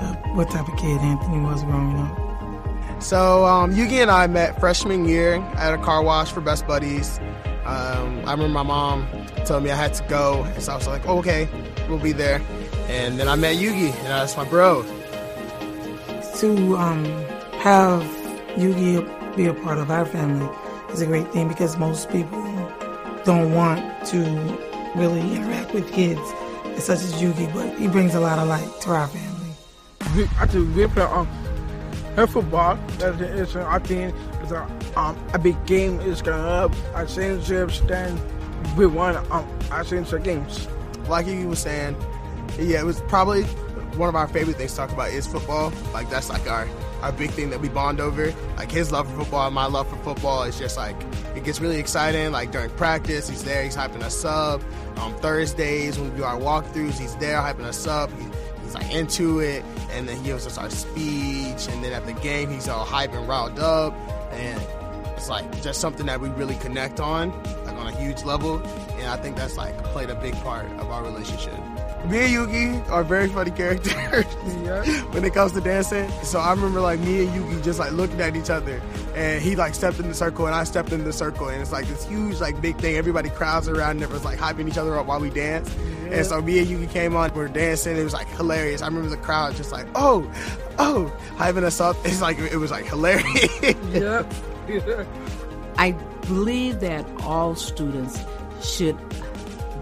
up 0.00 0.36
what 0.36 0.48
type 0.48 0.68
of 0.68 0.78
kid 0.78 1.00
Anthony 1.00 1.40
was 1.40 1.64
growing 1.64 1.98
up. 1.98 3.02
So 3.02 3.44
um, 3.46 3.74
Yugi 3.74 4.00
and 4.00 4.12
I 4.12 4.28
met 4.28 4.60
freshman 4.60 5.08
year 5.08 5.38
at 5.56 5.74
a 5.74 5.78
car 5.78 6.04
wash 6.04 6.30
for 6.30 6.40
Best 6.40 6.68
Buddies. 6.68 7.18
Um, 7.64 8.22
I 8.26 8.30
remember 8.30 8.50
my 8.50 8.62
mom 8.62 9.08
told 9.44 9.64
me 9.64 9.72
I 9.72 9.76
had 9.76 9.94
to 9.94 10.04
go, 10.04 10.44
and 10.44 10.62
so 10.62 10.70
I 10.70 10.76
was 10.76 10.86
like, 10.86 11.04
oh, 11.04 11.18
"Okay, 11.18 11.48
we'll 11.88 11.98
be 11.98 12.12
there." 12.12 12.40
And 12.86 13.18
then 13.18 13.26
I 13.26 13.34
met 13.34 13.56
Yugi, 13.56 13.92
and 13.92 14.06
that's 14.06 14.36
my 14.36 14.44
bro. 14.44 14.84
To 16.38 16.76
um, 16.76 17.04
have 17.60 18.02
Yugi 18.56 19.36
be 19.36 19.44
a 19.44 19.52
part 19.52 19.76
of 19.76 19.90
our 19.90 20.06
family 20.06 20.48
is 20.92 21.02
a 21.02 21.06
great 21.06 21.30
thing 21.30 21.46
because 21.46 21.76
most 21.76 22.10
people 22.10 22.42
don't 23.24 23.52
want 23.52 23.80
to 24.06 24.18
really 24.96 25.20
interact 25.20 25.74
with 25.74 25.92
kids 25.92 26.20
such 26.78 27.00
as 27.00 27.12
Yugi, 27.20 27.52
but 27.52 27.78
he 27.78 27.86
brings 27.86 28.14
a 28.14 28.20
lot 28.20 28.38
of 28.38 28.48
light 28.48 28.68
to 28.80 28.90
our 28.90 29.06
family. 29.08 29.50
I 30.40 30.46
think 30.46 30.74
we 30.74 30.86
play 30.86 31.02
um, 31.02 31.28
football. 32.28 32.78
That's 32.98 33.20
it's, 33.20 33.54
I 33.54 33.78
think 33.78 34.14
it's 34.42 34.52
a, 34.52 34.62
um, 34.96 35.18
a 35.34 35.38
big 35.38 35.54
game 35.66 36.00
is 36.00 36.22
coming 36.22 36.40
up. 36.40 36.72
I 36.94 37.04
seen 37.04 37.42
chips, 37.42 37.80
then 37.80 38.18
we 38.74 38.86
won 38.86 39.16
um, 39.30 39.46
I 39.70 39.84
seen 39.84 40.06
some 40.06 40.22
games. 40.22 40.66
Like 41.08 41.26
he 41.26 41.44
was 41.44 41.58
saying, 41.58 41.94
yeah, 42.58 42.80
it 42.80 42.86
was 42.86 43.02
probably 43.02 43.44
one 43.96 44.08
of 44.08 44.14
our 44.14 44.28
favorite 44.28 44.56
things 44.56 44.72
to 44.72 44.78
talk 44.78 44.92
about 44.92 45.10
is 45.10 45.26
football. 45.26 45.72
Like 45.92 46.10
that's 46.10 46.28
like 46.28 46.48
our 46.48 46.68
our 47.02 47.12
big 47.12 47.30
thing 47.30 47.50
that 47.50 47.60
we 47.60 47.68
bond 47.68 48.00
over. 48.00 48.32
Like 48.56 48.70
his 48.70 48.92
love 48.92 49.08
for 49.10 49.20
football 49.20 49.46
and 49.46 49.54
my 49.54 49.66
love 49.66 49.88
for 49.88 49.96
football 49.96 50.42
is 50.44 50.58
just 50.58 50.76
like 50.76 50.96
it 51.34 51.44
gets 51.44 51.60
really 51.60 51.78
exciting. 51.78 52.32
Like 52.32 52.52
during 52.52 52.70
practice, 52.70 53.28
he's 53.28 53.44
there, 53.44 53.62
he's 53.64 53.76
hyping 53.76 54.02
us 54.02 54.24
up. 54.24 54.62
On 54.98 55.14
Thursdays 55.20 55.98
when 55.98 56.10
we 56.10 56.16
do 56.16 56.24
our 56.24 56.38
walkthroughs, 56.38 56.98
he's 56.98 57.16
there 57.16 57.38
hyping 57.38 57.64
us 57.64 57.86
up. 57.86 58.10
He, 58.18 58.26
he's 58.62 58.74
like 58.74 58.92
into 58.92 59.40
it, 59.40 59.64
and 59.92 60.08
then 60.08 60.18
he 60.18 60.24
gives 60.24 60.46
us 60.46 60.58
our 60.58 60.70
speech. 60.70 61.68
And 61.68 61.82
then 61.82 61.92
at 61.92 62.06
the 62.06 62.12
game, 62.12 62.50
he's 62.50 62.68
all 62.68 62.84
hype 62.84 63.12
and 63.12 63.26
riled 63.26 63.58
up, 63.58 63.94
and 64.32 64.62
it's 65.16 65.28
like 65.28 65.62
just 65.62 65.80
something 65.80 66.06
that 66.06 66.20
we 66.20 66.28
really 66.30 66.56
connect 66.56 67.00
on, 67.00 67.30
like 67.64 67.76
on 67.76 67.86
a 67.86 67.96
huge 67.96 68.24
level. 68.24 68.58
And 68.98 69.08
I 69.08 69.16
think 69.16 69.36
that's 69.36 69.56
like 69.56 69.76
played 69.84 70.10
a 70.10 70.14
big 70.14 70.34
part 70.36 70.66
of 70.72 70.90
our 70.90 71.02
relationship 71.02 71.54
me 72.08 72.18
and 72.18 72.48
Yugi 72.48 72.90
are 72.90 73.04
very 73.04 73.28
funny 73.28 73.50
characters 73.50 73.92
yeah. 74.64 74.84
when 75.12 75.24
it 75.24 75.34
comes 75.34 75.52
to 75.52 75.60
dancing. 75.60 76.10
So 76.22 76.38
I 76.38 76.50
remember 76.52 76.80
like 76.80 77.00
me 77.00 77.26
and 77.26 77.30
Yugi 77.30 77.62
just 77.62 77.78
like 77.78 77.92
looking 77.92 78.20
at 78.20 78.34
each 78.36 78.50
other, 78.50 78.80
and 79.14 79.42
he 79.42 79.56
like 79.56 79.74
stepped 79.74 79.98
in 79.98 80.08
the 80.08 80.14
circle 80.14 80.46
and 80.46 80.54
I 80.54 80.64
stepped 80.64 80.92
in 80.92 81.04
the 81.04 81.12
circle, 81.12 81.48
and 81.48 81.60
it's 81.60 81.72
like 81.72 81.86
this 81.86 82.06
huge 82.06 82.40
like 82.40 82.60
big 82.60 82.76
thing. 82.78 82.96
Everybody 82.96 83.30
crowds 83.30 83.68
around 83.68 83.90
and 83.92 84.02
it 84.02 84.10
was 84.10 84.24
like 84.24 84.38
hyping 84.38 84.68
each 84.68 84.78
other 84.78 84.96
up 84.96 85.06
while 85.06 85.20
we 85.20 85.30
dance. 85.30 85.74
Yeah. 86.04 86.16
And 86.16 86.26
so 86.26 86.40
me 86.40 86.58
and 86.58 86.68
Yugi 86.68 86.90
came 86.90 87.14
on, 87.14 87.32
we 87.34 87.42
are 87.42 87.48
dancing. 87.48 87.96
It 87.96 88.04
was 88.04 88.14
like 88.14 88.28
hilarious. 88.28 88.82
I 88.82 88.86
remember 88.86 89.08
the 89.08 89.16
crowd 89.16 89.56
just 89.56 89.72
like 89.72 89.86
oh, 89.94 90.30
oh, 90.78 91.12
hyping 91.36 91.64
us 91.64 91.80
up. 91.80 91.96
It's 92.04 92.22
like 92.22 92.38
it 92.38 92.56
was 92.56 92.70
like 92.70 92.86
hilarious. 92.86 93.62
yeah. 93.92 94.24
I 95.76 95.92
believe 96.22 96.80
that 96.80 97.06
all 97.22 97.54
students 97.54 98.22
should 98.62 98.96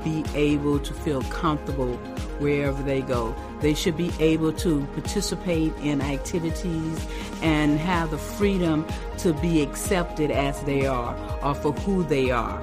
be 0.04 0.24
able 0.34 0.78
to 0.80 0.94
feel 0.94 1.22
comfortable 1.24 1.96
wherever 2.38 2.82
they 2.82 3.02
go. 3.02 3.34
They 3.60 3.74
should 3.74 3.96
be 3.96 4.12
able 4.20 4.52
to 4.54 4.84
participate 4.94 5.74
in 5.78 6.00
activities 6.00 7.06
and 7.42 7.78
have 7.78 8.10
the 8.10 8.18
freedom 8.18 8.86
to 9.18 9.32
be 9.34 9.62
accepted 9.62 10.30
as 10.30 10.60
they 10.62 10.86
are 10.86 11.16
or 11.42 11.54
for 11.54 11.72
who 11.72 12.04
they 12.04 12.30
are. 12.30 12.60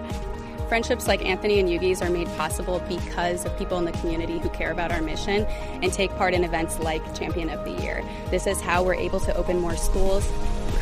Friendships 0.67 1.07
like 1.07 1.23
Anthony 1.23 1.59
and 1.59 1.69
Yugi's 1.69 2.01
are 2.01 2.09
made 2.09 2.27
possible 2.37 2.81
because 2.87 3.45
of 3.45 3.55
people 3.57 3.77
in 3.77 3.85
the 3.85 3.91
community 3.91 4.39
who 4.39 4.49
care 4.49 4.71
about 4.71 4.91
our 4.91 5.01
mission 5.01 5.45
and 5.45 5.93
take 5.93 6.09
part 6.15 6.33
in 6.33 6.43
events 6.43 6.79
like 6.79 7.03
Champion 7.15 7.51
of 7.51 7.63
the 7.65 7.71
Year. 7.83 8.03
This 8.31 8.47
is 8.47 8.59
how 8.61 8.81
we're 8.81 8.95
able 8.95 9.19
to 9.21 9.35
open 9.35 9.59
more 9.59 9.75
schools, 9.75 10.27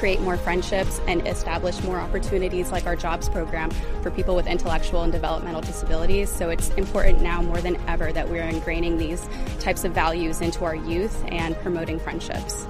create 0.04 0.20
more 0.20 0.36
friendships 0.36 1.00
and 1.08 1.26
establish 1.26 1.82
more 1.84 1.98
opportunities 1.98 2.74
like 2.74 2.86
our 2.86 2.94
jobs 2.94 3.30
program 3.30 3.72
for 4.02 4.12
people 4.12 4.36
with 4.36 4.48
intellectual 4.48 5.04
and 5.04 5.14
developmental 5.14 5.62
disabilities. 5.62 6.30
So 6.30 6.50
it's 6.50 6.72
important 6.72 7.22
now 7.22 7.42
more 7.42 7.62
than 7.62 7.78
ever 7.88 8.12
that 8.12 8.28
we're 8.28 8.44
ingraining 8.44 8.98
these 8.98 9.30
types 9.62 9.86
of 9.86 9.94
values 9.94 10.42
into 10.42 10.66
our 10.66 10.76
youth 10.76 11.24
and 11.30 11.56
promoting 11.60 12.00
friendships. 12.00 12.68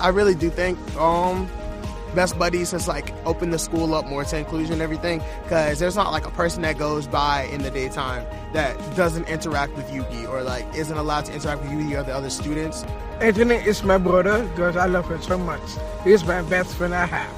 I 0.00 0.08
really 0.08 0.34
do 0.34 0.48
think 0.48 0.78
um, 0.96 1.50
Best 2.14 2.38
Buddies 2.38 2.70
has 2.70 2.86
like 2.86 3.12
opened 3.26 3.52
the 3.52 3.58
school 3.58 3.94
up 3.94 4.06
more 4.06 4.24
to 4.24 4.38
inclusion 4.38 4.74
and 4.74 4.82
everything 4.82 5.20
because 5.42 5.80
there's 5.80 5.96
not 5.96 6.12
like 6.12 6.26
a 6.26 6.30
person 6.30 6.62
that 6.62 6.78
goes 6.78 7.08
by 7.08 7.42
in 7.52 7.62
the 7.62 7.70
daytime 7.70 8.24
that 8.52 8.76
doesn't 8.96 9.28
interact 9.28 9.74
with 9.74 9.86
Yugi 9.88 10.28
or 10.28 10.42
like 10.42 10.64
isn't 10.74 10.96
allowed 10.96 11.24
to 11.26 11.34
interact 11.34 11.62
with 11.62 11.72
Yugi 11.72 11.98
or 11.98 12.04
the 12.04 12.14
other 12.14 12.30
students. 12.30 12.84
Anthony 13.20 13.56
is 13.56 13.82
my 13.82 13.98
brother 13.98 14.44
because 14.50 14.76
I 14.76 14.86
love 14.86 15.10
him 15.10 15.20
so 15.22 15.36
much. 15.38 15.60
He's 16.04 16.24
my 16.24 16.42
best 16.42 16.74
friend 16.76 16.94
I 16.94 17.06
have. 17.06 17.34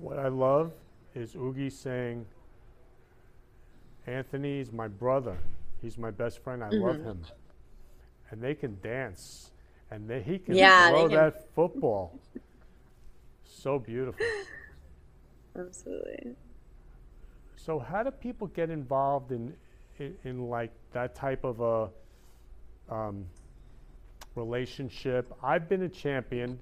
What 0.00 0.18
I 0.18 0.28
love 0.28 0.72
is 1.14 1.34
Oogie 1.34 1.70
saying, 1.70 2.26
Anthony's 4.10 4.72
my 4.72 4.88
brother. 4.88 5.36
He's 5.80 5.96
my 5.96 6.10
best 6.10 6.42
friend. 6.42 6.62
I 6.62 6.68
mm-hmm. 6.68 6.84
love 6.84 6.96
him. 6.96 7.22
And 8.30 8.42
they 8.42 8.54
can 8.54 8.78
dance. 8.82 9.50
And 9.90 10.08
they, 10.08 10.20
he 10.22 10.38
can 10.38 10.54
yeah, 10.54 10.90
throw 10.90 11.08
can. 11.08 11.16
that 11.16 11.54
football. 11.54 12.18
so 13.44 13.78
beautiful. 13.78 14.24
Absolutely. 15.58 16.34
So 17.56 17.78
how 17.78 18.02
do 18.02 18.10
people 18.10 18.46
get 18.48 18.70
involved 18.70 19.32
in, 19.32 19.52
in, 19.98 20.16
in 20.24 20.48
like 20.48 20.70
that 20.92 21.14
type 21.14 21.44
of 21.44 21.60
a 21.60 22.94
um, 22.94 23.26
relationship? 24.34 25.32
I've 25.42 25.68
been 25.68 25.82
a 25.82 25.88
champion, 25.88 26.58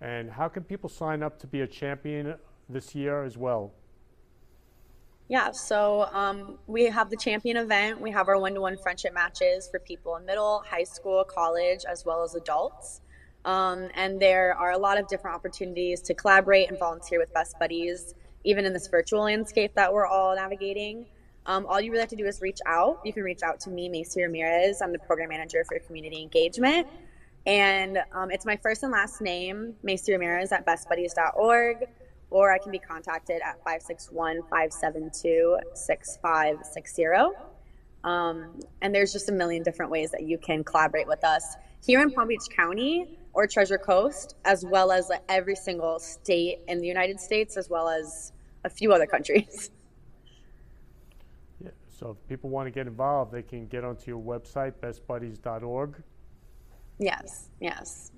and 0.00 0.30
how 0.30 0.48
can 0.48 0.62
people 0.62 0.88
sign 0.88 1.22
up 1.22 1.38
to 1.40 1.46
be 1.46 1.60
a 1.60 1.66
champion 1.66 2.34
this 2.68 2.94
year 2.94 3.24
as 3.24 3.36
well? 3.36 3.72
Yeah, 5.32 5.50
so 5.52 6.10
um, 6.12 6.58
we 6.66 6.84
have 6.84 7.08
the 7.08 7.16
champion 7.16 7.56
event. 7.56 7.98
We 7.98 8.10
have 8.10 8.28
our 8.28 8.38
one 8.38 8.52
to 8.52 8.60
one 8.60 8.76
friendship 8.76 9.14
matches 9.14 9.66
for 9.66 9.78
people 9.78 10.14
in 10.16 10.26
middle, 10.26 10.62
high 10.68 10.84
school, 10.84 11.24
college, 11.24 11.86
as 11.90 12.04
well 12.04 12.22
as 12.22 12.34
adults. 12.34 13.00
Um, 13.46 13.88
and 13.94 14.20
there 14.20 14.54
are 14.54 14.72
a 14.72 14.76
lot 14.76 14.98
of 14.98 15.08
different 15.08 15.34
opportunities 15.34 16.02
to 16.02 16.12
collaborate 16.12 16.68
and 16.68 16.78
volunteer 16.78 17.18
with 17.18 17.32
best 17.32 17.58
buddies, 17.58 18.14
even 18.44 18.66
in 18.66 18.74
this 18.74 18.88
virtual 18.88 19.22
landscape 19.22 19.72
that 19.74 19.90
we're 19.90 20.06
all 20.06 20.36
navigating. 20.36 21.06
Um, 21.46 21.64
all 21.64 21.80
you 21.80 21.90
really 21.90 22.02
have 22.02 22.10
to 22.10 22.16
do 22.16 22.26
is 22.26 22.42
reach 22.42 22.60
out. 22.66 23.00
You 23.02 23.14
can 23.14 23.22
reach 23.22 23.42
out 23.42 23.58
to 23.60 23.70
me, 23.70 23.88
Macy 23.88 24.20
Ramirez. 24.20 24.82
I'm 24.82 24.92
the 24.92 24.98
program 24.98 25.30
manager 25.30 25.64
for 25.66 25.78
community 25.78 26.20
engagement. 26.20 26.86
And 27.46 28.02
um, 28.12 28.30
it's 28.30 28.44
my 28.44 28.58
first 28.58 28.82
and 28.82 28.92
last 28.92 29.22
name, 29.22 29.76
Macy 29.82 30.12
Ramirez 30.12 30.52
at 30.52 30.66
bestbuddies.org 30.66 31.88
or 32.32 32.50
I 32.50 32.58
can 32.58 32.72
be 32.72 32.78
contacted 32.78 33.40
at 33.42 33.56
561 33.58 34.42
572 34.42 35.58
6560. 35.74 37.04
Um, 38.04 38.58
and 38.80 38.94
there's 38.94 39.12
just 39.12 39.28
a 39.28 39.32
million 39.32 39.62
different 39.62 39.92
ways 39.92 40.10
that 40.10 40.22
you 40.22 40.38
can 40.38 40.64
collaborate 40.64 41.06
with 41.06 41.22
us 41.24 41.56
here 41.84 42.00
in 42.00 42.10
Palm 42.10 42.28
Beach 42.28 42.40
County 42.54 43.18
or 43.32 43.46
Treasure 43.46 43.78
Coast, 43.78 44.34
as 44.44 44.64
well 44.64 44.90
as 44.90 45.10
every 45.28 45.54
single 45.54 45.98
state 45.98 46.60
in 46.68 46.80
the 46.80 46.86
United 46.86 47.20
States, 47.20 47.56
as 47.56 47.68
well 47.68 47.88
as 47.88 48.32
a 48.64 48.70
few 48.70 48.92
other 48.92 49.06
countries. 49.06 49.70
Yeah, 51.64 51.70
so 51.90 52.10
if 52.10 52.28
people 52.28 52.50
want 52.50 52.66
to 52.66 52.72
get 52.72 52.88
involved, 52.88 53.30
they 53.30 53.42
can 53.42 53.68
get 53.68 53.84
onto 53.84 54.10
your 54.10 54.20
website, 54.20 54.72
bestbuddies.org. 54.82 56.02
Yes, 56.98 57.50
yes. 57.60 58.10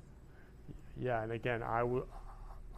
Yeah, 0.99 1.23
and 1.23 1.33
again, 1.33 1.63
I 1.63 1.83
will. 1.83 2.07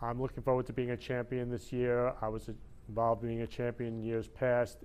I'm 0.02 0.20
looking 0.20 0.42
forward 0.42 0.66
to 0.66 0.72
being 0.72 0.90
a 0.90 0.96
champion 0.96 1.50
this 1.50 1.72
year. 1.72 2.12
I 2.20 2.28
was 2.28 2.50
involved 2.88 3.22
in 3.22 3.28
being 3.28 3.42
a 3.42 3.46
champion 3.46 4.02
years 4.02 4.28
past. 4.28 4.78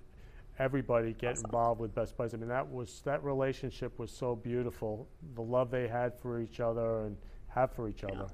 Everybody 0.59 1.14
get 1.14 1.34
awesome. 1.34 1.45
involved 1.45 1.82
with 1.82 1.93
Best 1.95 2.16
Buddies. 2.18 2.34
I 2.34 2.38
mean, 2.38 2.49
that 2.49 2.68
was 2.68 3.01
that 3.05 3.24
relationship 3.24 3.97
was 3.99 4.12
so 4.12 4.36
beautiful. 4.36 5.07
The 5.36 5.41
love 5.41 5.72
they 5.72 5.88
had 5.88 6.14
for 6.22 6.39
each 6.39 6.59
other 6.59 7.05
and 7.05 7.18
have 7.47 7.74
for 7.74 7.89
each 7.89 8.03
other. 8.03 8.28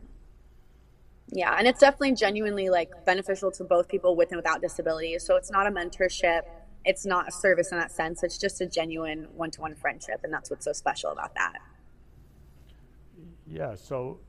Yeah, 1.30 1.56
and 1.58 1.68
it's 1.68 1.80
definitely 1.80 2.14
genuinely 2.14 2.70
like 2.70 3.06
beneficial 3.06 3.52
to 3.52 3.64
both 3.64 3.88
people 3.88 4.16
with 4.16 4.30
and 4.32 4.38
without 4.38 4.62
disabilities. 4.62 5.26
So 5.26 5.36
it's 5.36 5.52
not 5.52 5.68
a 5.68 5.72
mentorship 5.72 6.44
it's 6.88 7.06
not 7.06 7.28
a 7.28 7.32
service 7.32 7.72
in 7.72 7.78
that 7.78 7.92
sense. 7.92 8.24
It's 8.24 8.38
just 8.38 8.62
a 8.62 8.66
genuine 8.66 9.28
one 9.36 9.52
to 9.52 9.62
one 9.62 9.76
friendship. 9.76 10.22
And 10.24 10.34
that's 10.34 10.50
what's 10.50 10.64
so 10.64 10.72
special 10.72 11.12
about 11.12 11.36
that. 11.36 11.60
Yeah, 13.46 13.76
so 13.76 14.20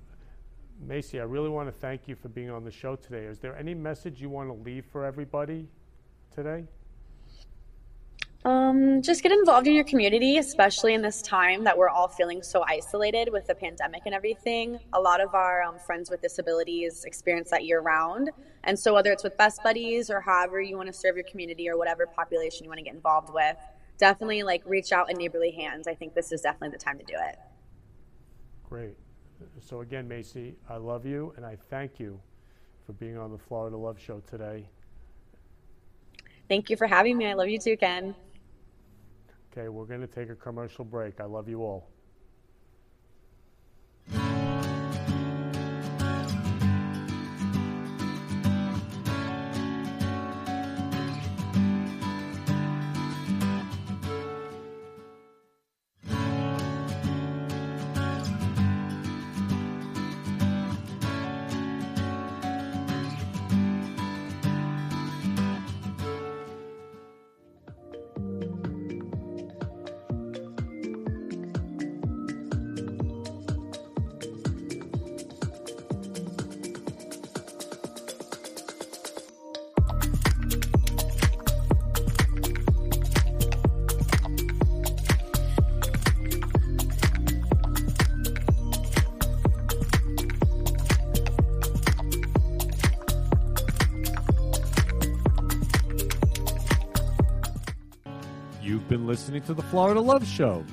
Macy, 0.80 1.20
I 1.20 1.24
really 1.24 1.48
want 1.48 1.68
to 1.68 1.72
thank 1.72 2.06
you 2.06 2.14
for 2.14 2.28
being 2.28 2.50
on 2.50 2.64
the 2.64 2.70
show 2.70 2.96
today. 2.96 3.24
Is 3.24 3.38
there 3.38 3.56
any 3.56 3.74
message 3.74 4.20
you 4.20 4.28
want 4.28 4.48
to 4.48 4.54
leave 4.54 4.84
for 4.86 5.04
everybody 5.04 5.66
today? 6.34 6.64
Um, 8.44 9.02
just 9.02 9.24
get 9.24 9.32
involved 9.32 9.66
in 9.66 9.74
your 9.74 9.84
community, 9.84 10.38
especially 10.38 10.94
in 10.94 11.02
this 11.02 11.20
time 11.20 11.64
that 11.64 11.76
we're 11.76 11.88
all 11.88 12.06
feeling 12.06 12.42
so 12.42 12.64
isolated 12.68 13.30
with 13.32 13.46
the 13.48 13.54
pandemic 13.54 14.02
and 14.06 14.14
everything. 14.14 14.78
A 14.92 15.00
lot 15.00 15.20
of 15.20 15.34
our 15.34 15.62
um, 15.64 15.78
friends 15.80 16.08
with 16.08 16.22
disabilities 16.22 17.04
experience 17.04 17.50
that 17.50 17.64
year 17.64 17.80
round. 17.80 18.30
And 18.62 18.78
so, 18.78 18.94
whether 18.94 19.10
it's 19.10 19.24
with 19.24 19.36
Best 19.36 19.62
Buddies 19.64 20.08
or 20.08 20.20
however 20.20 20.60
you 20.60 20.76
want 20.76 20.86
to 20.86 20.92
serve 20.92 21.16
your 21.16 21.24
community 21.24 21.68
or 21.68 21.76
whatever 21.76 22.06
population 22.06 22.64
you 22.64 22.70
want 22.70 22.78
to 22.78 22.84
get 22.84 22.94
involved 22.94 23.34
with, 23.34 23.56
definitely 23.98 24.44
like 24.44 24.62
reach 24.64 24.92
out 24.92 25.10
in 25.10 25.16
neighborly 25.16 25.50
hands. 25.50 25.88
I 25.88 25.94
think 25.94 26.14
this 26.14 26.30
is 26.30 26.40
definitely 26.40 26.70
the 26.78 26.82
time 26.82 26.98
to 26.98 27.04
do 27.04 27.14
it. 27.18 27.38
Great. 28.68 28.96
So, 29.60 29.80
again, 29.80 30.08
Macy, 30.08 30.56
I 30.68 30.76
love 30.76 31.06
you 31.06 31.32
and 31.36 31.44
I 31.44 31.56
thank 31.70 32.00
you 32.00 32.20
for 32.86 32.92
being 32.94 33.18
on 33.18 33.30
the 33.30 33.38
Florida 33.38 33.76
Love 33.76 33.98
Show 34.00 34.20
today. 34.20 34.68
Thank 36.48 36.70
you 36.70 36.76
for 36.76 36.86
having 36.86 37.18
me. 37.18 37.26
I 37.26 37.34
love 37.34 37.48
you 37.48 37.58
too, 37.58 37.76
Ken. 37.76 38.14
Okay, 39.52 39.68
we're 39.68 39.84
going 39.84 40.00
to 40.00 40.06
take 40.06 40.30
a 40.30 40.34
commercial 40.34 40.84
break. 40.84 41.20
I 41.20 41.24
love 41.24 41.48
you 41.48 41.62
all. 41.62 41.88
Listening 99.28 99.46
to 99.46 99.52
the 99.52 99.68
Florida 99.68 100.00
Love 100.00 100.26
Show. 100.26 100.64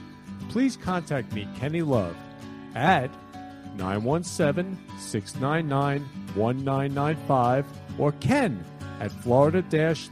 Please 0.47 0.77
contact 0.77 1.33
me, 1.33 1.45
Kenny 1.57 1.81
Love, 1.81 2.15
at 2.73 3.11
917 3.75 4.77
699 4.97 6.01
1995 6.35 7.65
or 7.99 8.13
ken 8.13 8.63
at 9.01 9.11
florida 9.11 9.61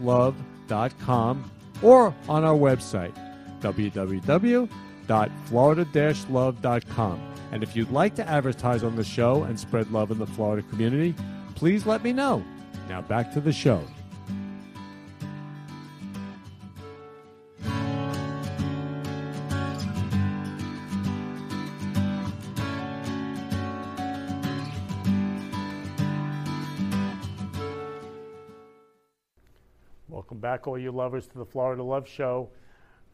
love.com 0.02 1.52
or 1.82 2.14
on 2.28 2.44
our 2.44 2.58
website, 2.58 3.16
www.florida 3.62 4.68
love.com. 6.30 7.34
And 7.54 7.64
if 7.64 7.78
you'd 7.78 7.92
like 7.92 8.16
to 8.16 8.28
advertise 8.28 8.84
on 8.84 8.98
the 8.98 9.06
show 9.06 9.44
and 9.44 9.58
spread 9.58 9.90
love 9.90 10.12
in 10.12 10.20
the 10.20 10.28
Florida 10.28 10.68
community, 10.70 11.16
please 11.56 11.86
let 11.86 12.04
me 12.04 12.12
know. 12.12 12.44
Now 12.90 13.02
back 13.04 13.32
to 13.36 13.40
the 13.40 13.54
show. 13.54 13.82
Back, 30.64 30.68
all 30.68 30.80
you 30.80 30.92
lovers, 30.92 31.28
to 31.28 31.38
the 31.38 31.46
Florida 31.46 31.84
Love 31.84 32.08
Show. 32.08 32.50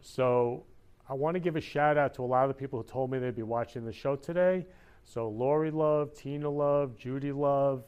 So, 0.02 0.64
I 1.10 1.14
want 1.14 1.34
to 1.34 1.40
give 1.40 1.56
a 1.56 1.62
shout 1.62 1.98
out 1.98 2.14
to 2.16 2.24
a 2.24 2.26
lot 2.26 2.44
of 2.44 2.50
the 2.50 2.54
people 2.54 2.82
who 2.82 2.88
told 2.88 3.10
me 3.10 3.18
they'd 3.18 3.36
be 3.36 3.42
watching 3.42 3.86
the 3.86 3.92
show 3.92 4.16
today. 4.16 4.68
So, 5.04 5.28
Lori 5.30 5.72
Love, 5.72 6.14
Tina 6.14 6.50
Love, 6.50 6.96
Judy 6.96 7.32
Love, 7.32 7.84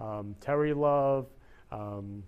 um, 0.00 0.34
Terry 0.40 0.74
Love, 0.74 1.28
um, 1.70 2.24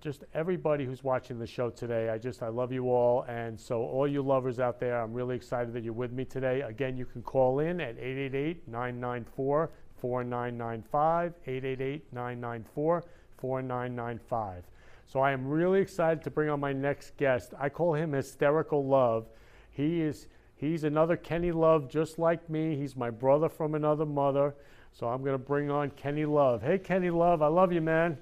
just 0.00 0.24
everybody 0.32 0.84
who's 0.86 1.04
watching 1.04 1.38
the 1.38 1.46
show 1.46 1.68
today. 1.68 2.08
I 2.08 2.16
just, 2.16 2.42
I 2.42 2.48
love 2.48 2.72
you 2.72 2.90
all. 2.90 3.22
And 3.28 3.60
so, 3.60 3.82
all 3.82 4.08
you 4.08 4.22
lovers 4.22 4.58
out 4.58 4.80
there, 4.80 5.00
I'm 5.00 5.12
really 5.12 5.36
excited 5.36 5.74
that 5.74 5.84
you're 5.84 5.92
with 5.92 6.12
me 6.12 6.24
today. 6.24 6.62
Again, 6.62 6.96
you 6.96 7.04
can 7.04 7.22
call 7.22 7.60
in 7.60 7.80
at 7.80 7.98
888 7.98 8.66
994 8.66 9.70
4995, 10.00 11.34
888 11.46 12.12
994 12.12 13.04
4995. 13.36 14.64
So 15.10 15.18
I 15.18 15.32
am 15.32 15.48
really 15.48 15.80
excited 15.80 16.22
to 16.22 16.30
bring 16.30 16.48
on 16.50 16.60
my 16.60 16.72
next 16.72 17.16
guest. 17.16 17.52
I 17.58 17.68
call 17.68 17.94
him 17.94 18.12
Hysterical 18.12 18.86
Love. 18.86 19.26
He 19.72 20.02
is 20.02 20.28
he's 20.54 20.84
another 20.84 21.16
Kenny 21.16 21.50
Love 21.50 21.88
just 21.88 22.20
like 22.20 22.48
me. 22.48 22.76
He's 22.76 22.94
my 22.94 23.10
brother 23.10 23.48
from 23.48 23.74
another 23.74 24.06
mother. 24.06 24.54
So 24.92 25.08
I'm 25.08 25.22
going 25.22 25.32
to 25.32 25.38
bring 25.38 25.68
on 25.68 25.90
Kenny 25.90 26.26
Love. 26.26 26.62
Hey 26.62 26.78
Kenny 26.78 27.10
Love, 27.10 27.42
I 27.42 27.48
love 27.48 27.72
you, 27.72 27.80
man. 27.80 28.18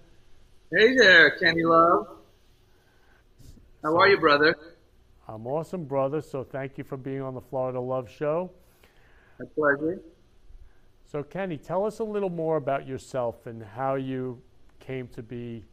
Hey 0.73 0.97
there, 0.97 1.33
Kenny 1.39 1.63
Love. 1.63 2.07
How 3.83 3.95
are 3.95 4.09
you, 4.09 4.19
brother? 4.19 4.57
I'm 5.29 5.47
awesome, 5.47 5.85
brother. 5.85 6.23
So 6.23 6.43
thank 6.43 6.79
you 6.79 6.85
for 6.85 6.97
being 6.97 7.21
on 7.21 7.35
the 7.35 7.43
Florida 7.43 7.79
Love 7.79 8.11
Show. 8.11 8.51
My 9.39 9.45
pleasure. 9.55 10.01
So 11.05 11.23
Kenny, 11.23 11.59
tell 11.59 11.85
us 11.85 11.99
a 11.99 12.05
little 12.05 12.31
more 12.31 12.57
about 12.57 12.89
yourself 12.89 13.47
and 13.47 13.63
how 13.63 13.97
you 13.97 14.41
came 14.81 15.07
to 15.09 15.23
be 15.23 15.67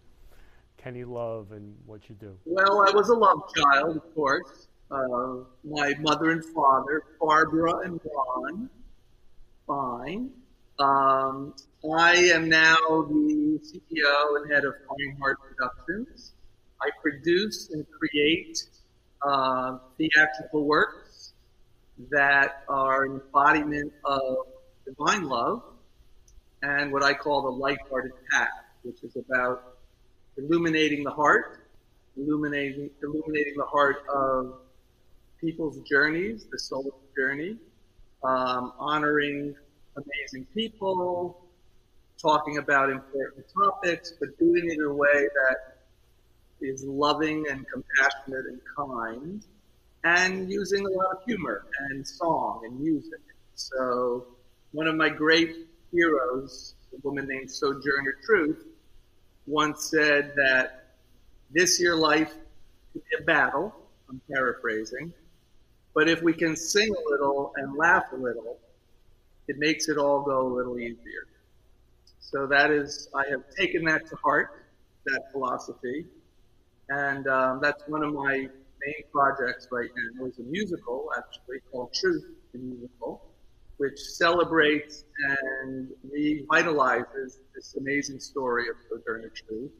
Kenny 0.86 1.04
Love 1.04 1.52
and 1.52 1.76
what 1.88 2.08
you 2.10 2.14
do. 2.14 2.38
Well, 2.46 2.86
I 2.88 2.92
was 2.92 3.10
a 3.10 3.16
love 3.16 3.42
child, 3.56 3.98
of 3.98 4.14
course. 4.14 4.68
Uh, 4.92 5.38
my 5.64 5.96
mother 6.00 6.30
and 6.30 6.46
father, 6.46 7.02
Barbara 7.20 7.78
and 7.86 8.00
Ron, 8.06 8.70
fine. 9.66 10.30
Um, 10.78 11.56
I 11.92 12.30
am 12.32 12.48
now 12.50 12.78
the 13.10 13.60
CEO 13.64 14.38
and 14.38 14.52
head 14.52 14.64
of 14.64 14.76
Fine 14.88 15.18
Heart 15.20 15.38
Productions. 15.42 16.34
I 16.80 16.92
produce 17.02 17.72
and 17.72 17.84
create 17.90 18.62
uh, 19.24 19.80
theatrical 19.98 20.66
works 20.66 21.34
that 22.12 22.64
are 22.70 23.06
an 23.06 23.22
embodiment 23.22 23.92
of 24.04 24.38
divine 24.86 25.24
love 25.24 25.64
and 26.62 26.92
what 26.92 27.02
I 27.02 27.16
call 27.16 27.42
the 27.42 27.50
light-hearted 27.50 28.12
path, 28.32 28.50
which 28.84 29.04
is 29.04 29.16
about 29.16 29.75
illuminating 30.38 31.04
the 31.04 31.12
heart, 31.12 31.70
illuminating 32.18 32.90
illuminating 33.02 33.54
the 33.58 33.66
heart 33.66 34.04
of 34.14 34.60
people's 35.40 35.80
journeys, 35.82 36.46
the 36.52 36.60
soul's 36.60 36.94
journey, 37.16 37.58
um, 38.24 38.74
honoring 38.80 39.56
amazing 39.98 40.46
people, 40.54 41.46
talking 42.22 42.58
about 42.58 42.90
important 42.90 43.46
topics, 43.54 44.14
but 44.20 44.38
doing 44.40 44.66
it 44.66 44.74
in 44.74 44.84
a 44.84 44.94
way 44.94 45.28
that 45.36 45.58
is 46.62 46.84
loving 46.84 47.46
and 47.50 47.66
compassionate 47.68 48.46
and 48.46 48.60
kind, 48.76 49.44
and 50.04 50.52
using 50.52 50.86
a 50.86 50.90
lot 50.90 51.18
of 51.18 51.24
humor 51.26 51.66
and 51.90 52.06
song 52.06 52.62
and 52.66 52.80
music. 52.80 53.20
So, 53.56 54.26
one 54.72 54.88
of 54.88 54.96
my 54.96 55.10
great 55.10 55.68
heroes, 55.92 56.76
a 56.94 57.08
woman 57.08 57.28
named 57.28 57.50
Sojourner 57.50 58.18
Truth, 58.26 58.66
once 59.48 59.90
said 59.90 60.34
that 60.36 60.86
this 61.52 61.80
year 61.80 61.96
life 61.96 62.34
could 62.92 63.04
be 63.04 63.24
a 63.24 63.24
battle. 63.24 63.74
I'm 64.10 64.22
paraphrasing. 64.32 65.14
But 65.94 66.10
if 66.10 66.22
we 66.22 66.34
can 66.34 66.56
sing 66.56 66.94
a 66.94 67.12
little 67.12 67.54
and 67.56 67.76
laugh 67.76 68.06
a 68.12 68.16
little, 68.16 68.58
it 69.48 69.58
makes 69.58 69.88
it 69.88 69.98
all 69.98 70.22
go 70.22 70.48
a 70.48 70.54
little 70.54 70.78
easier. 70.80 71.28
So 72.20 72.48
that 72.48 72.72
is, 72.72 73.08
I 73.16 73.24
have 73.30 73.44
taken 73.58 73.86
that 73.86 74.08
to 74.10 74.16
heart, 74.18 74.66
that 75.06 75.32
philosophy. 75.32 76.06
And 76.90 77.28
um, 77.28 77.60
that's 77.62 77.84
one 77.88 78.04
of 78.04 78.14
my 78.14 78.32
main 78.38 79.04
projects 79.12 79.68
right 79.72 79.90
now 80.20 80.26
is 80.26 80.38
a 80.40 80.44
musical, 80.44 81.10
actually, 81.18 81.60
called 81.72 81.94
Truth, 81.94 82.26
the 82.52 82.60
musical 82.60 83.25
which 83.78 84.00
celebrates 84.00 85.04
and 85.64 85.90
revitalizes 86.14 87.40
this 87.54 87.76
amazing 87.76 88.20
story 88.20 88.70
of 88.70 88.76
Sojourner 88.90 89.32
Truth. 89.48 89.72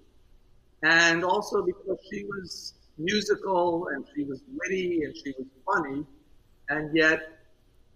And 0.84 1.24
also 1.24 1.64
because 1.64 1.98
she 2.12 2.26
was 2.26 2.74
musical 2.98 3.88
and 3.88 4.06
she 4.16 4.24
was 4.24 4.42
witty 4.58 5.04
and 5.04 5.16
she 5.16 5.34
was 5.38 5.48
funny, 5.66 6.06
and 6.70 6.96
yet 6.96 7.40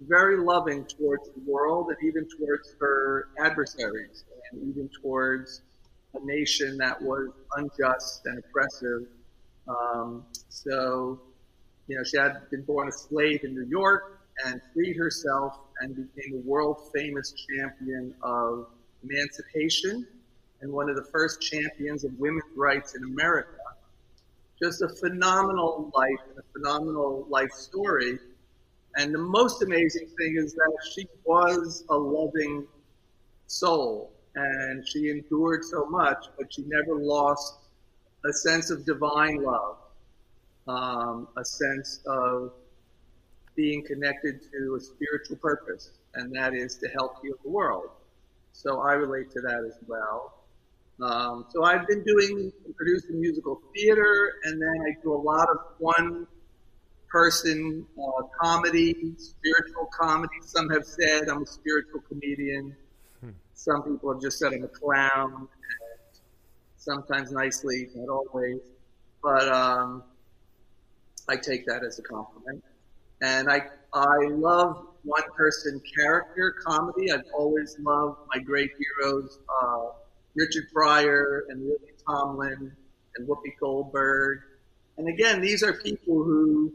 very 0.02 0.38
loving 0.38 0.86
towards 0.86 1.30
the 1.30 1.42
world 1.46 1.90
and 1.90 1.98
even 2.08 2.28
towards 2.38 2.74
her 2.80 3.28
adversaries 3.40 4.24
and 4.52 4.70
even 4.70 4.90
towards 5.02 5.62
a 6.14 6.26
nation 6.26 6.78
that 6.78 7.02
was 7.02 7.30
unjust 7.58 8.22
and 8.26 8.40
oppressive. 8.40 9.06
Um, 9.68 10.24
so, 10.48 11.20
you 11.88 11.98
know, 11.98 12.04
she 12.04 12.18
had 12.18 12.50
been 12.50 12.64
born 12.64 12.88
a 12.88 12.92
slave 12.92 13.44
in 13.44 13.54
New 13.54 13.68
York 13.68 14.19
and 14.46 14.62
freed 14.74 14.96
herself 14.98 15.58
and 15.82 15.96
became 15.96 16.36
a 16.36 16.48
world 16.48 16.90
famous 16.94 17.34
champion 17.34 18.14
of 18.22 18.68
emancipation 19.04 20.06
and 20.62 20.72
one 20.72 20.90
of 20.90 20.96
the 20.96 21.06
first 21.12 21.42
champions 21.42 22.04
of 22.04 22.12
women's 22.20 22.44
rights 22.56 22.96
in 22.96 23.04
America. 23.04 23.50
Just 24.62 24.82
a 24.82 24.90
phenomenal 24.90 25.92
life 25.96 26.20
and 26.30 26.38
a 26.38 26.44
phenomenal 26.54 27.26
life 27.30 27.52
story. 27.52 28.20
And 28.98 29.14
the 29.14 29.20
most 29.20 29.62
amazing 29.64 30.08
thing 30.18 30.36
is 30.38 30.54
that 30.54 30.78
she 30.94 31.08
was 31.24 31.86
a 31.90 31.96
loving 31.98 32.68
soul 33.48 34.12
and 34.36 34.88
she 34.88 35.10
endured 35.10 35.64
so 35.64 35.86
much, 35.86 36.26
but 36.38 36.54
she 36.54 36.64
never 36.68 36.96
lost 36.96 37.56
a 38.26 38.34
sense 38.34 38.70
of 38.70 38.86
divine 38.86 39.42
love, 39.44 39.78
um, 40.68 41.28
a 41.38 41.46
sense 41.46 42.02
of 42.06 42.52
being 43.60 43.84
connected 43.84 44.40
to 44.50 44.76
a 44.76 44.80
spiritual 44.80 45.36
purpose, 45.36 45.92
and 46.14 46.34
that 46.34 46.54
is 46.54 46.78
to 46.78 46.88
help 46.88 47.22
heal 47.22 47.36
the 47.44 47.50
world. 47.50 47.90
So 48.54 48.80
I 48.80 48.94
relate 48.94 49.32
to 49.32 49.42
that 49.42 49.66
as 49.68 49.78
well. 49.86 50.34
Um, 51.02 51.46
so 51.50 51.66
I've 51.66 51.86
been 51.86 52.02
doing 52.06 52.54
producing 52.78 53.20
musical 53.20 53.62
theater, 53.76 54.36
and 54.46 54.62
then 54.62 54.78
I 54.88 54.92
do 55.04 55.14
a 55.14 55.22
lot 55.32 55.50
of 55.50 55.58
one 55.78 56.26
person 57.12 57.86
uh, 58.02 58.24
comedy, 58.42 58.96
spiritual 59.18 59.90
comedy. 59.94 60.40
Some 60.42 60.70
have 60.70 60.86
said 60.86 61.28
I'm 61.28 61.44
a 61.44 61.46
spiritual 61.46 62.00
comedian. 62.08 62.74
Some 63.56 63.84
people 63.84 64.14
have 64.14 64.22
just 64.22 64.40
said 64.40 64.54
I'm 64.54 64.64
a 64.64 64.70
clown, 64.70 65.50
sometimes 66.78 67.34
nicely, 67.34 67.90
not 67.94 68.08
always. 68.08 68.62
But 69.22 69.50
um, 69.50 70.04
I 71.28 71.36
take 71.36 71.66
that 71.66 71.84
as 71.84 72.00
a 72.00 72.04
compliment. 72.04 72.64
And 73.22 73.50
I, 73.50 73.62
I 73.94 74.28
love 74.30 74.88
one 75.04 75.24
person 75.36 75.82
character 75.96 76.56
comedy. 76.66 77.12
I've 77.12 77.24
always 77.38 77.78
loved 77.80 78.20
my 78.34 78.42
great 78.42 78.72
heroes, 78.78 79.40
uh, 79.62 79.88
Richard 80.36 80.66
Pryor 80.74 81.46
and 81.50 81.64
Lily 81.64 81.94
Tomlin 82.08 82.72
and 83.16 83.28
Whoopi 83.28 83.54
Goldberg. 83.60 84.40
And 84.98 85.08
again, 85.08 85.42
these 85.42 85.64
are 85.64 85.74
people 85.74 86.24
who 86.24 86.74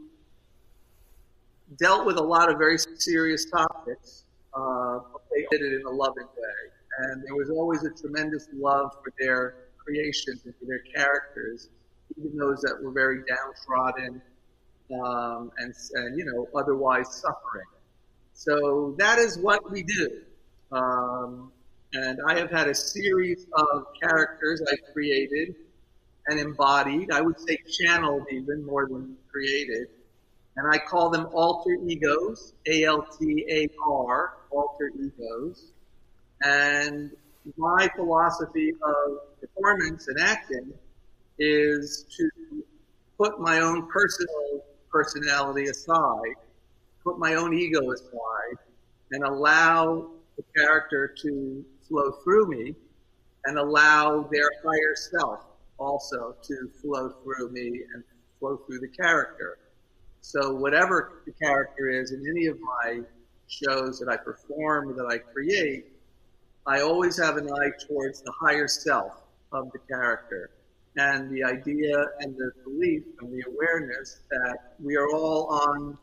dealt 1.77 2.05
with 2.05 2.17
a 2.17 2.23
lot 2.23 2.51
of 2.51 2.57
very 2.57 2.77
serious 2.77 3.45
topics, 3.49 4.25
uh, 4.53 4.99
but 5.11 5.21
they 5.31 5.45
did 5.51 5.65
it 5.65 5.73
in 5.79 5.85
a 5.85 5.89
loving 5.89 6.25
way 6.25 6.71
and 6.97 7.23
there 7.23 7.35
was 7.35 7.49
always 7.49 7.83
a 7.83 7.89
tremendous 7.89 8.47
love 8.53 8.91
for 9.03 9.11
their 9.19 9.55
creations 9.77 10.45
and 10.45 10.53
for 10.55 10.65
their 10.65 10.81
characters, 10.95 11.69
even 12.17 12.37
those 12.37 12.61
that 12.61 12.81
were 12.81 12.91
very 12.91 13.21
downtrodden 13.27 14.21
um, 14.93 15.51
and, 15.57 15.73
and, 15.93 16.17
you 16.17 16.25
know, 16.25 16.47
otherwise 16.55 17.13
suffering. 17.13 17.65
So 18.33 18.95
that 18.97 19.17
is 19.17 19.37
what 19.37 19.71
we 19.71 19.83
do. 19.83 20.21
Um, 20.71 21.51
and 21.93 22.19
I 22.27 22.37
have 22.37 22.51
had 22.51 22.67
a 22.67 22.75
series 22.75 23.45
of 23.53 23.85
characters 24.01 24.61
I've 24.69 24.93
created 24.93 25.55
and 26.27 26.39
embodied. 26.39 27.11
I 27.11 27.21
would 27.21 27.39
say 27.39 27.57
channeled 27.79 28.25
even 28.31 28.65
more 28.65 28.87
than 28.87 29.15
created. 29.31 29.87
And 30.57 30.67
I 30.71 30.77
call 30.77 31.09
them 31.09 31.27
alter 31.33 31.77
egos, 31.85 32.53
A 32.65 32.83
L 32.85 33.05
T 33.19 33.45
A 33.49 33.67
R, 33.85 34.33
alter 34.51 34.91
egos. 34.99 35.71
And 36.41 37.11
my 37.57 37.89
philosophy 37.95 38.71
of 38.81 39.39
performance 39.39 40.07
and 40.07 40.19
acting 40.19 40.73
is 41.39 42.05
to 42.17 42.29
put 43.17 43.39
my 43.39 43.59
own 43.59 43.87
personal 43.87 44.63
personality 44.95 45.65
aside, 45.65 46.35
put 47.03 47.19
my 47.19 47.33
own 47.33 47.53
ego 47.53 47.91
aside, 47.91 48.57
and 49.11 49.25
allow 49.25 50.07
the 50.37 50.43
character 50.55 51.13
to 51.21 51.65
flow 51.85 52.11
through 52.23 52.47
me 52.47 52.73
and 53.43 53.57
allow 53.57 54.21
their 54.31 54.49
higher 54.63 54.95
self 54.95 55.41
also 55.77 56.33
to 56.41 56.69
flow 56.81 57.09
through 57.09 57.49
me 57.51 57.81
and 57.93 58.05
flow 58.39 58.55
through 58.65 58.79
the 58.79 58.87
character. 58.87 59.57
So 60.21 60.55
whatever 60.55 61.21
the 61.25 61.33
character 61.33 61.89
is 61.89 62.13
in 62.13 62.23
any 62.29 62.45
of 62.45 62.57
my 62.61 63.01
shows 63.47 63.99
that 63.99 64.07
I 64.07 64.15
perform, 64.15 64.95
that 64.95 65.07
I 65.07 65.17
create, 65.17 65.87
I 66.65 66.79
always 66.79 67.21
have 67.21 67.35
an 67.35 67.51
eye 67.51 67.71
towards 67.85 68.21
the 68.21 68.31
higher 68.31 68.69
self 68.69 69.23
of 69.51 69.73
the 69.73 69.79
character 69.79 70.51
and 70.97 71.29
the 71.29 71.43
idea 71.43 72.05
and 72.19 72.35
the 72.35 72.51
belief 72.63 73.03
and 73.19 73.31
the 73.31 73.43
awareness 73.47 74.21
that 74.29 74.75
we 74.81 74.95
are 74.95 75.09
all 75.09 75.47
on 75.47 75.97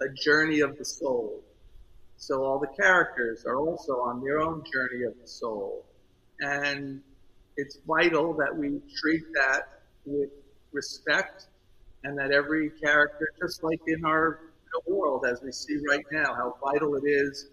a 0.00 0.08
journey 0.14 0.60
of 0.60 0.78
the 0.78 0.84
soul. 0.84 1.42
So 2.16 2.44
all 2.44 2.58
the 2.58 2.68
characters 2.68 3.44
are 3.44 3.56
also 3.56 4.00
on 4.00 4.22
their 4.22 4.40
own 4.40 4.62
journey 4.72 5.04
of 5.04 5.14
the 5.20 5.26
soul. 5.26 5.84
And 6.40 7.00
it's 7.56 7.78
vital 7.86 8.32
that 8.34 8.54
we 8.56 8.80
treat 8.96 9.24
that 9.34 9.62
with 10.04 10.30
respect 10.72 11.46
and 12.04 12.16
that 12.18 12.30
every 12.30 12.70
character, 12.70 13.28
just 13.42 13.62
like 13.62 13.80
in 13.86 14.04
our 14.04 14.40
world 14.86 15.26
as 15.26 15.42
we 15.42 15.52
see 15.52 15.78
right 15.88 16.04
now, 16.12 16.34
how 16.34 16.56
vital 16.64 16.94
it 16.94 17.04
is 17.04 17.48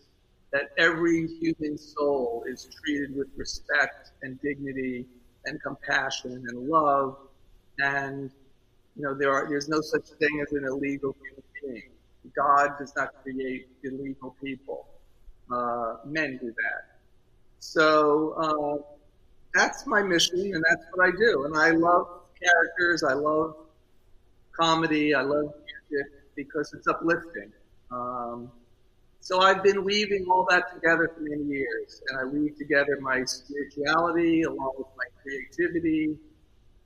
that 0.54 0.70
every 0.78 1.28
human 1.28 1.78
soul 1.78 2.44
is 2.48 2.70
treated 2.84 3.16
with 3.16 3.28
respect 3.36 4.12
and 4.22 4.40
dignity 4.42 5.06
and 5.48 5.62
compassion 5.62 6.46
and 6.48 6.70
love. 6.70 7.18
And, 7.80 8.32
you 8.96 9.04
know, 9.04 9.14
there 9.14 9.32
are, 9.32 9.48
there's 9.48 9.70
no 9.70 9.82
such 9.82 10.08
thing 10.20 10.44
as 10.46 10.54
an 10.54 10.66
illegal 10.66 11.16
human 11.22 11.44
being. 11.62 11.90
God 12.36 12.78
does 12.78 12.94
not 12.96 13.10
create 13.24 13.68
illegal 13.84 14.36
people. 14.44 14.86
Uh, 15.52 15.96
men 16.06 16.38
do 16.42 16.48
that. 16.48 17.00
So, 17.60 18.34
uh, 18.34 18.94
that's 19.54 19.88
my 19.88 20.04
mission 20.04 20.40
and 20.40 20.64
that's 20.70 20.84
what 20.94 21.08
I 21.08 21.12
do. 21.18 21.46
And 21.46 21.58
I 21.58 21.72
love 21.72 22.08
characters. 22.42 23.04
I 23.04 23.14
love 23.14 23.56
comedy. 24.60 25.14
I 25.16 25.22
love 25.22 25.54
music 25.90 26.12
because 26.36 26.74
it's 26.74 26.88
uplifting. 26.88 27.52
Um, 27.92 28.52
so 29.20 29.42
I've 29.42 29.64
been 29.64 29.84
weaving 29.84 30.26
all 30.30 30.46
that 30.50 30.74
together 30.74 31.12
for 31.14 31.22
many 31.22 31.44
years, 31.44 32.02
and 32.08 32.20
I 32.20 32.24
weave 32.24 32.58
together 32.58 32.98
my 33.02 33.24
spirituality 33.26 34.44
along 34.44 34.74
with 34.78 34.88
my 34.98 35.06
creativity. 35.28 36.18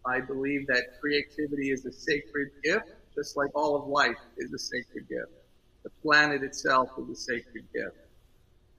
I 0.05 0.19
believe 0.19 0.65
that 0.67 0.99
creativity 0.99 1.71
is 1.71 1.85
a 1.85 1.91
sacred 1.91 2.49
gift, 2.63 2.89
just 3.13 3.37
like 3.37 3.51
all 3.53 3.75
of 3.75 3.87
life 3.87 4.17
is 4.37 4.51
a 4.51 4.57
sacred 4.57 5.07
gift. 5.07 5.31
The 5.83 5.91
planet 6.01 6.41
itself 6.43 6.89
is 6.97 7.09
a 7.09 7.15
sacred 7.15 7.65
gift. 7.73 7.97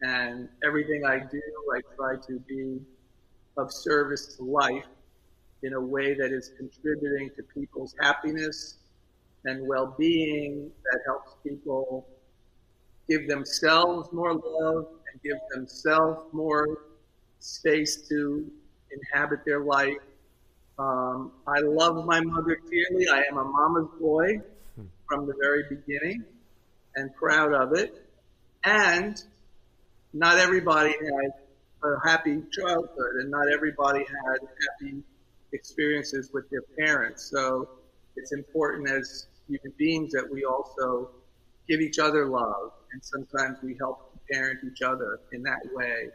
And 0.02 0.48
everything 0.64 1.04
I 1.04 1.20
do, 1.20 1.40
I 1.74 1.80
try 1.96 2.16
to 2.26 2.40
be 2.40 2.80
of 3.56 3.72
service 3.72 4.36
to 4.36 4.42
life 4.42 4.86
in 5.62 5.74
a 5.74 5.80
way 5.80 6.14
that 6.14 6.32
is 6.32 6.50
contributing 6.56 7.30
to 7.36 7.42
people's 7.54 7.94
happiness 8.00 8.78
and 9.44 9.66
well-being 9.68 10.70
that 10.84 11.00
helps 11.06 11.34
people 11.44 12.08
give 13.08 13.28
themselves 13.28 14.08
more 14.12 14.34
love 14.34 14.86
and 15.12 15.22
give 15.22 15.38
themselves 15.54 16.24
more 16.32 16.66
space 17.38 18.08
to 18.08 18.50
inhabit 18.94 19.44
their 19.44 19.60
life. 19.60 19.98
Um, 20.78 21.32
I 21.46 21.60
love 21.60 22.04
my 22.06 22.20
mother 22.20 22.58
dearly. 22.70 23.08
I 23.08 23.24
am 23.30 23.38
a 23.38 23.44
mama's 23.44 23.88
boy 24.00 24.40
from 25.08 25.26
the 25.26 25.34
very 25.40 25.64
beginning 25.68 26.24
and 26.96 27.14
proud 27.14 27.52
of 27.52 27.74
it. 27.74 28.04
And 28.64 29.22
not 30.12 30.38
everybody 30.38 30.90
had 30.92 31.32
a 31.84 32.08
happy 32.08 32.42
childhood 32.52 33.16
and 33.20 33.30
not 33.30 33.50
everybody 33.52 34.00
had 34.00 34.38
happy 34.40 35.02
experiences 35.52 36.30
with 36.32 36.48
their 36.50 36.62
parents. 36.78 37.30
So 37.30 37.68
it's 38.16 38.32
important 38.32 38.88
as 38.88 39.26
human 39.48 39.72
beings 39.76 40.12
that 40.12 40.30
we 40.30 40.44
also 40.44 41.10
give 41.68 41.80
each 41.80 41.98
other 41.98 42.26
love 42.26 42.72
and 42.92 43.02
sometimes 43.02 43.58
we 43.62 43.76
help 43.78 44.12
parent 44.30 44.60
each 44.64 44.82
other 44.82 45.20
in 45.32 45.42
that 45.42 45.60
way, 45.72 46.08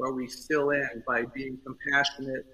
where 0.00 0.12
we 0.12 0.26
fill 0.28 0.70
in 0.70 1.04
by 1.06 1.24
being 1.34 1.58
compassionate 1.66 2.46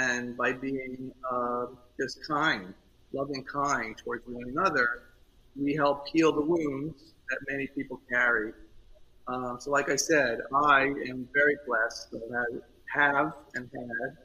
and 0.00 0.36
by 0.36 0.52
being 0.52 1.12
uh, 1.32 1.66
just 2.00 2.18
kind, 2.28 2.74
loving 3.12 3.44
kind 3.44 3.96
towards 4.04 4.24
one 4.28 4.48
another. 4.50 4.88
We 5.56 5.74
help 5.74 6.08
heal 6.08 6.32
the 6.32 6.42
wounds 6.44 7.14
that 7.30 7.38
many 7.50 7.68
people 7.68 8.00
carry. 8.10 8.52
Um, 9.28 9.58
so, 9.60 9.70
like 9.70 9.90
I 9.90 9.96
said, 9.96 10.40
I 10.54 10.82
am 11.10 11.28
very 11.34 11.56
blessed 11.66 12.10
that 12.12 12.28
I 12.42 12.46
have 13.00 13.32
and 13.56 13.70
had 13.74 14.18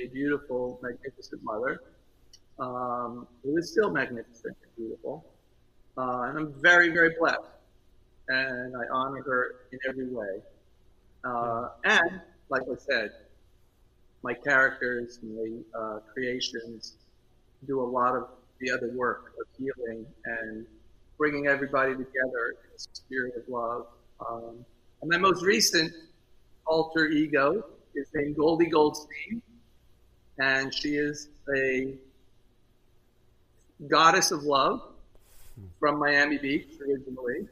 a 0.00 0.08
beautiful, 0.08 0.80
magnificent 0.82 1.42
mother. 1.44 1.80
um, 2.60 3.28
who 3.44 3.56
is 3.58 3.72
still 3.72 3.90
magnificent 3.90 4.56
and 4.62 4.72
beautiful. 4.76 5.26
Uh, 5.98 6.22
and 6.28 6.38
I'm 6.38 6.54
very, 6.62 6.90
very 6.90 7.14
blessed. 7.20 7.40
And 8.28 8.76
I 8.76 8.84
honor 8.92 9.22
her 9.26 9.54
in 9.72 9.78
every 9.88 10.08
way. 10.08 10.42
Uh, 11.24 11.68
and, 11.84 12.20
like 12.48 12.62
I 12.62 12.76
said, 12.76 13.10
my 14.22 14.34
characters, 14.34 15.20
my 15.22 15.58
uh, 15.78 15.98
creations 16.12 16.94
do 17.66 17.80
a 17.80 17.88
lot 17.88 18.14
of 18.14 18.28
the 18.60 18.70
other 18.70 18.90
work 18.94 19.32
of 19.40 19.46
healing 19.56 20.06
and 20.24 20.66
bringing 21.16 21.46
everybody 21.46 21.92
together 21.92 22.56
in 22.64 22.76
a 22.76 22.78
spirit 22.78 23.34
of 23.36 23.48
love. 23.48 23.86
Um, 24.28 24.64
and 25.00 25.10
my 25.10 25.18
most 25.18 25.44
recent 25.44 25.92
alter 26.66 27.06
ego 27.06 27.64
is 27.94 28.08
named 28.14 28.36
Goldie 28.36 28.66
Goldstein, 28.66 29.42
and 30.38 30.72
she 30.72 30.96
is 30.96 31.28
a 31.54 31.94
goddess 33.88 34.30
of 34.30 34.42
love 34.42 34.82
from 35.78 35.98
Miami 35.98 36.38
Beach 36.38 36.68
originally, 36.80 37.48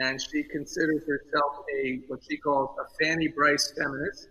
and 0.00 0.20
she 0.20 0.42
considers 0.42 1.02
herself 1.06 1.64
a 1.74 2.00
what 2.08 2.20
she 2.28 2.36
calls 2.36 2.76
a 2.78 3.04
Fanny 3.04 3.28
Brice 3.28 3.72
feminist. 3.76 4.28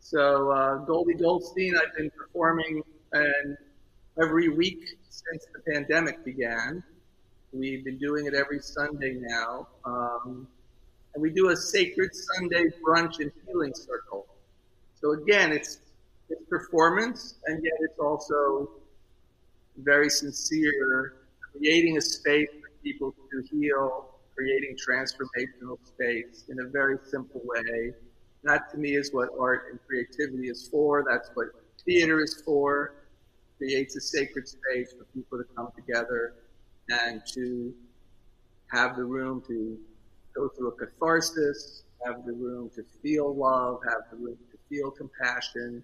So 0.00 0.50
uh, 0.50 0.76
Goldie 0.84 1.14
Goldstein, 1.14 1.74
I've 1.76 1.96
been 1.96 2.10
performing 2.10 2.82
and 3.12 3.56
every 4.20 4.48
week 4.48 4.84
since 5.08 5.46
the 5.52 5.72
pandemic 5.72 6.24
began. 6.24 6.82
We've 7.52 7.84
been 7.84 7.98
doing 7.98 8.26
it 8.26 8.34
every 8.34 8.60
Sunday 8.60 9.16
now. 9.20 9.68
Um, 9.84 10.48
and 11.14 11.22
we 11.22 11.30
do 11.30 11.50
a 11.50 11.56
sacred 11.56 12.10
Sunday 12.12 12.64
brunch 12.84 13.20
and 13.20 13.30
healing 13.46 13.72
circle. 13.74 14.26
So 15.00 15.12
again, 15.12 15.52
it's 15.52 15.78
it's 16.30 16.42
performance, 16.48 17.34
and 17.46 17.62
yet 17.62 17.74
it's 17.80 17.98
also 17.98 18.70
very 19.76 20.08
sincere, 20.08 21.16
creating 21.52 21.98
a 21.98 22.00
space 22.00 22.48
for 22.60 22.70
people 22.82 23.14
to 23.30 23.42
heal, 23.50 24.13
creating 24.36 24.76
transformational 24.76 25.78
space 25.84 26.44
in 26.48 26.58
a 26.60 26.68
very 26.70 26.98
simple 27.10 27.40
way. 27.44 27.92
That 28.42 28.70
to 28.72 28.78
me 28.78 28.96
is 28.96 29.12
what 29.12 29.30
art 29.40 29.66
and 29.70 29.80
creativity 29.86 30.48
is 30.48 30.68
for. 30.68 31.04
That's 31.08 31.30
what 31.34 31.48
theater 31.84 32.20
is 32.20 32.42
for. 32.44 32.94
Creates 33.58 33.96
a 33.96 34.00
sacred 34.00 34.46
space 34.48 34.92
for 34.92 35.04
people 35.14 35.38
to 35.38 35.44
come 35.56 35.68
together 35.76 36.34
and 36.90 37.22
to 37.34 37.72
have 38.72 38.96
the 38.96 39.04
room 39.04 39.42
to 39.46 39.78
go 40.34 40.48
through 40.48 40.68
a 40.68 40.72
catharsis, 40.72 41.84
have 42.04 42.26
the 42.26 42.32
room 42.32 42.70
to 42.74 42.84
feel 43.02 43.34
love, 43.34 43.78
have 43.88 44.02
the 44.10 44.16
room 44.16 44.36
to 44.50 44.58
feel 44.68 44.90
compassion, 44.90 45.82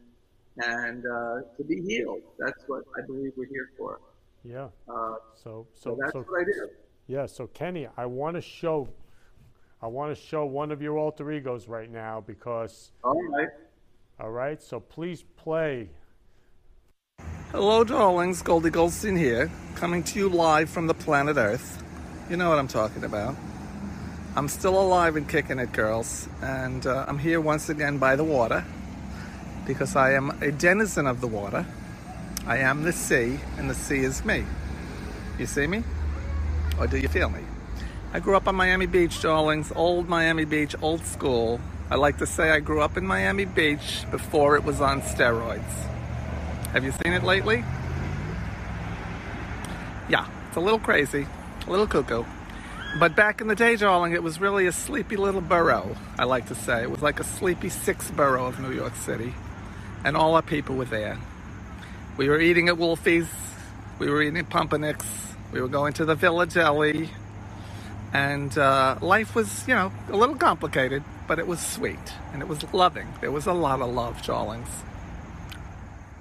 and 0.59 1.07
uh, 1.07 1.41
to 1.57 1.65
be 1.65 1.81
healed. 1.81 2.23
That's 2.39 2.63
what 2.67 2.83
I 2.99 3.07
believe 3.07 3.33
we're 3.37 3.47
here 3.47 3.71
for. 3.79 4.01
Yeah. 4.45 4.69
Uh, 4.89 5.15
so, 5.35 5.67
so 5.75 5.91
so 5.91 5.99
that's 6.01 6.13
so, 6.13 6.21
what 6.21 6.41
I 6.41 6.45
do. 6.45 6.69
Yeah. 7.11 7.27
So 7.27 7.49
Kenny, 7.49 7.89
I 7.97 8.07
want 8.07 8.37
to 8.37 8.41
show, 8.41 8.89
I 9.83 9.89
want 9.89 10.17
to 10.17 10.23
show 10.23 10.47
one 10.47 10.71
of 10.71 10.81
your 10.81 10.97
alter 10.97 11.33
egos 11.33 11.67
right 11.67 11.91
now 11.91 12.23
because. 12.25 12.93
All 13.03 13.21
right. 13.31 13.49
All 14.21 14.31
right. 14.31 14.63
So 14.63 14.79
please 14.79 15.25
play. 15.37 15.89
Hello, 17.51 17.83
darlings. 17.83 18.43
Goldie 18.43 18.71
Goldstein 18.71 19.17
here, 19.17 19.51
coming 19.75 20.05
to 20.05 20.21
you 20.21 20.29
live 20.29 20.71
from 20.71 20.87
the 20.87 20.95
planet 20.95 21.37
Earth. 21.37 21.83
You 22.31 22.37
know 22.37 22.49
what 22.49 22.61
I'm 22.61 22.69
talking 22.69 23.03
about. 23.03 23.35
I'm 24.37 24.47
still 24.47 24.81
alive 24.81 25.17
and 25.17 25.29
kicking 25.29 25.59
it, 25.59 25.73
girls, 25.73 26.29
and 26.41 26.87
uh, 26.87 27.07
I'm 27.09 27.19
here 27.19 27.41
once 27.41 27.69
again 27.69 27.99
by 27.99 28.15
the 28.15 28.23
water 28.23 28.65
because 29.67 29.97
I 29.97 30.13
am 30.13 30.31
a 30.41 30.53
denizen 30.53 31.09
of 31.09 31.21
the 31.21 31.27
water. 31.27 31.67
I 32.47 32.59
am 32.59 32.85
the 32.85 32.93
sea, 32.93 33.41
and 33.59 33.69
the 33.69 33.75
sea 33.75 33.99
is 33.99 34.25
me. 34.25 34.45
You 35.41 35.47
see 35.47 35.67
me? 35.67 35.83
Or 36.81 36.87
do 36.87 36.97
you 36.97 37.09
feel 37.09 37.29
me? 37.29 37.45
I 38.13 38.21
grew 38.21 38.37
up 38.37 38.49
on 38.49 38.57
Miami 38.57 38.87
Beach, 38.87 39.21
darlings, 39.21 39.71
old 39.77 40.09
Miami 40.09 40.47
Beach, 40.47 40.75
old 40.81 41.05
school. 41.05 41.61
I 41.91 41.97
like 41.97 42.19
to 42.19 42.27
say 42.27 42.51
I 42.51 42.61
grew 42.61 42.81
up 42.81 42.97
in 42.97 43.07
Miami 43.07 43.45
Beach 43.45 44.05
before 44.11 44.57
it 44.57 44.65
was 44.65 44.81
on 44.81 45.03
steroids. 45.03 45.71
Have 46.73 46.85
you 46.85 46.93
seen 46.93 47.13
it 47.13 47.23
lately? 47.23 47.65
Yeah, 50.09 50.27
it's 50.49 50.57
a 50.57 50.61
little 50.61 50.79
crazy, 50.79 51.27
a 51.67 51.71
little 51.71 51.87
cuckoo. 51.87 52.25
But 52.99 53.15
back 53.15 53.41
in 53.41 53.47
the 53.47 53.55
day, 53.55 53.77
darling, 53.77 54.13
it 54.13 54.23
was 54.23 54.41
really 54.41 54.67
a 54.67 54.73
sleepy 54.73 55.17
little 55.17 55.41
borough, 55.41 55.97
I 56.19 56.25
like 56.25 56.47
to 56.49 56.55
say. 56.55 56.83
It 56.83 56.91
was 56.91 57.03
like 57.03 57.21
a 57.21 57.25
sleepy 57.25 57.69
sixth 57.69 58.17
borough 58.17 58.47
of 58.47 58.59
New 58.59 58.73
York 58.73 58.97
City. 58.97 59.35
And 60.03 60.17
all 60.17 60.35
our 60.35 60.43
people 60.43 60.77
were 60.77 60.87
there. 60.87 61.19
We 62.17 62.29
were 62.29 62.41
eating 62.41 62.69
at 62.69 62.79
Wolfie's, 62.79 63.29
we 63.99 64.09
were 64.09 64.23
eating 64.23 64.39
at 64.39 64.49
Pumpernik's, 64.49 65.30
we 65.53 65.61
were 65.61 65.69
going 65.69 65.93
to 65.95 66.05
the 66.05 66.15
Villa 66.15 66.47
Deli. 66.47 67.11
And 68.13 68.57
uh, 68.59 68.99
life 69.01 69.35
was, 69.35 69.67
you 69.69 69.75
know, 69.75 69.93
a 70.09 70.17
little 70.17 70.35
complicated, 70.35 71.05
but 71.29 71.39
it 71.39 71.47
was 71.47 71.61
sweet 71.61 71.99
and 72.33 72.43
it 72.43 72.49
was 72.49 72.65
loving. 72.73 73.07
There 73.21 73.31
was 73.31 73.47
a 73.47 73.53
lot 73.53 73.81
of 73.81 73.89
love, 73.91 74.23
darlings. 74.23 74.69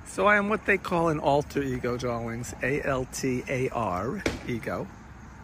So 0.05 0.27
I 0.27 0.37
am 0.37 0.49
what 0.49 0.65
they 0.65 0.77
call 0.77 1.09
an 1.09 1.19
alter 1.19 1.63
ego, 1.63 1.97
darlings, 1.97 2.53
A 2.61 2.81
L 2.83 3.05
T 3.11 3.43
A 3.47 3.69
R, 3.69 4.21
ego, 4.47 4.87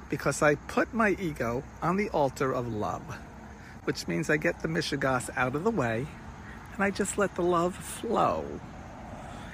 because 0.09 0.41
I 0.41 0.55
put 0.55 0.93
my 0.93 1.15
ego 1.19 1.63
on 1.81 1.97
the 1.97 2.09
altar 2.09 2.51
of 2.51 2.67
love, 2.67 3.17
which 3.85 4.07
means 4.07 4.29
I 4.29 4.37
get 4.37 4.61
the 4.61 4.67
mishigas 4.67 5.29
out 5.35 5.55
of 5.55 5.63
the 5.63 5.71
way 5.71 6.05
and 6.75 6.83
I 6.83 6.91
just 6.91 7.17
let 7.17 7.35
the 7.35 7.41
love 7.41 7.75
flow. 7.75 8.43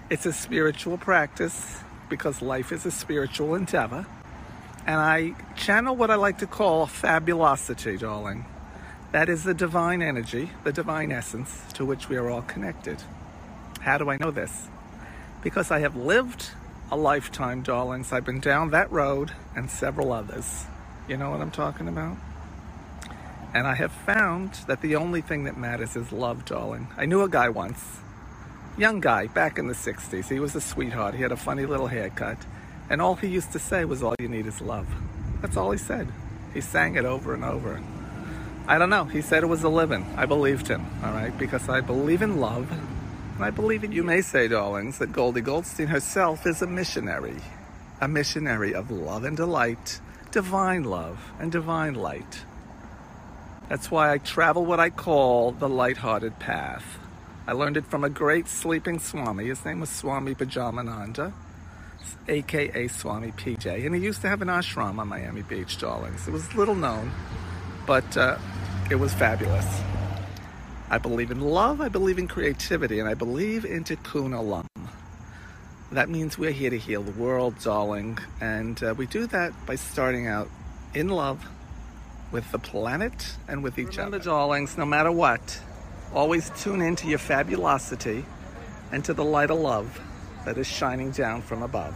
It's 0.10 0.26
a 0.26 0.34
spiritual 0.34 0.98
practice 0.98 1.82
because 2.10 2.42
life 2.42 2.74
is 2.74 2.86
a 2.86 2.92
spiritual 2.92 3.56
endeavor. 3.56 4.06
And 4.86 5.00
I 5.00 5.36
channel 5.56 5.96
what 5.96 6.10
I 6.10 6.16
like 6.16 6.40
to 6.40 6.48
call 6.48 6.88
fabulosity, 6.88 7.98
darling. 7.98 8.46
That 9.12 9.30
is 9.30 9.44
the 9.44 9.54
divine 9.54 10.02
energy, 10.02 10.52
the 10.64 10.72
divine 10.72 11.12
essence 11.12 11.64
to 11.74 11.86
which 11.86 12.10
we 12.10 12.18
are 12.18 12.30
all 12.30 12.42
connected. 12.42 13.02
How 13.82 13.98
do 13.98 14.10
I 14.10 14.18
know 14.18 14.32
this? 14.32 14.70
Because 15.44 15.72
I 15.72 15.80
have 15.80 15.96
lived 15.96 16.50
a 16.92 16.96
lifetime, 16.96 17.62
darlings. 17.62 18.12
I've 18.12 18.26
been 18.26 18.40
down 18.40 18.72
that 18.72 18.92
road 18.92 19.32
and 19.56 19.70
several 19.70 20.12
others. 20.12 20.66
You 21.08 21.18
know 21.18 21.30
what 21.30 21.42
I'm 21.42 21.52
talking 21.52 21.88
about? 21.88 22.18
And 23.54 23.68
I 23.68 23.76
have 23.76 23.92
found 23.92 24.54
that 24.68 24.82
the 24.82 24.96
only 24.96 25.22
thing 25.22 25.44
that 25.44 25.58
matters 25.58 25.96
is 25.96 26.12
love, 26.12 26.46
darling. 26.46 26.88
I 26.98 27.06
knew 27.06 27.22
a 27.22 27.30
guy 27.30 27.50
once, 27.50 27.84
young 28.78 29.02
guy, 29.02 29.28
back 29.28 29.58
in 29.58 29.68
the 29.68 29.74
60s. 29.74 30.30
He 30.30 30.40
was 30.40 30.56
a 30.56 30.62
sweetheart. 30.62 31.16
He 31.16 31.22
had 31.22 31.32
a 31.34 31.38
funny 31.38 31.66
little 31.66 31.88
haircut. 31.88 32.38
And 32.92 33.02
all 33.02 33.16
he 33.16 33.28
used 33.28 33.54
to 33.54 33.60
say 33.60 33.86
was, 33.86 34.04
All 34.04 34.16
you 34.20 34.28
need 34.28 34.48
is 34.48 34.60
love. 34.60 34.86
That's 35.42 35.56
all 35.56 35.72
he 35.72 35.78
said. 35.78 36.10
He 36.54 36.60
sang 36.60 36.96
it 36.98 37.06
over 37.06 37.34
and 37.34 37.42
over. 37.42 37.82
I 38.68 38.78
don't 38.78 38.89
know. 38.89 39.06
He 39.06 39.22
said 39.22 39.44
it 39.44 39.48
was 39.48 39.64
a 39.64 39.70
living. 39.70 40.06
I 40.18 40.26
believed 40.26 40.68
him, 40.68 40.86
all 41.02 41.14
right, 41.14 41.36
because 41.38 41.70
I 41.70 41.80
believe 41.80 42.22
in 42.22 42.42
love. 42.42 42.70
And 43.36 43.46
I 43.46 43.50
believe 43.50 43.86
in 43.86 43.94
you 43.94 44.04
may 44.04 44.22
say, 44.22 44.50
darlings, 44.50 44.98
that 44.98 45.14
Goldie 45.14 45.39
Goldstein 45.39 45.88
herself 45.88 46.46
is 46.46 46.62
a 46.62 46.68
missionary. 46.68 47.38
A 48.02 48.10
missionary 48.10 48.76
of 48.76 48.92
love 48.92 49.24
and 49.24 49.38
delight, 49.38 50.02
divine 50.32 50.84
love 50.84 51.32
and 51.39 51.50
divine 51.50 51.94
light. 51.94 52.44
That's 53.70 53.89
why 53.89 54.12
I 54.12 54.18
travel 54.18 54.66
what 54.66 54.82
I 54.82 54.89
call 54.89 55.54
the 55.54 55.70
light-hearted 55.70 56.39
path. 56.39 57.00
I 57.48 57.54
learned 57.54 57.78
it 57.78 57.86
from 57.86 58.04
a 58.04 58.10
great 58.10 58.50
sleeping 58.50 59.00
Swami. 59.00 59.46
His 59.46 59.64
name 59.64 59.80
was 59.80 59.89
Swami 59.89 60.36
Pajamananda, 60.36 61.32
aka 62.28 62.88
Swami 62.88 63.32
PJ. 63.32 63.86
And 63.86 63.95
he 63.95 64.02
used 64.02 64.22
to 64.22 64.30
have 64.30 64.41
an 64.41 64.47
ashram 64.47 64.99
on 64.99 65.08
Miami 65.08 65.41
Beach, 65.41 65.78
darlings. 65.78 66.28
It 66.28 66.32
was 66.32 66.54
little 66.56 66.76
known, 66.76 67.12
but 67.86 68.16
uh, 68.18 68.38
it 68.89 68.95
was 68.95 69.14
fabulous. 69.14 69.82
I 70.89 70.97
believe 70.97 71.32
in 71.32 71.39
love, 71.39 71.80
I 71.80 71.88
believe 71.88 72.18
in 72.18 72.28
creativity, 72.28 72.99
and 72.99 73.08
I 73.08 73.14
believe 73.14 73.64
in 73.64 73.84
Tikkun 73.84 74.32
Olam. 74.32 74.66
That 75.91 76.10
means 76.10 76.38
we're 76.38 76.52
here 76.52 76.70
to 76.70 76.78
heal 76.78 77.02
the 77.04 77.12
world, 77.12 77.56
darling, 77.64 78.18
and 78.39 78.82
uh, 78.84 78.93
we 78.97 79.06
do 79.08 79.26
that 79.28 79.54
by 79.66 79.76
starting 79.76 80.28
out 80.28 80.49
in 80.93 81.10
love 81.10 81.45
with 82.32 82.49
the 82.52 82.60
planet 82.60 83.36
and 83.47 83.64
with 83.64 83.78
each 83.78 83.97
Remember, 83.97 84.18
other. 84.18 84.26
darlings, 84.26 84.78
no 84.78 84.86
matter 84.86 85.12
what, 85.12 85.60
always 86.14 86.49
tune 86.62 86.82
into 86.82 87.08
your 87.08 87.20
fabulosity 87.20 88.26
and 88.91 89.04
to 89.06 89.14
the 89.14 89.24
light 89.24 89.49
of 89.49 89.60
love 89.60 89.99
that 90.46 90.58
is 90.58 90.68
shining 90.68 91.12
down 91.12 91.42
from 91.42 91.64
above. 91.64 91.96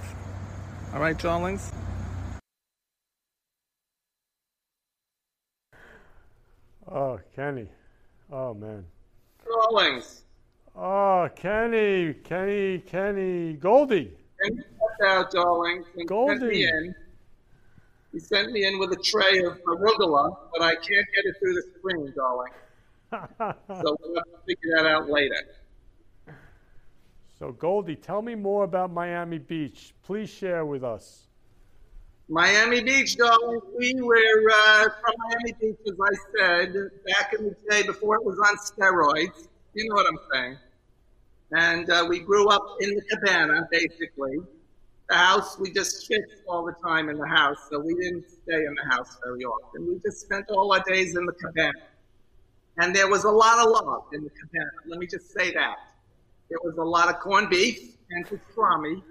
All 0.93 0.99
right, 0.99 1.17
darlings? 1.17 1.71
Oh, 6.89 7.19
Kenny. 7.35 7.67
Oh, 8.31 8.53
man. 8.53 8.85
Darlings. 9.43 10.23
Oh, 10.75 11.29
Kenny, 11.35 12.13
Kenny, 12.13 12.79
Kenny, 12.79 13.53
Goldie. 13.53 14.11
Kenny 14.41 14.57
stepped 14.57 15.01
out, 15.05 15.31
darlings, 15.31 15.85
and 15.97 16.07
Goldie. 16.07 16.39
sent 16.39 16.51
me 16.51 16.63
in. 16.65 16.95
He 18.11 18.19
sent 18.19 18.51
me 18.51 18.65
in 18.65 18.79
with 18.79 18.91
a 18.91 19.01
tray 19.03 19.39
of 19.39 19.59
arugula, 19.63 20.37
but 20.53 20.61
I 20.61 20.75
can't 20.75 20.87
get 20.87 21.25
it 21.25 21.35
through 21.39 21.53
the 21.55 21.63
screen, 21.77 22.13
darling. 22.15 22.51
so 23.81 23.97
we'll 24.01 24.15
have 24.15 24.23
to 24.23 24.39
figure 24.45 24.75
that 24.75 24.85
out 24.85 25.09
later. 25.09 25.35
So, 27.37 27.51
Goldie, 27.51 27.97
tell 27.97 28.21
me 28.21 28.33
more 28.33 28.63
about 28.63 28.93
Miami 28.93 29.39
Beach. 29.39 29.93
Please 30.03 30.29
share 30.29 30.65
with 30.65 30.85
us. 30.85 31.27
Miami 32.29 32.81
Beach, 32.81 33.17
darling. 33.17 33.59
We 33.77 33.93
were 34.01 34.51
uh, 34.53 34.83
from 34.83 35.13
Miami 35.27 35.53
Beach, 35.59 35.77
as 35.85 35.93
I 36.01 36.15
said, 36.37 36.73
back 37.05 37.33
in 37.37 37.45
the 37.45 37.55
day 37.69 37.83
before 37.83 38.15
it 38.15 38.23
was 38.23 38.39
on 38.39 38.55
steroids. 38.57 39.47
You 39.73 39.89
know 39.89 39.95
what 39.95 40.07
I'm 40.07 40.19
saying? 40.33 40.57
And 41.51 41.89
uh, 41.89 42.05
we 42.07 42.19
grew 42.19 42.47
up 42.47 42.65
in 42.79 42.95
the 42.95 43.01
cabana, 43.11 43.67
basically. 43.69 44.37
The 45.09 45.15
house, 45.15 45.59
we 45.59 45.71
just 45.71 46.07
fixed 46.07 46.41
all 46.47 46.65
the 46.65 46.73
time 46.83 47.09
in 47.09 47.17
the 47.17 47.27
house, 47.27 47.57
so 47.69 47.79
we 47.79 47.93
didn't 47.95 48.25
stay 48.29 48.65
in 48.65 48.75
the 48.75 48.95
house 48.95 49.17
very 49.23 49.43
often. 49.43 49.87
We 49.87 49.99
just 49.99 50.21
spent 50.21 50.49
all 50.49 50.73
our 50.73 50.81
days 50.87 51.15
in 51.15 51.25
the 51.25 51.33
cabana. 51.33 51.73
And 52.77 52.95
there 52.95 53.09
was 53.09 53.25
a 53.25 53.29
lot 53.29 53.59
of 53.59 53.71
love 53.71 54.05
in 54.13 54.23
the 54.23 54.29
cabana. 54.29 54.71
Let 54.87 54.99
me 54.99 55.05
just 55.05 55.31
say 55.31 55.51
that. 55.53 55.75
There 56.49 56.59
was 56.63 56.77
a 56.77 56.83
lot 56.83 57.09
of 57.09 57.19
corned 57.19 57.49
beef 57.49 57.95
and 58.09 58.25
pastrami, 58.25 59.01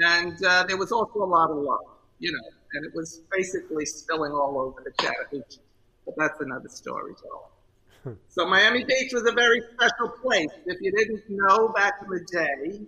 and 0.00 0.44
uh, 0.44 0.64
there 0.64 0.76
was 0.76 0.92
also 0.92 1.22
a 1.22 1.24
lot 1.24 1.50
of 1.50 1.56
love, 1.56 1.80
you 2.18 2.32
know, 2.32 2.48
and 2.74 2.84
it 2.84 2.94
was 2.94 3.22
basically 3.30 3.86
spilling 3.86 4.32
all 4.32 4.58
over 4.58 4.82
the 4.84 4.92
Chattahoochee. 5.02 5.60
But 6.04 6.14
that's 6.16 6.40
another 6.40 6.68
story, 6.68 7.14
Joe. 7.22 8.16
so 8.28 8.46
Miami 8.46 8.84
Beach 8.84 9.12
was 9.12 9.26
a 9.26 9.32
very 9.32 9.62
special 9.74 10.08
place. 10.08 10.50
If 10.66 10.80
you 10.80 10.92
didn't 10.92 11.24
know 11.28 11.68
back 11.68 11.94
in 12.02 12.08
the 12.10 12.24
day, 12.30 12.80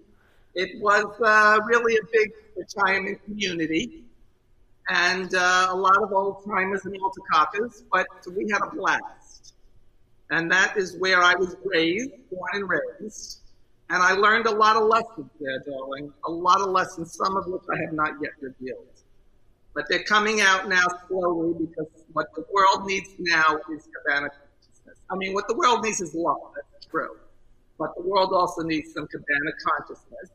it 0.54 0.80
was 0.80 1.04
uh, 1.24 1.58
really 1.64 1.96
a 1.96 2.04
big 2.12 2.32
retirement 2.56 3.24
community 3.24 4.04
and 4.88 5.34
uh, 5.34 5.68
a 5.70 5.76
lot 5.76 6.02
of 6.02 6.12
old 6.12 6.44
timers 6.44 6.84
and 6.84 6.96
old 7.00 7.14
Altacockers, 7.14 7.84
but 7.92 8.06
we 8.34 8.50
had 8.50 8.60
a 8.62 8.74
blast. 8.74 9.54
And 10.30 10.50
that 10.50 10.76
is 10.76 10.96
where 10.96 11.22
I 11.22 11.34
was 11.34 11.56
raised, 11.64 12.10
born 12.30 12.50
and 12.54 12.68
raised. 12.68 13.39
And 13.90 14.02
I 14.02 14.12
learned 14.12 14.46
a 14.46 14.52
lot 14.52 14.76
of 14.76 14.84
lessons 14.84 15.30
there, 15.40 15.58
darling. 15.66 16.12
A 16.24 16.30
lot 16.30 16.60
of 16.60 16.68
lessons, 16.68 17.12
some 17.12 17.36
of 17.36 17.46
which 17.46 17.62
I 17.72 17.80
have 17.84 17.92
not 17.92 18.14
yet 18.22 18.32
revealed. 18.40 18.86
But 19.74 19.86
they're 19.88 20.04
coming 20.04 20.40
out 20.40 20.68
now 20.68 20.86
slowly 21.08 21.54
because 21.54 21.88
what 22.12 22.32
the 22.34 22.44
world 22.52 22.86
needs 22.86 23.10
now 23.18 23.58
is 23.72 23.88
cabana 24.04 24.28
consciousness. 24.28 24.96
I 25.10 25.16
mean, 25.16 25.34
what 25.34 25.48
the 25.48 25.54
world 25.54 25.82
needs 25.82 26.00
is 26.00 26.14
love, 26.14 26.38
that's 26.54 26.86
true. 26.86 27.16
But 27.78 27.94
the 27.96 28.02
world 28.02 28.32
also 28.32 28.62
needs 28.62 28.92
some 28.92 29.08
cabana 29.08 29.52
consciousness. 29.64 30.30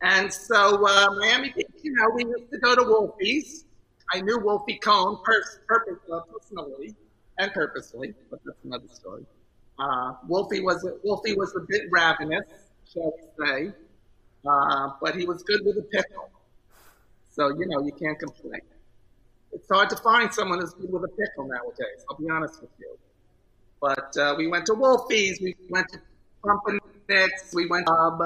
And 0.00 0.32
so, 0.32 0.86
uh, 0.86 1.14
Miami 1.18 1.54
you 1.82 1.92
know, 1.92 2.10
we 2.14 2.24
used 2.24 2.50
to 2.50 2.58
go 2.58 2.74
to 2.74 2.82
Wolfie's. 2.82 3.64
I 4.12 4.20
knew 4.20 4.38
Wolfie 4.38 4.78
Cohen 4.78 5.18
pers- 5.24 5.58
purpose, 5.66 5.98
uh, 6.12 6.20
personally 6.32 6.94
and 7.38 7.52
purposely, 7.52 8.14
but 8.30 8.40
that's 8.44 8.64
another 8.64 8.88
story. 8.92 9.24
Uh, 9.78 10.14
Wolfie 10.28 10.60
was 10.60 10.84
a, 10.84 10.94
Wolfie 11.02 11.34
was 11.34 11.54
a 11.56 11.60
bit 11.60 11.82
ravenous, 11.90 12.46
shall 12.92 13.12
we 13.16 13.46
say, 13.46 13.72
uh, 14.48 14.90
but 15.00 15.16
he 15.16 15.26
was 15.26 15.42
good 15.42 15.64
with 15.64 15.76
a 15.78 15.82
pickle. 15.82 16.30
So 17.30 17.48
you 17.48 17.66
know 17.66 17.84
you 17.84 17.92
can't 17.92 18.18
complain. 18.18 18.60
It's 19.52 19.68
hard 19.68 19.90
to 19.90 19.96
find 19.96 20.32
someone 20.32 20.60
who's 20.60 20.74
good 20.74 20.92
with 20.92 21.04
a 21.04 21.08
pickle 21.08 21.46
nowadays. 21.48 22.04
I'll 22.08 22.16
be 22.16 22.28
honest 22.30 22.60
with 22.60 22.70
you. 22.78 22.96
But 23.80 24.16
uh, 24.16 24.34
we 24.36 24.46
went 24.46 24.66
to 24.66 24.74
Wolfie's, 24.74 25.40
we 25.40 25.56
went 25.68 25.88
to 25.90 26.00
Pumpernik's, 26.44 27.54
we 27.54 27.66
went 27.66 27.88
Hub, 27.88 28.22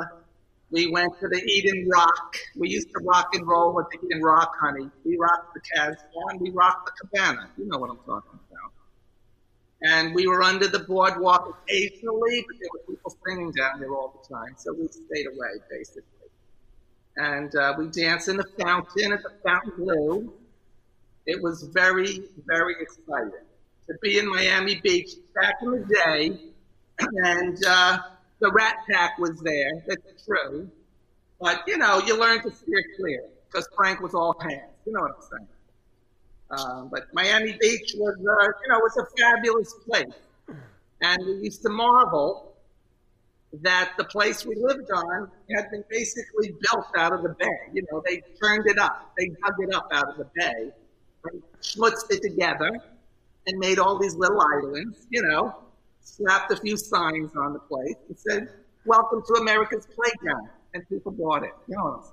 we 0.71 0.87
went 0.87 1.19
to 1.21 1.29
the 1.29 1.43
Eden 1.45 1.89
Rock. 1.91 2.37
We 2.57 2.69
used 2.69 2.89
to 2.89 3.05
rock 3.05 3.35
and 3.35 3.47
roll 3.47 3.75
with 3.75 3.87
the 3.91 4.07
Eden 4.07 4.23
Rock, 4.23 4.55
honey. 4.61 4.91
We 5.05 5.17
rocked 5.17 5.55
the 5.55 5.61
Casbah 5.61 6.03
and 6.31 6.41
we 6.41 6.51
rocked 6.51 6.87
the 6.87 7.09
Cabana. 7.09 7.49
You 7.57 7.67
know 7.67 7.79
what 7.79 7.91
I'm 7.91 7.97
talking 7.99 8.31
about 8.33 8.48
and 9.83 10.15
we 10.15 10.27
were 10.27 10.43
under 10.43 10.67
the 10.67 10.81
boardwalk 10.81 11.63
occasionally, 11.63 12.45
but 12.49 12.57
there 12.59 12.69
were 12.73 12.95
people 12.95 13.17
singing 13.27 13.53
down 13.53 13.81
there 13.81 13.95
all 13.95 14.21
the 14.23 14.35
time, 14.35 14.55
so 14.57 14.73
we 14.73 14.89
stayed 14.89 15.27
away 15.27 15.63
basically. 15.71 16.03
And 17.17 17.55
uh, 17.57 17.75
we 17.79 17.89
danced 17.89 18.29
in 18.29 18.37
the 18.37 18.47
fountain 18.61 19.13
at 19.13 19.23
the 19.23 19.31
Fontainebleau. 19.43 20.33
It 21.27 21.43
was 21.43 21.65
very, 21.65 22.23
very 22.47 22.75
exciting 22.81 23.33
to 23.89 23.95
be 24.03 24.19
in 24.19 24.29
Miami 24.29 24.77
Beach 24.77 25.11
back 25.35 25.55
in 25.63 25.71
the 25.71 25.87
day, 25.87 26.39
and 27.25 27.59
uh, 27.67 27.99
the 28.41 28.51
Rat 28.51 28.77
Pack 28.91 29.19
was 29.19 29.41
there. 29.41 29.83
That's 29.87 30.25
true, 30.25 30.71
but 31.41 31.63
you 31.67 31.79
know, 31.79 31.99
you 31.99 32.19
learn 32.19 32.43
to 32.43 32.51
steer 32.55 32.85
clear 32.99 33.25
because 33.47 33.69
Frank 33.77 34.01
was 34.01 34.15
all 34.15 34.37
hands. 34.41 34.73
You 34.87 34.93
know 34.93 35.01
what 35.01 35.13
I'm 35.17 35.23
saying? 35.39 35.49
Um, 36.51 36.89
but 36.91 37.05
Miami 37.13 37.57
Beach 37.61 37.95
was, 37.97 38.15
uh, 38.15 38.21
you 38.21 38.69
know, 38.69 38.79
was 38.79 38.97
a 38.97 39.07
fabulous 39.21 39.75
place. 39.87 40.07
And 41.01 41.27
we 41.27 41.45
used 41.45 41.63
to 41.63 41.69
marvel 41.69 42.55
that 43.53 43.93
the 43.97 44.05
place 44.05 44.45
we 44.45 44.55
lived 44.57 44.91
on 44.91 45.31
had 45.55 45.71
been 45.71 45.85
basically 45.89 46.55
built 46.61 46.87
out 46.97 47.13
of 47.13 47.23
the 47.23 47.31
bay. 47.39 47.59
You 47.73 47.85
know, 47.91 48.03
they 48.07 48.23
turned 48.43 48.67
it 48.67 48.79
up, 48.79 49.13
they 49.17 49.27
dug 49.27 49.55
it 49.61 49.75
up 49.75 49.89
out 49.93 50.09
of 50.11 50.17
the 50.17 50.29
bay, 50.35 50.73
and 51.25 51.43
schmutzed 51.63 52.11
it 52.11 52.23
together, 52.23 52.71
and 53.47 53.59
made 53.59 53.79
all 53.79 53.99
these 53.99 54.15
little 54.15 54.41
islands. 54.41 55.07
You 55.11 55.23
know, 55.23 55.57
slapped 56.01 56.53
a 56.53 56.57
few 56.57 56.77
signs 56.77 57.31
on 57.37 57.53
the 57.53 57.59
place 57.61 57.97
and 58.09 58.19
said, 58.19 58.49
"Welcome 58.85 59.23
to 59.27 59.35
America's 59.35 59.87
playground," 59.87 60.49
and 60.75 60.87
people 60.89 61.13
bought 61.13 61.43
it. 61.43 61.55
You 61.69 61.77
know? 61.77 62.05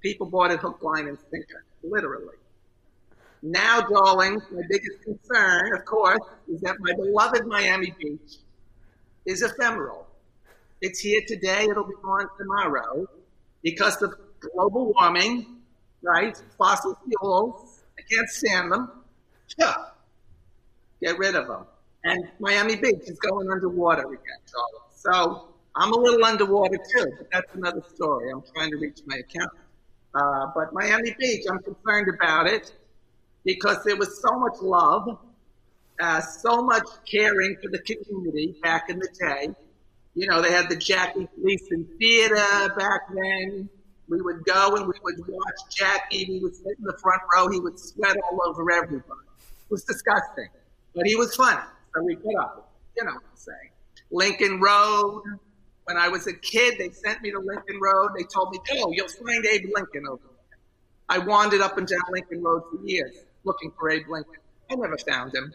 People 0.00 0.26
bought 0.26 0.52
it 0.52 0.60
hook, 0.60 0.80
line, 0.82 1.08
and 1.08 1.18
sinker, 1.30 1.64
literally. 1.82 2.36
Now, 3.42 3.80
darling, 3.82 4.40
my 4.50 4.62
biggest 4.68 5.02
concern, 5.02 5.72
of 5.74 5.84
course, 5.84 6.20
is 6.48 6.60
that 6.62 6.76
my 6.80 6.92
beloved 6.94 7.46
Miami 7.46 7.94
Beach 7.98 8.38
is 9.26 9.42
ephemeral. 9.42 10.06
It's 10.80 11.00
here 11.00 11.20
today, 11.26 11.66
it'll 11.70 11.84
be 11.84 11.94
gone 12.02 12.28
tomorrow 12.36 13.06
because 13.62 14.00
of 14.02 14.14
global 14.40 14.92
warming, 14.92 15.46
right? 16.02 16.40
Fossil 16.56 16.98
fuels. 17.06 17.82
I 17.98 18.02
can't 18.10 18.28
stand 18.28 18.72
them. 18.72 18.90
Yeah. 19.56 19.74
Get 21.00 21.18
rid 21.18 21.36
of 21.36 21.46
them. 21.46 21.64
And 22.04 22.28
Miami 22.40 22.76
Beach 22.76 23.02
is 23.06 23.18
going 23.18 23.50
underwater 23.50 24.06
again. 24.06 24.40
So 24.94 25.48
I'm 25.76 25.92
a 25.92 25.96
little 25.96 26.24
underwater 26.24 26.76
too, 26.76 27.06
but 27.18 27.28
that's 27.32 27.54
another 27.54 27.82
story. 27.94 28.30
I'm 28.30 28.42
trying 28.54 28.70
to 28.70 28.76
reach 28.78 29.00
my 29.06 29.16
account. 29.16 29.52
Uh, 30.14 30.46
but 30.54 30.72
Miami 30.72 31.14
Beach, 31.18 31.44
I'm 31.50 31.58
concerned 31.60 32.08
about 32.08 32.46
it 32.46 32.72
because 33.44 33.82
there 33.84 33.96
was 33.96 34.20
so 34.20 34.38
much 34.38 34.60
love, 34.60 35.18
uh, 36.00 36.20
so 36.20 36.62
much 36.62 36.86
caring 37.10 37.56
for 37.62 37.70
the 37.70 37.78
community 37.78 38.56
back 38.62 38.88
in 38.88 38.98
the 38.98 39.08
day. 39.18 39.54
You 40.14 40.26
know, 40.26 40.42
they 40.42 40.50
had 40.50 40.68
the 40.68 40.76
Jackie 40.76 41.28
Gleason 41.40 41.88
Theater 41.98 42.74
back 42.76 43.02
then. 43.14 43.68
We 44.08 44.20
would 44.20 44.44
go 44.44 44.74
and 44.74 44.86
we 44.86 44.94
would 45.02 45.28
watch 45.28 45.76
Jackie. 45.76 46.24
He 46.24 46.40
would 46.40 46.56
sit 46.56 46.78
in 46.78 46.84
the 46.84 46.96
front 47.00 47.22
row. 47.34 47.48
He 47.48 47.60
would 47.60 47.78
sweat 47.78 48.16
all 48.30 48.40
over 48.46 48.70
everybody. 48.72 49.02
It 49.02 49.70
was 49.70 49.84
disgusting, 49.84 50.48
but 50.94 51.06
he 51.06 51.14
was 51.14 51.34
funny. 51.34 51.60
So 51.94 52.02
we 52.02 52.16
put 52.16 52.34
up, 52.36 52.72
you 52.96 53.04
know 53.04 53.12
what 53.12 53.22
I'm 53.30 53.36
saying. 53.36 53.70
Lincoln 54.10 54.60
Road. 54.60 55.22
When 55.84 55.96
I 55.96 56.08
was 56.08 56.26
a 56.26 56.34
kid, 56.34 56.74
they 56.78 56.90
sent 56.90 57.22
me 57.22 57.30
to 57.30 57.38
Lincoln 57.38 57.80
Road. 57.80 58.10
They 58.14 58.24
told 58.24 58.50
me, 58.50 58.58
"Oh, 58.72 58.92
you'll 58.92 59.08
find 59.08 59.46
Abe 59.46 59.70
Lincoln 59.74 60.06
over 60.06 60.20
there." 60.22 60.58
I 61.08 61.18
wandered 61.18 61.62
up 61.62 61.78
and 61.78 61.86
down 61.86 62.00
Lincoln 62.10 62.42
Road 62.42 62.64
for 62.70 62.84
years 62.84 63.16
looking 63.48 63.72
for 63.76 63.90
Abe 63.90 64.06
Lincoln. 64.08 64.34
I 64.70 64.76
never 64.76 64.96
found 64.98 65.34
him. 65.34 65.52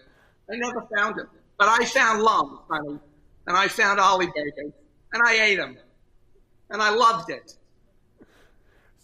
I 0.52 0.56
never 0.58 0.82
found 0.94 1.20
him. 1.20 1.28
But 1.58 1.70
I 1.70 1.86
found 1.86 2.22
Lum, 2.22 2.60
honey, 2.70 3.00
and 3.48 3.56
I 3.56 3.68
found 3.68 4.00
Ollie 4.00 4.28
Burgers, 4.28 4.74
and 5.14 5.24
I 5.26 5.34
ate 5.46 5.58
them, 5.58 5.78
and 6.72 6.82
I 6.82 6.89
loved 6.89 7.30
it. 7.30 7.56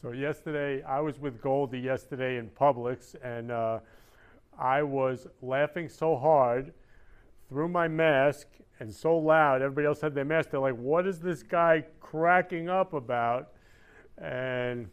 So 0.02 0.12
yesterday, 0.12 0.82
I 0.84 1.00
was 1.00 1.20
with 1.20 1.42
Goldie 1.42 1.80
yesterday 1.80 2.38
in 2.38 2.50
Publix, 2.50 3.16
and 3.24 3.52
uh, 3.52 3.80
I 4.58 4.82
was 4.82 5.28
laughing 5.42 5.88
so 5.88 6.18
hard 6.18 6.74
through 7.50 7.68
my 7.68 7.88
mask 7.88 8.48
and 8.80 8.94
so 8.94 9.18
loud. 9.18 9.62
Everybody 9.62 9.88
else 9.88 10.02
had 10.02 10.16
their 10.16 10.26
mask. 10.26 10.50
They're 10.52 10.60
like, 10.60 10.78
"What 10.78 11.06
is 11.06 11.20
this 11.20 11.44
guy 11.44 11.84
cracking 12.00 12.70
up 12.70 12.94
about?" 12.94 13.50
And 14.18 14.90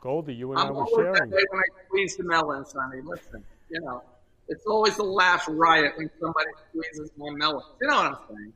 Goldie, 0.00 0.34
you 0.34 0.52
and 0.52 0.60
I'm 0.60 0.68
I 0.68 0.70
were 0.70 0.84
that 0.84 1.16
sharing. 1.16 1.30
way 1.30 1.42
when 1.50 1.60
I 1.60 1.84
squeeze 1.86 2.16
the 2.16 2.24
melon, 2.24 2.64
Sonny. 2.64 3.02
Listen, 3.02 3.44
you 3.68 3.80
know, 3.80 4.02
it's 4.48 4.64
always 4.66 4.98
a 4.98 5.02
laugh 5.02 5.44
riot 5.48 5.92
when 5.96 6.10
somebody 6.18 6.48
squeezes 6.70 7.10
my 7.16 7.30
melon. 7.30 7.62
You 7.80 7.88
know 7.88 7.96
what 7.96 8.06
I'm 8.06 8.16
saying? 8.28 8.52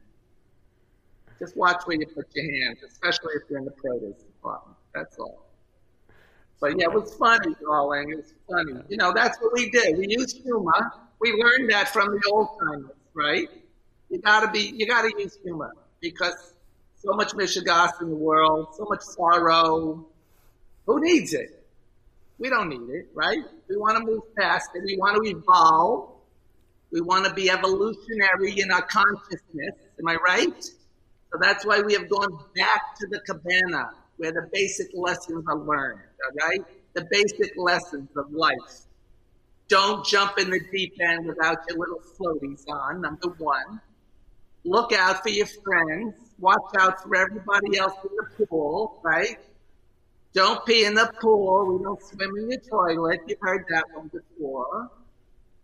Just 1.38 1.57
watch 1.57 1.82
where 1.84 1.97
you 1.99 2.07
put 2.07 2.26
your 2.34 2.45
hands, 2.45 2.78
especially 2.86 3.32
if 3.34 3.42
you're 3.51 3.59
in 3.59 3.64
the 3.64 3.72
produce 3.72 4.16
department. 4.22 4.76
That's 4.95 5.18
all. 5.18 5.45
But 6.61 6.78
yeah, 6.78 6.86
it 6.86 6.92
was 6.95 7.14
funny, 7.14 7.55
darling. 7.61 8.11
It 8.11 8.16
was 8.16 8.32
funny. 8.49 8.80
You 8.88 8.97
know, 8.97 9.12
that's 9.12 9.38
what 9.40 9.53
we 9.53 9.68
did. 9.70 9.99
We 9.99 10.07
used 10.09 10.42
humor. 10.42 10.92
We 11.20 11.32
learned 11.32 11.70
that 11.70 11.88
from 11.88 12.12
the 12.12 12.30
old 12.32 12.49
timers, 12.59 12.90
right? 13.12 13.49
You 14.09 14.18
gotta 14.18 14.51
be, 14.51 14.72
you 14.74 14.86
gotta 14.86 15.12
use 15.18 15.38
humor 15.42 15.72
because 16.01 16.55
so 16.95 17.12
much 17.12 17.32
mishigas 17.32 18.01
in 18.01 18.09
the 18.09 18.16
world, 18.16 18.68
so 18.76 18.86
much 18.88 19.03
sorrow. 19.03 20.07
Who 20.87 21.01
needs 21.01 21.32
it? 21.32 21.64
We 22.39 22.51
don't 22.51 22.68
need 22.68 22.91
it, 22.95 23.09
right? 23.14 23.39
We 23.68 23.76
want 23.76 23.99
to 23.99 24.05
move 24.05 24.22
past 24.37 24.70
it. 24.74 24.82
We 24.85 24.97
want 24.97 25.22
to 25.22 25.30
evolve. 25.30 26.11
We 26.91 27.01
want 27.01 27.26
to 27.26 27.35
be 27.35 27.51
evolutionary 27.51 28.61
in 28.61 28.70
our 28.70 28.82
consciousness. 28.82 29.74
Am 29.99 30.09
I 30.09 30.16
right? 30.16 30.62
So 30.62 31.39
that's 31.41 31.64
why 31.64 31.80
we 31.80 31.93
have 31.95 32.09
gone 32.09 32.39
back 32.55 32.97
to 33.01 33.07
the 33.09 33.20
cabana 33.20 33.91
where 34.16 34.32
the 34.32 34.49
basic 34.53 34.89
lessons 34.95 35.45
are 35.49 35.59
learned, 35.59 36.01
all 36.24 36.49
right? 36.49 36.61
The 36.95 37.07
basic 37.11 37.53
lessons 37.57 38.09
of 38.16 38.30
life. 38.32 38.87
Don't 39.68 40.07
jump 40.07 40.39
in 40.39 40.51
the 40.51 40.61
deep 40.70 40.95
end 41.01 41.26
without 41.26 41.59
your 41.68 41.78
little 41.78 42.01
floaties 42.18 42.62
on, 42.68 43.01
number 43.01 43.28
one. 43.39 43.80
Look 44.64 44.93
out 44.93 45.22
for 45.22 45.30
your 45.30 45.47
friends. 45.47 46.14
Watch 46.39 46.74
out 46.78 47.03
for 47.03 47.16
everybody 47.16 47.78
else 47.78 47.95
in 48.05 48.11
the 48.16 48.47
pool, 48.47 49.01
right? 49.03 49.39
Don't 50.35 50.66
pee 50.66 50.85
in 50.85 50.95
the 50.95 51.11
pool. 51.20 51.76
We 51.78 51.82
don't 51.85 52.03
swim 52.03 52.37
in 52.37 52.49
the 52.49 52.59
toilet. 52.59 53.20
You've 53.26 53.39
heard 53.41 53.64
that 53.70 53.85
one 53.95 54.11
before. 54.12 54.91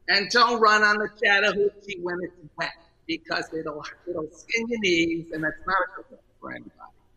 And 0.09 0.31
don't 0.31 0.61
run 0.61 0.83
on 0.83 0.97
the 0.97 1.09
Chattahoochee 1.23 1.99
when 2.01 2.19
it's 2.23 2.35
wet 2.57 2.71
because 3.07 3.53
it'll 3.53 3.85
it'll 4.09 4.31
skin 4.31 4.69
your 4.69 4.81
knees 4.81 5.27
and 5.33 5.43
that's 5.43 5.61
not 5.67 5.77
a 5.99 6.03
good 6.09 6.19
for 6.41 6.53
anybody. 6.53 6.73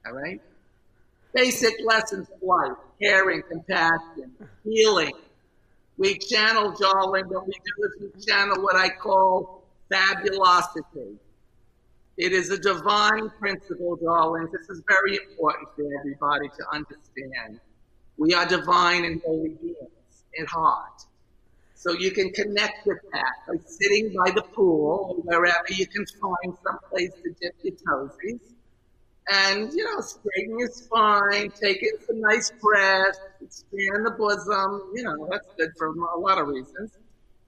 All 0.06 0.14
right? 0.14 0.42
Basic 1.34 1.74
lessons 1.86 2.28
of 2.30 2.42
life, 2.42 2.78
caring, 3.02 3.44
compassion, 3.44 4.32
healing. 4.64 5.14
We 5.98 6.18
channel, 6.18 6.72
darling, 6.72 7.26
what 7.26 7.48
we 7.48 7.54
do 7.54 7.84
is 7.86 8.14
we 8.16 8.26
channel 8.26 8.62
what 8.64 8.76
I 8.76 8.90
call 8.90 9.64
fabulosity. 9.92 11.20
It 12.18 12.32
is 12.32 12.52
a 12.52 12.60
divine 12.60 13.30
principle, 13.40 13.96
darling. 13.96 14.48
This 14.52 14.70
is 14.70 14.84
very 14.88 15.18
important 15.18 15.70
for 15.76 15.84
everybody 16.00 16.48
to 16.50 16.66
understand. 16.72 17.60
We 18.18 18.34
are 18.36 18.46
divine 18.46 19.06
and 19.06 19.22
holy 19.26 19.50
beings 19.50 20.24
at 20.40 20.48
heart. 20.48 21.06
So 21.76 21.94
you 21.94 22.12
can 22.12 22.32
connect 22.32 22.86
with 22.86 23.00
that 23.12 23.34
by 23.48 23.56
sitting 23.66 24.14
by 24.14 24.32
the 24.32 24.44
pool 24.44 25.08
or 25.10 25.16
wherever 25.24 25.66
you 25.70 25.88
can 25.88 26.06
find 26.22 26.58
some 26.64 26.80
place 26.90 27.12
to 27.24 27.36
dip 27.42 27.56
your 27.64 27.74
toesies. 27.76 28.40
And, 29.30 29.72
you 29.74 29.84
know, 29.84 30.00
straighten 30.02 30.60
your 30.60 30.70
spine, 30.70 31.52
take 31.52 31.82
in 31.82 32.06
some 32.06 32.22
nice 32.22 32.52
breaths, 32.62 33.20
expand 33.42 34.06
the 34.06 34.12
bosom. 34.12 34.92
You 34.94 35.04
know, 35.04 35.28
that's 35.32 35.48
good 35.58 35.72
for 35.78 35.88
a 35.88 36.20
lot 36.20 36.38
of 36.38 36.48
reasons. 36.48 36.92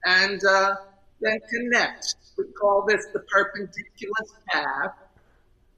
And 0.04 0.42
uh, 0.44 0.76
then 1.20 1.38
connect. 1.50 2.16
We 2.36 2.44
call 2.60 2.84
this 2.86 3.06
the 3.12 3.20
perpendicular 3.20 4.26
path. 4.48 4.94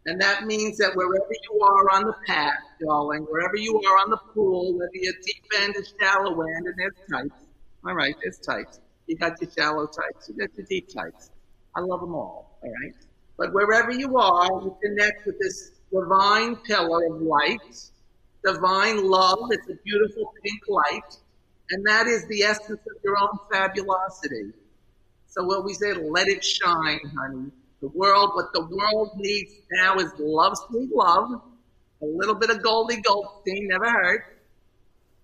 And 0.07 0.21
that 0.21 0.45
means 0.45 0.79
that 0.79 0.95
wherever 0.95 1.33
you 1.51 1.61
are 1.63 1.91
on 1.91 2.05
the 2.05 2.15
path, 2.27 2.59
darling, 2.81 3.27
wherever 3.29 3.57
you 3.57 3.77
are 3.77 3.99
on 3.99 4.11
the 4.11 4.17
pool, 4.33 4.73
whether 4.79 4.91
you're 4.95 5.13
deep 5.25 5.45
end 5.61 5.75
or 5.77 5.85
shallow 6.01 6.41
end, 6.41 6.67
and 6.67 6.75
there's 6.79 6.95
types. 7.11 7.45
All 7.87 7.95
right, 7.95 8.15
there's 8.23 8.39
types. 8.39 8.81
You 9.07 9.17
got 9.17 9.41
your 9.41 9.51
shallow 9.51 9.87
types, 9.87 10.29
you 10.29 10.37
got 10.37 10.57
your 10.57 10.67
deep 10.67 10.89
types. 10.93 11.31
I 11.77 11.81
love 11.81 12.01
them 12.01 12.15
all, 12.15 12.59
all 12.63 12.71
right? 12.83 12.95
But 13.37 13.53
wherever 13.53 13.93
you 13.93 14.17
are, 14.19 14.47
you 14.63 14.77
connect 14.83 15.27
with 15.27 15.39
this 15.39 15.73
divine 15.93 16.57
pillar 16.57 17.07
of 17.07 17.23
light, 17.23 17.91
divine 18.45 19.09
love. 19.09 19.39
It's 19.51 19.69
a 19.69 19.75
beautiful 19.85 20.33
pink 20.43 20.61
light. 20.69 21.17
And 21.71 21.87
that 21.87 22.07
is 22.07 22.27
the 22.29 22.43
essence 22.43 22.81
of 22.81 22.97
your 23.05 23.19
own 23.19 23.39
fabulosity. 23.53 24.53
So 25.39 25.45
what 25.45 25.65
we 25.65 25.73
say, 25.73 25.93
let 25.93 26.27
it 26.27 26.45
shine, 26.45 26.99
honey. 27.17 27.53
The 27.81 27.87
world, 27.95 28.31
what 28.35 28.53
the 28.53 28.67
world 28.67 29.13
needs 29.19 29.53
now 29.71 29.95
is 29.99 30.11
love, 30.19 30.59
sweet 30.67 30.91
love, 30.93 31.41
a 32.03 32.05
little 32.05 32.35
bit 32.35 32.51
of 32.51 32.61
Goldie 32.61 33.01
Goldstein, 33.03 33.69
never 33.69 33.89
hurt. 33.89 34.25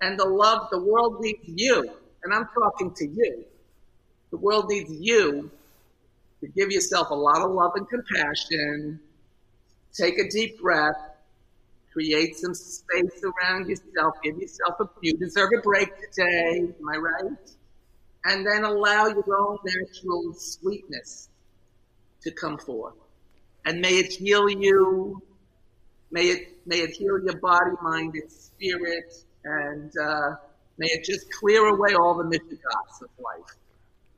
And 0.02 0.16
the 0.16 0.24
love, 0.24 0.68
the 0.70 0.78
world 0.78 1.20
needs 1.20 1.42
you. 1.46 1.90
And 2.22 2.32
I'm 2.32 2.46
talking 2.54 2.94
to 2.94 3.08
you. 3.08 3.44
The 4.30 4.36
world 4.36 4.68
needs 4.68 4.92
you 4.92 5.50
to 6.42 6.46
give 6.46 6.70
yourself 6.70 7.10
a 7.10 7.14
lot 7.14 7.40
of 7.40 7.50
love 7.50 7.72
and 7.74 7.88
compassion. 7.88 9.00
Take 9.94 10.20
a 10.20 10.28
deep 10.28 10.60
breath. 10.60 11.10
Create 11.92 12.36
some 12.36 12.54
space 12.54 13.20
around 13.24 13.68
yourself. 13.68 14.14
Give 14.22 14.38
yourself 14.38 14.78
a, 14.78 14.88
you 15.00 15.16
deserve 15.16 15.50
a 15.58 15.60
break 15.60 15.88
today. 16.12 16.58
Am 16.58 16.88
I 16.88 16.98
right? 16.98 17.50
And 18.24 18.46
then 18.46 18.64
allow 18.64 19.06
your 19.06 19.36
own 19.38 19.58
natural 19.64 20.32
sweetness 20.34 21.28
to 22.22 22.30
come 22.30 22.58
forth. 22.58 22.94
And 23.66 23.80
may 23.80 23.98
it 23.98 24.12
heal 24.12 24.48
you. 24.48 25.22
May 26.10 26.28
it, 26.28 26.58
may 26.66 26.76
it 26.76 26.90
heal 26.90 27.18
your 27.22 27.38
body, 27.38 27.72
mind, 27.82 28.14
and 28.14 28.30
spirit. 28.30 29.24
And, 29.44 29.92
uh, 29.98 30.36
May 30.76 30.86
it 30.88 31.04
just 31.04 31.30
clear 31.32 31.66
away 31.66 31.94
all 31.94 32.14
the 32.14 32.24
mishigas 32.24 33.02
of 33.02 33.08
life. 33.18 33.56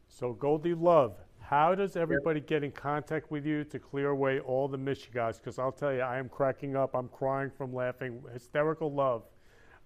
So, 0.09 0.32
Goldie 0.32 0.74
Love, 0.74 1.16
how 1.40 1.74
does 1.74 1.96
everybody 1.96 2.40
get 2.40 2.64
in 2.64 2.72
contact 2.72 3.30
with 3.30 3.44
you 3.44 3.62
to 3.64 3.78
clear 3.78 4.09
away 4.09 4.40
all 4.40 4.66
the 4.66 4.78
mishigas? 4.78 5.38
Because 5.38 5.59
I'll 5.59 5.72
tell 5.72 5.92
you, 5.92 6.00
I 6.00 6.18
am 6.18 6.30
cracking 6.30 6.74
up. 6.74 6.94
I'm 6.94 7.09
crying 7.09 7.50
from 7.50 7.74
laughing. 7.74 8.22
Hysterical 8.32 8.90
love. 8.90 9.24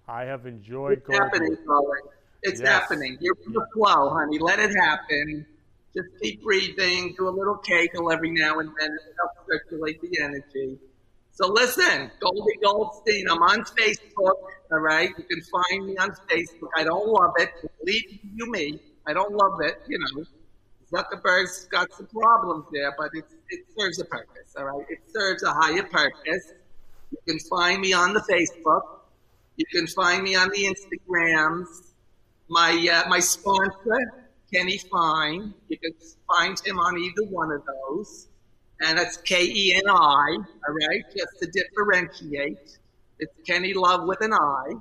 I 0.06 0.22
have 0.24 0.46
enjoyed 0.46 0.98
it's 0.98 1.06
Goldie. 1.06 1.56
It's 2.42 2.60
yes. 2.60 2.68
happening. 2.68 3.18
You're 3.20 3.36
in 3.46 3.52
the 3.52 3.66
flow, 3.74 4.10
honey. 4.10 4.38
Let 4.38 4.58
it 4.58 4.74
happen. 4.74 5.46
Just 5.94 6.08
keep 6.22 6.42
breathing. 6.42 7.14
Do 7.16 7.28
a 7.28 7.30
little 7.30 7.56
kegel 7.56 8.12
every 8.12 8.30
now 8.30 8.58
and 8.60 8.70
then. 8.78 8.90
It 8.90 9.14
helps 9.18 9.48
circulate 9.50 10.00
the 10.00 10.22
energy. 10.22 10.78
So 11.32 11.48
listen, 11.48 12.10
Goldie 12.20 12.58
Goldstein, 12.62 13.26
I'm 13.30 13.42
on 13.42 13.64
Facebook. 13.64 14.34
All 14.72 14.78
right. 14.78 15.10
You 15.16 15.24
can 15.24 15.42
find 15.42 15.86
me 15.86 15.96
on 15.96 16.10
Facebook. 16.30 16.68
I 16.76 16.84
don't 16.84 17.08
love 17.08 17.32
it. 17.38 17.50
Believe 17.84 18.20
you 18.34 18.50
me. 18.50 18.80
I 19.06 19.12
don't 19.12 19.34
love 19.34 19.60
it. 19.62 19.82
You 19.88 19.98
know, 19.98 20.24
Zuckerberg's 20.92 21.66
got 21.66 21.92
some 21.92 22.06
problems 22.06 22.66
there, 22.72 22.94
but 22.98 23.10
it, 23.14 23.24
it 23.48 23.64
serves 23.78 24.00
a 24.00 24.04
purpose. 24.04 24.54
All 24.56 24.64
right. 24.64 24.86
It 24.88 24.98
serves 25.12 25.42
a 25.42 25.52
higher 25.52 25.82
purpose. 25.82 26.52
You 27.10 27.18
can 27.26 27.38
find 27.38 27.80
me 27.80 27.92
on 27.92 28.12
the 28.12 28.20
Facebook. 28.20 28.82
You 29.56 29.64
can 29.72 29.86
find 29.86 30.22
me 30.22 30.36
on 30.36 30.50
the 30.50 30.64
Instagrams. 30.64 31.89
My, 32.50 32.72
uh, 32.92 33.08
my 33.08 33.20
sponsor, 33.20 33.98
Kenny 34.52 34.76
Fine. 34.76 35.54
You 35.68 35.78
can 35.78 35.92
find 36.36 36.60
him 36.66 36.78
on 36.78 36.98
either 36.98 37.24
one 37.30 37.50
of 37.52 37.62
those 37.64 38.26
and 38.80 38.98
that's 38.98 39.16
K 39.18 39.44
E 39.44 39.74
N 39.74 39.88
I, 39.88 39.92
all 39.92 40.74
right, 40.74 41.04
just 41.16 41.38
to 41.40 41.46
differentiate. 41.46 42.78
It's 43.18 43.32
Kenny 43.46 43.74
Love 43.74 44.06
with 44.06 44.22
an 44.22 44.32
I. 44.32 44.74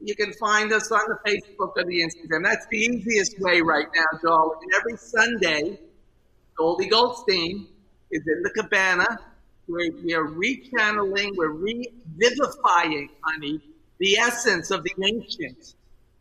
You 0.00 0.16
can 0.16 0.32
find 0.34 0.72
us 0.72 0.90
on 0.90 1.00
the 1.08 1.30
Facebook 1.30 1.72
or 1.76 1.84
the 1.84 2.00
Instagram. 2.00 2.44
That's 2.44 2.66
the 2.70 2.78
easiest 2.78 3.38
way 3.40 3.60
right 3.60 3.86
now, 3.94 4.18
darling. 4.22 4.58
And 4.62 4.74
every 4.74 4.96
Sunday, 4.96 5.78
Goldie 6.56 6.88
Goldstein 6.88 7.68
is 8.10 8.22
in 8.26 8.42
the 8.42 8.50
cabana. 8.50 9.18
We're, 9.66 9.92
we 10.02 10.14
are 10.14 10.26
rechanneling, 10.26 11.30
we're 11.36 11.48
revivifying, 11.48 13.08
honey, 13.22 13.60
the 13.98 14.16
essence 14.16 14.70
of 14.70 14.84
the 14.84 14.92
ancient 15.02 15.74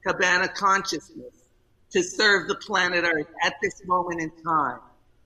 cabana 0.05 0.47
consciousness 0.47 1.33
to 1.91 2.03
serve 2.03 2.47
the 2.47 2.55
planet 2.55 3.03
Earth 3.05 3.27
at 3.43 3.55
this 3.61 3.81
moment 3.85 4.21
in 4.21 4.31
time 4.43 4.79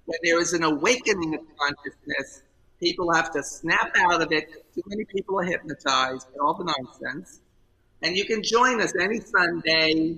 when 0.08 0.18
there 0.24 0.40
is 0.40 0.54
an 0.54 0.64
awakening 0.64 1.36
of 1.36 1.42
consciousness, 1.60 2.42
people 2.80 3.14
have 3.14 3.30
to 3.32 3.44
snap 3.44 3.92
out 3.98 4.22
of 4.22 4.32
it. 4.32 4.66
Too 4.74 4.82
many 4.88 5.04
people 5.04 5.40
are 5.40 5.44
hypnotized 5.44 6.28
by 6.34 6.40
all 6.42 6.54
the 6.54 6.64
nonsense. 6.64 7.42
And 8.02 8.16
you 8.16 8.26
can 8.26 8.42
join 8.42 8.82
us 8.82 8.94
any 9.00 9.20
Sunday. 9.20 10.18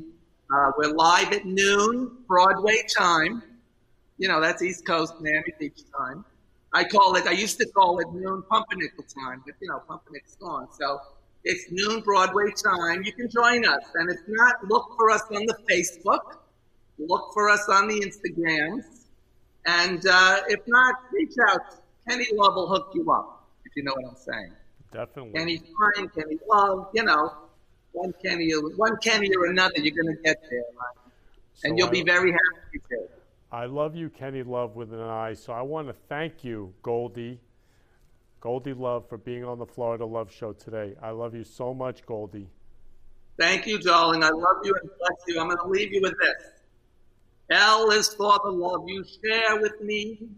Uh, 0.53 0.71
we're 0.77 0.93
live 0.93 1.33
at 1.33 1.45
noon, 1.45 2.17
Broadway 2.27 2.83
time. 2.95 3.41
You 4.19 4.27
know, 4.27 4.39
that's 4.39 4.61
East 4.61 4.85
Coast, 4.85 5.15
Miami 5.21 5.53
Beach 5.59 5.81
time. 5.97 6.23
I 6.71 6.83
call 6.83 7.15
it, 7.15 7.25
I 7.25 7.31
used 7.31 7.57
to 7.57 7.65
call 7.65 7.97
it 7.97 8.07
noon 8.13 8.43
pumpernickel 8.43 9.05
time, 9.05 9.41
but 9.43 9.55
you 9.59 9.69
know, 9.69 9.81
Pumpernik's 9.89 10.35
gone. 10.35 10.67
So 10.79 10.99
it's 11.43 11.71
noon 11.71 12.01
Broadway 12.01 12.51
time. 12.51 13.03
You 13.03 13.13
can 13.13 13.29
join 13.29 13.65
us. 13.65 13.83
And 13.95 14.11
if 14.11 14.19
not, 14.27 14.67
look 14.67 14.95
for 14.97 15.09
us 15.09 15.23
on 15.33 15.45
the 15.45 15.57
Facebook. 15.69 16.37
Look 16.97 17.33
for 17.33 17.49
us 17.49 17.67
on 17.69 17.87
the 17.87 18.01
Instagrams. 18.01 18.83
And 19.65 20.05
uh, 20.05 20.41
if 20.47 20.59
not, 20.67 20.95
reach 21.11 21.33
out. 21.49 21.61
Kenny 22.07 22.27
Love 22.33 22.55
will 22.55 22.67
hook 22.67 22.91
you 22.93 23.09
up, 23.11 23.47
if 23.65 23.75
you 23.75 23.83
know 23.83 23.93
what 23.95 24.09
I'm 24.09 24.15
saying. 24.15 24.51
Definitely. 24.91 25.33
Kenny 25.33 25.57
Fine, 25.57 26.09
Kenny 26.09 26.37
Love, 26.49 26.87
you 26.93 27.03
know, 27.03 27.33
one 27.91 28.13
Kenny, 28.23 28.51
one 28.51 28.97
Kenny 28.97 29.29
or 29.35 29.45
another, 29.45 29.73
you're 29.77 29.95
going 29.95 30.15
to 30.15 30.21
get 30.23 30.41
there, 30.49 30.59
right? 30.59 31.11
so 31.53 31.69
and 31.69 31.77
you'll 31.77 31.87
I, 31.87 31.91
be 31.91 32.03
very 32.03 32.31
happy 32.31 32.79
too. 32.89 33.07
I 33.51 33.65
love 33.65 33.95
you, 33.95 34.09
Kenny 34.09 34.43
Love, 34.43 34.75
with 34.75 34.93
an 34.93 35.01
I. 35.01 35.33
So 35.33 35.53
I 35.53 35.61
want 35.61 35.87
to 35.87 35.93
thank 36.07 36.43
you, 36.43 36.73
Goldie, 36.81 37.39
Goldie 38.41 38.73
Love, 38.73 39.07
for 39.09 39.17
being 39.17 39.43
on 39.43 39.59
the 39.59 39.65
Florida 39.65 40.05
Love 40.05 40.31
Show 40.31 40.53
today. 40.53 40.95
I 41.01 41.09
love 41.09 41.35
you 41.35 41.43
so 41.43 41.73
much, 41.73 42.05
Goldie. 42.05 42.47
Thank 43.37 43.67
you, 43.67 43.79
darling. 43.79 44.23
I 44.23 44.29
love 44.29 44.57
you 44.63 44.73
and 44.81 44.89
bless 44.97 45.17
you. 45.27 45.39
I'm 45.39 45.47
going 45.47 45.57
to 45.57 45.67
leave 45.67 45.93
you 45.93 46.01
with 46.01 46.13
this. 46.19 46.51
L 47.51 47.89
is 47.91 48.13
for 48.13 48.39
the 48.43 48.51
love 48.51 48.83
you 48.87 49.03
share 49.03 49.59
with 49.59 49.81
me. 49.81 50.29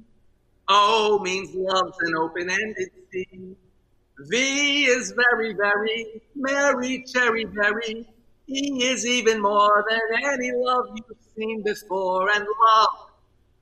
O 0.67 1.19
means 1.19 1.53
love's 1.53 1.97
an 2.01 2.15
open-ended 2.15 2.89
sea. 3.11 3.55
V 4.19 4.85
is 4.85 5.11
very, 5.11 5.53
very, 5.53 6.21
Mary, 6.35 7.03
cherry, 7.11 7.45
berry. 7.45 8.07
E 8.47 8.83
is 8.83 9.05
even 9.05 9.41
more 9.41 9.83
than 9.89 10.23
any 10.23 10.51
love 10.53 10.95
you've 10.95 11.17
seen 11.35 11.61
before. 11.63 12.29
And 12.29 12.45
love 12.45 13.09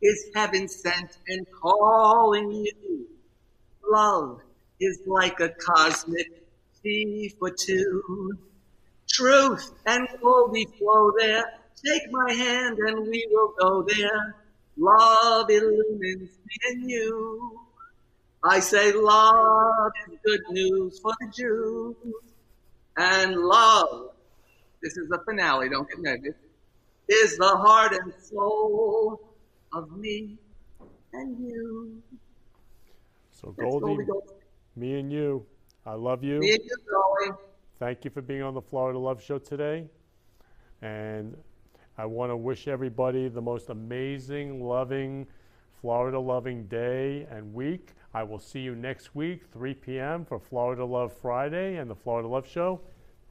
is 0.01 0.25
heaven 0.35 0.67
sent 0.67 1.17
and 1.27 1.45
calling 1.51 2.51
you. 2.51 2.88
Love 3.89 4.41
is 4.79 4.99
like 5.05 5.39
a 5.39 5.49
cosmic 5.49 6.27
sea 6.81 7.33
for 7.39 7.49
two. 7.49 8.37
Truth 9.09 9.71
and 9.85 10.07
glory 10.21 10.65
flow 10.77 11.11
there. 11.17 11.43
Take 11.83 12.11
my 12.11 12.31
hand 12.31 12.77
and 12.77 13.07
we 13.07 13.27
will 13.31 13.53
go 13.59 13.83
there. 13.83 14.35
Love 14.77 15.49
illumines 15.49 16.29
me 16.45 16.55
and 16.69 16.89
you. 16.89 17.59
I 18.43 18.59
say 18.59 18.93
love 18.93 19.91
is 20.07 20.17
good 20.23 20.41
news 20.49 20.99
for 20.99 21.11
the 21.19 21.27
Jews. 21.35 21.95
And 22.97 23.35
love, 23.35 24.11
this 24.81 24.97
is 24.97 25.09
the 25.09 25.19
finale, 25.25 25.69
don't 25.69 25.89
get 25.89 25.99
nervous, 25.99 26.35
is 27.07 27.37
the 27.37 27.57
heart 27.57 27.93
and 27.93 28.13
soul 28.21 29.19
of 29.73 29.97
me 29.97 30.37
and 31.13 31.39
you. 31.39 32.01
So 33.39 33.53
That's 33.57 33.69
Goldie, 33.69 34.03
Goldie 34.03 34.33
me 34.75 34.99
and 34.99 35.11
you, 35.11 35.45
I 35.85 35.93
love 35.93 36.23
you. 36.23 36.39
Me 36.39 36.53
and 36.53 36.63
you, 36.63 36.75
Dolly. 36.89 37.37
Thank 37.79 38.03
you 38.03 38.11
for 38.11 38.21
being 38.21 38.41
on 38.41 38.53
the 38.53 38.61
Florida 38.61 38.99
Love 38.99 39.23
Show 39.23 39.37
today. 39.37 39.85
And 40.81 41.37
I 41.97 42.05
want 42.05 42.31
to 42.31 42.37
wish 42.37 42.67
everybody 42.67 43.29
the 43.29 43.41
most 43.41 43.69
amazing, 43.69 44.63
loving, 44.63 45.25
Florida 45.79 46.19
loving 46.19 46.65
day 46.65 47.27
and 47.31 47.53
week. 47.53 47.93
I 48.13 48.23
will 48.23 48.39
see 48.39 48.59
you 48.59 48.75
next 48.75 49.15
week, 49.15 49.43
3 49.53 49.73
p.m. 49.73 50.25
for 50.25 50.39
Florida 50.39 50.83
Love 50.83 51.13
Friday 51.13 51.77
and 51.77 51.89
the 51.89 51.95
Florida 51.95 52.27
Love 52.27 52.47
Show. 52.47 52.81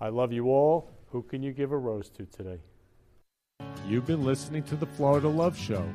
I 0.01 0.09
love 0.09 0.33
you 0.33 0.47
all. 0.47 0.91
Who 1.11 1.23
can 1.23 1.43
you 1.43 1.53
give 1.53 1.73
a 1.73 1.77
rose 1.77 2.09
to 2.11 2.25
today? 2.27 2.61
You've 3.87 4.07
been 4.07 4.25
listening 4.25 4.63
to 4.65 4.77
the 4.77 4.87
Florida 4.87 5.29
Love 5.29 5.59
Show, 5.59 5.87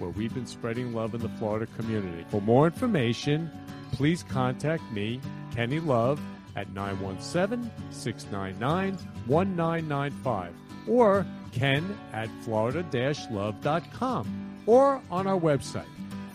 where 0.00 0.10
we've 0.10 0.34
been 0.34 0.46
spreading 0.46 0.92
love 0.92 1.14
in 1.14 1.20
the 1.20 1.28
Florida 1.30 1.66
community. 1.76 2.24
For 2.30 2.40
more 2.40 2.66
information, 2.66 3.50
please 3.92 4.22
contact 4.22 4.82
me, 4.92 5.20
Kenny 5.54 5.78
Love, 5.78 6.20
at 6.56 6.72
917 6.72 7.70
699 7.90 8.94
1995 9.26 10.52
or 10.88 11.26
ken 11.52 11.98
at 12.12 12.28
florida 12.42 12.84
love.com 13.30 14.62
or 14.66 15.02
on 15.10 15.26
our 15.26 15.38
website, 15.38 15.84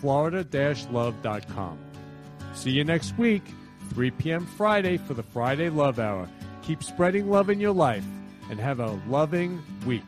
florida 0.00 0.46
love.com. 0.90 1.78
See 2.54 2.70
you 2.70 2.84
next 2.84 3.16
week, 3.18 3.42
3 3.90 4.10
p.m. 4.12 4.46
Friday 4.46 4.96
for 4.96 5.14
the 5.14 5.22
Friday 5.22 5.68
Love 5.68 5.98
Hour. 5.98 6.28
Keep 6.62 6.82
spreading 6.82 7.30
love 7.30 7.50
in 7.50 7.60
your 7.60 7.72
life 7.72 8.04
and 8.50 8.58
have 8.58 8.80
a 8.80 9.00
loving 9.08 9.62
week. 9.86 10.04